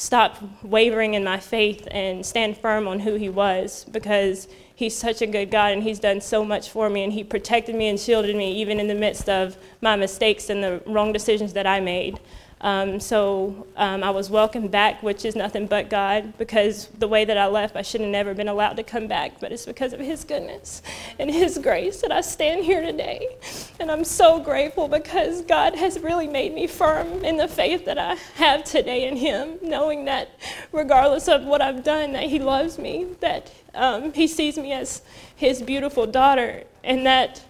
stop 0.00 0.38
wavering 0.62 1.12
in 1.12 1.22
my 1.22 1.38
faith 1.38 1.86
and 1.90 2.24
stand 2.24 2.56
firm 2.56 2.88
on 2.88 3.00
who 3.00 3.16
He 3.16 3.28
was 3.28 3.84
because 3.90 4.48
He's 4.74 4.96
such 4.96 5.20
a 5.20 5.26
good 5.26 5.50
God 5.50 5.74
and 5.74 5.82
He's 5.82 6.00
done 6.00 6.22
so 6.22 6.42
much 6.42 6.70
for 6.70 6.88
me 6.88 7.04
and 7.04 7.12
He 7.12 7.22
protected 7.22 7.74
me 7.74 7.86
and 7.86 8.00
shielded 8.00 8.34
me 8.34 8.50
even 8.62 8.80
in 8.80 8.88
the 8.88 8.94
midst 8.94 9.28
of 9.28 9.58
my 9.82 9.96
mistakes 9.96 10.48
and 10.48 10.64
the 10.64 10.80
wrong 10.86 11.12
decisions 11.12 11.52
that 11.52 11.66
I 11.66 11.80
made. 11.80 12.18
Um, 12.62 13.00
so 13.00 13.66
um, 13.76 14.04
I 14.04 14.10
was 14.10 14.28
welcomed 14.28 14.70
back, 14.70 15.02
which 15.02 15.24
is 15.24 15.34
nothing 15.34 15.66
but 15.66 15.88
God, 15.88 16.36
because 16.36 16.88
the 16.98 17.08
way 17.08 17.24
that 17.24 17.38
I 17.38 17.46
left, 17.46 17.74
I 17.74 17.82
should 17.82 18.02
have 18.02 18.10
never 18.10 18.34
been 18.34 18.48
allowed 18.48 18.76
to 18.76 18.82
come 18.82 19.06
back. 19.06 19.40
But 19.40 19.52
it's 19.52 19.64
because 19.64 19.92
of 19.92 20.00
His 20.00 20.24
goodness 20.24 20.82
and 21.18 21.30
His 21.30 21.58
grace 21.58 22.02
that 22.02 22.12
I 22.12 22.20
stand 22.20 22.64
here 22.64 22.82
today. 22.82 23.36
And 23.78 23.90
I'm 23.90 24.04
so 24.04 24.40
grateful 24.40 24.88
because 24.88 25.42
God 25.42 25.74
has 25.74 25.98
really 26.00 26.26
made 26.26 26.52
me 26.52 26.66
firm 26.66 27.24
in 27.24 27.38
the 27.38 27.48
faith 27.48 27.86
that 27.86 27.98
I 27.98 28.16
have 28.34 28.64
today 28.64 29.08
in 29.08 29.16
Him, 29.16 29.58
knowing 29.62 30.04
that 30.04 30.30
regardless 30.72 31.28
of 31.28 31.44
what 31.44 31.62
I've 31.62 31.82
done, 31.82 32.12
that 32.12 32.24
He 32.24 32.38
loves 32.38 32.78
me, 32.78 33.06
that 33.20 33.50
um, 33.74 34.12
He 34.12 34.26
sees 34.26 34.58
me 34.58 34.72
as 34.72 35.00
His 35.34 35.62
beautiful 35.62 36.06
daughter, 36.06 36.64
and 36.84 37.06
that 37.06 37.42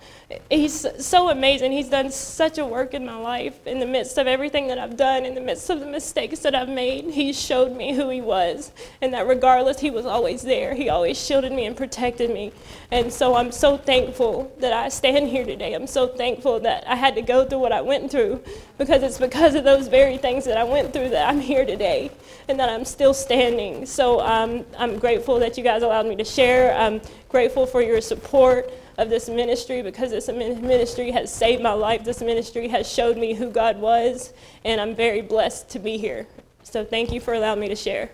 he's 0.51 0.87
so 1.05 1.31
amazing. 1.31 1.73
He's 1.73 1.89
done 1.89 2.11
such 2.11 2.59
a 2.59 2.65
work 2.65 2.95
in 2.95 3.05
my 3.05 3.17
life 3.17 3.67
in 3.67 3.81
the 3.81 3.87
midst 3.87 4.19
of 4.19 4.27
everything 4.27 4.69
that 4.69 4.79
I've 4.79 4.97
done, 4.97 5.25
in 5.25 5.35
the 5.35 5.41
midst 5.41 5.71
of 5.71 5.81
the 5.81 5.87
mistakes 5.87 6.41
that 6.41 6.55
I've 6.55 6.69
made. 6.69 7.07
He 7.11 7.33
showed 7.33 7.77
me 7.77 7.95
who 7.95 8.09
he 8.09 8.21
was, 8.21 8.73
and 9.03 9.13
that 9.15 9.27
regardless, 9.27 9.81
he 9.81 9.91
was 9.91 10.07
always 10.07 10.43
there. 10.43 10.75
He 10.75 10.89
always 10.89 11.19
shielded 11.25 11.53
me 11.53 11.67
and 11.67 11.77
protected 11.77 12.31
me. 12.31 12.53
And 12.91 13.13
so 13.13 13.35
I'm 13.37 13.53
so 13.53 13.77
thankful 13.77 14.53
that 14.61 14.73
I 14.73 14.89
stand 14.89 15.29
here 15.29 15.45
today. 15.45 15.75
I'm 15.75 15.87
so 15.87 16.09
thankful 16.09 16.61
that 16.61 16.87
I 16.87 16.97
had 16.97 17.15
to 17.17 17.23
go 17.23 17.45
through 17.45 17.61
what 17.61 17.73
I 17.73 17.81
went 17.81 18.11
through 18.11 18.43
because 18.79 19.03
it's 19.03 19.19
because 19.19 19.55
of 19.55 19.65
those 19.65 19.89
very 19.89 20.19
things 20.19 20.45
that 20.45 20.57
I 20.57 20.65
went 20.65 20.93
through 20.93 21.11
that 21.11 21.29
I'm 21.29 21.41
here 21.41 21.67
today. 21.67 22.11
and 22.49 22.59
that 22.59 22.69
I'm 22.69 22.85
still 22.85 23.15
standing. 23.15 23.87
So 23.87 24.21
um, 24.21 24.65
I'm 24.79 24.99
grateful 24.99 25.39
that 25.39 25.57
you 25.57 25.65
guys 25.65 25.83
allowed 25.83 26.07
me 26.07 26.17
to 26.17 26.25
share. 26.25 26.75
I'm 26.75 27.01
grateful 27.29 27.67
for 27.67 27.81
your 27.81 28.01
support 28.01 28.71
of 29.01 29.09
this 29.09 29.31
ministry 29.31 29.81
because 29.81 30.11
this 30.11 30.29
ministry 30.29 31.11
has 31.11 31.33
saved 31.33 31.63
my 31.63 31.73
life. 31.73 32.05
This 32.05 32.21
ministry 32.21 32.69
has 32.69 32.87
showed 32.87 33.17
me 33.17 33.33
who 33.33 33.51
God 33.51 33.81
was, 33.81 34.35
and 34.63 34.79
I'm 34.79 34.95
very 34.95 35.23
blessed 35.23 35.71
to 35.71 35.79
be 35.79 35.97
here. 35.97 36.27
So 36.63 36.85
thank 36.85 37.11
you 37.11 37.19
for 37.19 37.33
allowing 37.33 37.61
me 37.61 37.69
to 37.69 37.77
share. 37.77 38.11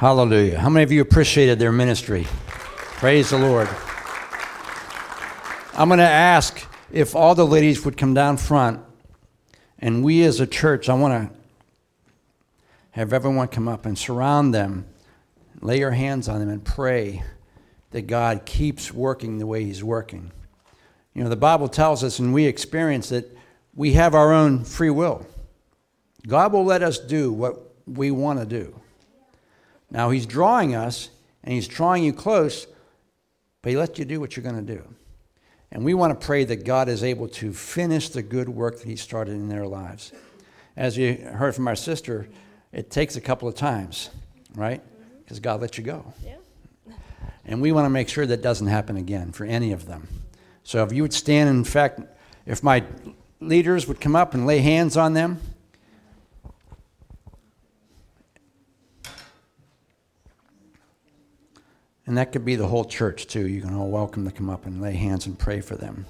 Hallelujah. 0.00 0.58
How 0.58 0.70
many 0.70 0.82
of 0.82 0.90
you 0.90 1.02
appreciated 1.02 1.58
their 1.58 1.72
ministry? 1.72 2.26
Praise 2.26 3.28
the 3.28 3.36
Lord. 3.36 3.68
I'm 5.74 5.88
going 5.90 5.98
to 5.98 6.04
ask 6.04 6.66
if 6.90 7.14
all 7.14 7.34
the 7.34 7.44
ladies 7.44 7.84
would 7.84 7.98
come 7.98 8.14
down 8.14 8.38
front, 8.38 8.80
and 9.78 10.02
we 10.02 10.22
as 10.22 10.40
a 10.40 10.46
church, 10.46 10.88
I 10.88 10.94
want 10.94 11.30
to 11.30 11.36
have 12.92 13.12
everyone 13.12 13.48
come 13.48 13.68
up 13.68 13.84
and 13.84 13.98
surround 13.98 14.54
them, 14.54 14.86
lay 15.60 15.80
your 15.80 15.90
hands 15.90 16.30
on 16.30 16.40
them, 16.40 16.48
and 16.48 16.64
pray 16.64 17.22
that 17.90 18.06
God 18.06 18.46
keeps 18.46 18.94
working 18.94 19.36
the 19.36 19.46
way 19.46 19.64
He's 19.64 19.84
working. 19.84 20.32
You 21.12 21.24
know, 21.24 21.28
the 21.28 21.36
Bible 21.36 21.68
tells 21.68 22.02
us, 22.02 22.18
and 22.18 22.32
we 22.32 22.46
experience 22.46 23.12
it, 23.12 23.36
we 23.74 23.92
have 23.92 24.14
our 24.14 24.32
own 24.32 24.64
free 24.64 24.88
will. 24.88 25.26
God 26.26 26.54
will 26.54 26.64
let 26.64 26.82
us 26.82 26.98
do 26.98 27.30
what 27.30 27.74
we 27.86 28.10
want 28.10 28.38
to 28.38 28.46
do. 28.46 28.79
Now, 29.90 30.10
He's 30.10 30.26
drawing 30.26 30.74
us, 30.74 31.10
and 31.42 31.54
He's 31.54 31.68
drawing 31.68 32.04
you 32.04 32.12
close, 32.12 32.66
but 33.62 33.70
He 33.70 33.76
lets 33.76 33.98
you 33.98 34.04
do 34.04 34.20
what 34.20 34.36
you're 34.36 34.44
going 34.44 34.64
to 34.64 34.74
do. 34.74 34.82
And 35.72 35.84
we 35.84 35.94
want 35.94 36.18
to 36.18 36.26
pray 36.26 36.44
that 36.44 36.64
God 36.64 36.88
is 36.88 37.04
able 37.04 37.28
to 37.28 37.52
finish 37.52 38.08
the 38.08 38.22
good 38.22 38.48
work 38.48 38.78
that 38.78 38.86
He 38.86 38.96
started 38.96 39.32
in 39.32 39.48
their 39.48 39.66
lives. 39.66 40.12
As 40.76 40.96
you 40.96 41.14
heard 41.14 41.54
from 41.54 41.68
our 41.68 41.76
sister, 41.76 42.28
it 42.72 42.90
takes 42.90 43.16
a 43.16 43.20
couple 43.20 43.48
of 43.48 43.54
times, 43.54 44.10
right? 44.54 44.80
Mm-hmm. 44.80 45.18
Because 45.18 45.40
God 45.40 45.60
lets 45.60 45.78
you 45.78 45.84
go. 45.84 46.12
Yeah. 46.24 46.36
And 47.46 47.60
we 47.60 47.72
want 47.72 47.86
to 47.86 47.90
make 47.90 48.08
sure 48.08 48.26
that 48.26 48.42
doesn't 48.42 48.68
happen 48.68 48.96
again 48.96 49.32
for 49.32 49.44
any 49.44 49.72
of 49.72 49.86
them. 49.86 50.06
So 50.62 50.84
if 50.84 50.92
you 50.92 51.02
would 51.02 51.14
stand, 51.14 51.48
in 51.48 51.64
fact, 51.64 51.98
if 52.46 52.62
my 52.62 52.84
leaders 53.40 53.88
would 53.88 54.00
come 54.00 54.14
up 54.14 54.34
and 54.34 54.46
lay 54.46 54.58
hands 54.58 54.96
on 54.96 55.14
them. 55.14 55.40
And 62.10 62.18
that 62.18 62.32
could 62.32 62.44
be 62.44 62.56
the 62.56 62.66
whole 62.66 62.84
church, 62.84 63.28
too. 63.28 63.46
You 63.46 63.60
can 63.60 63.72
all 63.72 63.88
welcome 63.88 64.24
to 64.24 64.32
come 64.32 64.50
up 64.50 64.66
and 64.66 64.82
lay 64.82 64.94
hands 64.94 65.26
and 65.26 65.38
pray 65.38 65.60
for 65.60 65.76
them. 65.76 66.04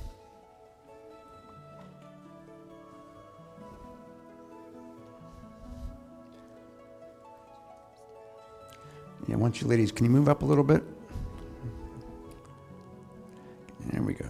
Yeah, 9.29 9.37
once 9.37 9.61
you 9.61 9.69
ladies, 9.69 9.93
can 9.93 10.07
you 10.07 10.11
move 10.11 10.27
up 10.27 10.41
a 10.41 10.47
little 10.47 10.65
bit? 10.65 10.83
There 13.93 14.03
we 14.03 14.15
go. 14.15 14.25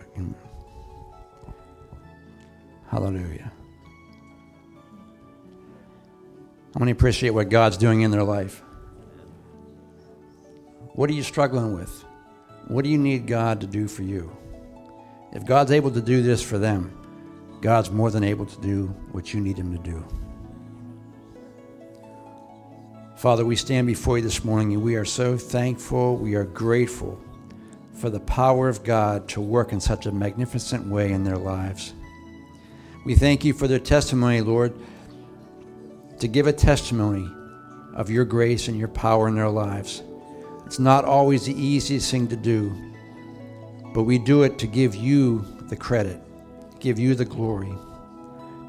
Hallelujah. 2.88 3.52
How 6.74 6.80
many 6.80 6.90
appreciate 6.90 7.30
what 7.30 7.48
God's 7.48 7.76
doing 7.76 8.00
in 8.00 8.10
their 8.10 8.24
life? 8.24 8.60
What 11.00 11.08
are 11.08 11.14
you 11.14 11.22
struggling 11.22 11.72
with? 11.72 12.04
What 12.68 12.84
do 12.84 12.90
you 12.90 12.98
need 12.98 13.26
God 13.26 13.62
to 13.62 13.66
do 13.66 13.88
for 13.88 14.02
you? 14.02 14.36
If 15.32 15.46
God's 15.46 15.72
able 15.72 15.90
to 15.92 16.00
do 16.02 16.20
this 16.20 16.42
for 16.42 16.58
them, 16.58 16.94
God's 17.62 17.90
more 17.90 18.10
than 18.10 18.22
able 18.22 18.44
to 18.44 18.60
do 18.60 18.88
what 19.10 19.32
you 19.32 19.40
need 19.40 19.56
Him 19.56 19.74
to 19.74 19.82
do. 19.82 20.06
Father, 23.16 23.46
we 23.46 23.56
stand 23.56 23.86
before 23.86 24.18
you 24.18 24.22
this 24.22 24.44
morning 24.44 24.74
and 24.74 24.82
we 24.82 24.94
are 24.96 25.06
so 25.06 25.38
thankful, 25.38 26.18
we 26.18 26.34
are 26.34 26.44
grateful 26.44 27.18
for 27.94 28.10
the 28.10 28.20
power 28.20 28.68
of 28.68 28.84
God 28.84 29.26
to 29.30 29.40
work 29.40 29.72
in 29.72 29.80
such 29.80 30.04
a 30.04 30.12
magnificent 30.12 30.86
way 30.86 31.12
in 31.12 31.24
their 31.24 31.38
lives. 31.38 31.94
We 33.06 33.14
thank 33.14 33.42
you 33.42 33.54
for 33.54 33.66
their 33.66 33.78
testimony, 33.78 34.42
Lord, 34.42 34.78
to 36.18 36.28
give 36.28 36.46
a 36.46 36.52
testimony 36.52 37.26
of 37.94 38.10
your 38.10 38.26
grace 38.26 38.68
and 38.68 38.78
your 38.78 38.88
power 38.88 39.28
in 39.28 39.34
their 39.34 39.48
lives. 39.48 40.02
It's 40.70 40.78
not 40.78 41.04
always 41.04 41.46
the 41.46 41.60
easiest 41.60 42.12
thing 42.12 42.28
to 42.28 42.36
do, 42.36 42.72
but 43.92 44.04
we 44.04 44.18
do 44.18 44.44
it 44.44 44.56
to 44.60 44.68
give 44.68 44.94
you 44.94 45.44
the 45.62 45.74
credit, 45.74 46.22
give 46.78 46.96
you 46.96 47.16
the 47.16 47.24
glory, 47.24 47.74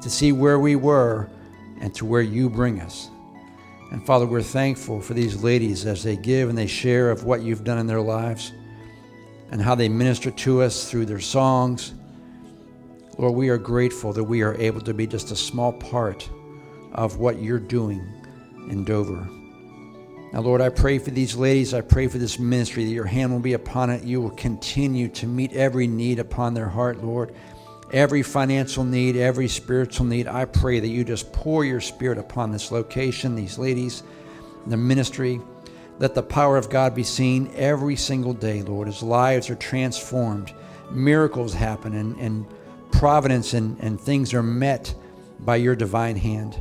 to 0.00 0.10
see 0.10 0.32
where 0.32 0.58
we 0.58 0.74
were 0.74 1.30
and 1.80 1.94
to 1.94 2.04
where 2.04 2.20
you 2.20 2.50
bring 2.50 2.80
us. 2.80 3.08
And 3.92 4.04
Father, 4.04 4.26
we're 4.26 4.42
thankful 4.42 5.00
for 5.00 5.14
these 5.14 5.44
ladies 5.44 5.86
as 5.86 6.02
they 6.02 6.16
give 6.16 6.48
and 6.48 6.58
they 6.58 6.66
share 6.66 7.08
of 7.08 7.22
what 7.22 7.42
you've 7.42 7.62
done 7.62 7.78
in 7.78 7.86
their 7.86 8.00
lives 8.00 8.50
and 9.52 9.62
how 9.62 9.76
they 9.76 9.88
minister 9.88 10.32
to 10.32 10.60
us 10.62 10.90
through 10.90 11.06
their 11.06 11.20
songs. 11.20 11.94
Lord, 13.16 13.36
we 13.36 13.48
are 13.48 13.58
grateful 13.58 14.12
that 14.14 14.24
we 14.24 14.42
are 14.42 14.56
able 14.56 14.80
to 14.80 14.92
be 14.92 15.06
just 15.06 15.30
a 15.30 15.36
small 15.36 15.72
part 15.72 16.28
of 16.94 17.18
what 17.18 17.40
you're 17.40 17.60
doing 17.60 18.04
in 18.68 18.82
Dover. 18.82 19.24
Now, 20.32 20.40
Lord, 20.40 20.62
I 20.62 20.70
pray 20.70 20.98
for 20.98 21.10
these 21.10 21.36
ladies. 21.36 21.74
I 21.74 21.82
pray 21.82 22.08
for 22.08 22.16
this 22.16 22.38
ministry 22.38 22.84
that 22.84 22.90
your 22.90 23.04
hand 23.04 23.32
will 23.32 23.40
be 23.40 23.52
upon 23.52 23.90
it. 23.90 24.02
You 24.02 24.22
will 24.22 24.30
continue 24.30 25.08
to 25.08 25.26
meet 25.26 25.52
every 25.52 25.86
need 25.86 26.18
upon 26.18 26.54
their 26.54 26.68
heart, 26.68 27.04
Lord. 27.04 27.34
Every 27.92 28.22
financial 28.22 28.84
need, 28.84 29.16
every 29.16 29.46
spiritual 29.46 30.06
need. 30.06 30.26
I 30.26 30.46
pray 30.46 30.80
that 30.80 30.88
you 30.88 31.04
just 31.04 31.30
pour 31.34 31.66
your 31.66 31.82
spirit 31.82 32.16
upon 32.16 32.50
this 32.50 32.72
location, 32.72 33.34
these 33.34 33.58
ladies, 33.58 34.02
the 34.66 34.78
ministry. 34.78 35.38
Let 35.98 36.14
the 36.14 36.22
power 36.22 36.56
of 36.56 36.70
God 36.70 36.94
be 36.94 37.04
seen 37.04 37.52
every 37.54 37.96
single 37.96 38.32
day, 38.32 38.62
Lord, 38.62 38.88
as 38.88 39.02
lives 39.02 39.50
are 39.50 39.54
transformed, 39.56 40.54
miracles 40.90 41.52
happen, 41.52 41.94
and, 41.94 42.18
and 42.18 42.46
providence 42.90 43.52
and, 43.52 43.78
and 43.80 44.00
things 44.00 44.32
are 44.32 44.42
met 44.42 44.94
by 45.40 45.56
your 45.56 45.76
divine 45.76 46.16
hand. 46.16 46.58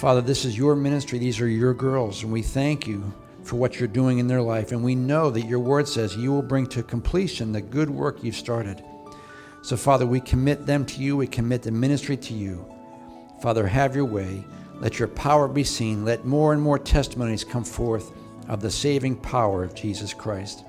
Father, 0.00 0.22
this 0.22 0.46
is 0.46 0.56
your 0.56 0.74
ministry. 0.76 1.18
These 1.18 1.42
are 1.42 1.46
your 1.46 1.74
girls, 1.74 2.22
and 2.22 2.32
we 2.32 2.40
thank 2.40 2.86
you 2.86 3.12
for 3.42 3.56
what 3.56 3.78
you're 3.78 3.86
doing 3.86 4.18
in 4.18 4.28
their 4.28 4.40
life. 4.40 4.72
And 4.72 4.82
we 4.82 4.94
know 4.94 5.28
that 5.28 5.44
your 5.44 5.58
word 5.58 5.86
says 5.86 6.16
you 6.16 6.32
will 6.32 6.40
bring 6.40 6.66
to 6.68 6.82
completion 6.82 7.52
the 7.52 7.60
good 7.60 7.90
work 7.90 8.24
you've 8.24 8.34
started. 8.34 8.82
So, 9.60 9.76
Father, 9.76 10.06
we 10.06 10.18
commit 10.18 10.64
them 10.64 10.86
to 10.86 11.02
you. 11.02 11.18
We 11.18 11.26
commit 11.26 11.60
the 11.60 11.70
ministry 11.70 12.16
to 12.16 12.32
you. 12.32 12.64
Father, 13.42 13.66
have 13.66 13.94
your 13.94 14.06
way. 14.06 14.42
Let 14.76 14.98
your 14.98 15.08
power 15.08 15.46
be 15.48 15.64
seen. 15.64 16.02
Let 16.02 16.24
more 16.24 16.54
and 16.54 16.62
more 16.62 16.78
testimonies 16.78 17.44
come 17.44 17.62
forth 17.62 18.10
of 18.48 18.62
the 18.62 18.70
saving 18.70 19.16
power 19.16 19.62
of 19.62 19.74
Jesus 19.74 20.14
Christ. 20.14 20.64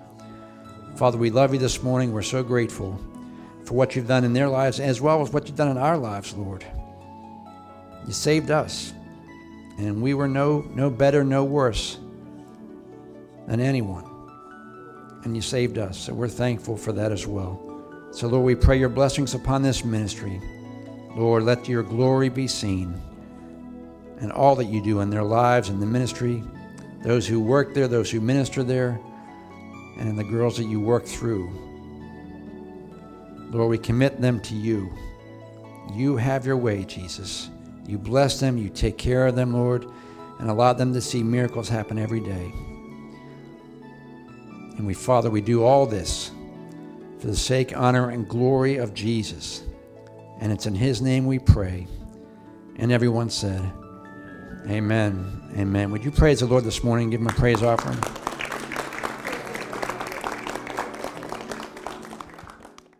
Father, 0.97 1.17
we 1.17 1.29
love 1.29 1.53
you 1.53 1.59
this 1.59 1.81
morning. 1.81 2.11
We're 2.11 2.21
so 2.21 2.43
grateful 2.43 2.99
for 3.63 3.75
what 3.75 3.95
you've 3.95 4.09
done 4.09 4.25
in 4.25 4.33
their 4.33 4.49
lives 4.49 4.81
as 4.81 4.99
well 4.99 5.21
as 5.21 5.31
what 5.31 5.47
you've 5.47 5.55
done 5.55 5.71
in 5.71 5.77
our 5.77 5.97
lives, 5.97 6.33
Lord. 6.33 6.65
You 8.05 8.11
saved 8.11 8.51
us, 8.51 8.91
and 9.77 10.01
we 10.01 10.13
were 10.13 10.27
no, 10.27 10.61
no 10.73 10.89
better, 10.89 11.23
no 11.23 11.43
worse 11.43 11.97
than 13.47 13.59
anyone. 13.59 14.05
And 15.23 15.35
you 15.35 15.41
saved 15.41 15.77
us, 15.77 15.97
so 15.97 16.13
we're 16.13 16.27
thankful 16.27 16.75
for 16.75 16.91
that 16.93 17.11
as 17.11 17.27
well. 17.27 17.59
So, 18.11 18.27
Lord, 18.27 18.45
we 18.45 18.55
pray 18.55 18.77
your 18.77 18.89
blessings 18.89 19.33
upon 19.35 19.61
this 19.61 19.85
ministry. 19.85 20.41
Lord, 21.15 21.43
let 21.43 21.69
your 21.69 21.83
glory 21.83 22.29
be 22.29 22.47
seen 22.47 22.99
and 24.19 24.31
all 24.31 24.55
that 24.55 24.65
you 24.65 24.81
do 24.81 25.01
in 25.01 25.09
their 25.09 25.23
lives 25.23 25.69
and 25.69 25.81
the 25.81 25.85
ministry, 25.85 26.43
those 27.03 27.27
who 27.27 27.39
work 27.39 27.73
there, 27.73 27.87
those 27.87 28.09
who 28.09 28.19
minister 28.19 28.63
there, 28.63 28.99
and 29.97 30.09
in 30.09 30.15
the 30.15 30.23
girls 30.23 30.57
that 30.57 30.65
you 30.65 30.79
work 30.79 31.05
through. 31.05 31.49
Lord, 33.51 33.69
we 33.69 33.77
commit 33.77 34.19
them 34.21 34.39
to 34.41 34.55
you. 34.55 34.91
You 35.93 36.17
have 36.17 36.45
your 36.45 36.57
way, 36.57 36.83
Jesus. 36.85 37.50
You 37.87 37.97
bless 37.97 38.39
them, 38.39 38.57
you 38.57 38.69
take 38.69 38.97
care 38.97 39.27
of 39.27 39.35
them, 39.35 39.53
Lord, 39.53 39.85
and 40.39 40.49
allow 40.49 40.73
them 40.73 40.93
to 40.93 41.01
see 41.01 41.23
miracles 41.23 41.69
happen 41.69 41.97
every 41.97 42.19
day. 42.19 42.51
And 44.77 44.87
we, 44.87 44.93
Father, 44.93 45.29
we 45.29 45.41
do 45.41 45.63
all 45.63 45.85
this 45.85 46.31
for 47.19 47.27
the 47.27 47.35
sake, 47.35 47.77
honor, 47.77 48.09
and 48.09 48.27
glory 48.27 48.77
of 48.77 48.93
Jesus. 48.93 49.63
And 50.39 50.51
it's 50.51 50.65
in 50.65 50.73
His 50.73 51.01
name 51.01 51.25
we 51.25 51.37
pray. 51.37 51.87
And 52.77 52.91
everyone 52.91 53.29
said, 53.29 53.61
Amen. 54.67 55.51
Amen. 55.57 55.91
Would 55.91 56.03
you 56.03 56.11
praise 56.11 56.39
the 56.39 56.47
Lord 56.47 56.63
this 56.63 56.83
morning? 56.83 57.09
Give 57.09 57.21
Him 57.21 57.27
a 57.27 57.33
praise 57.33 57.61
offering. 57.61 58.20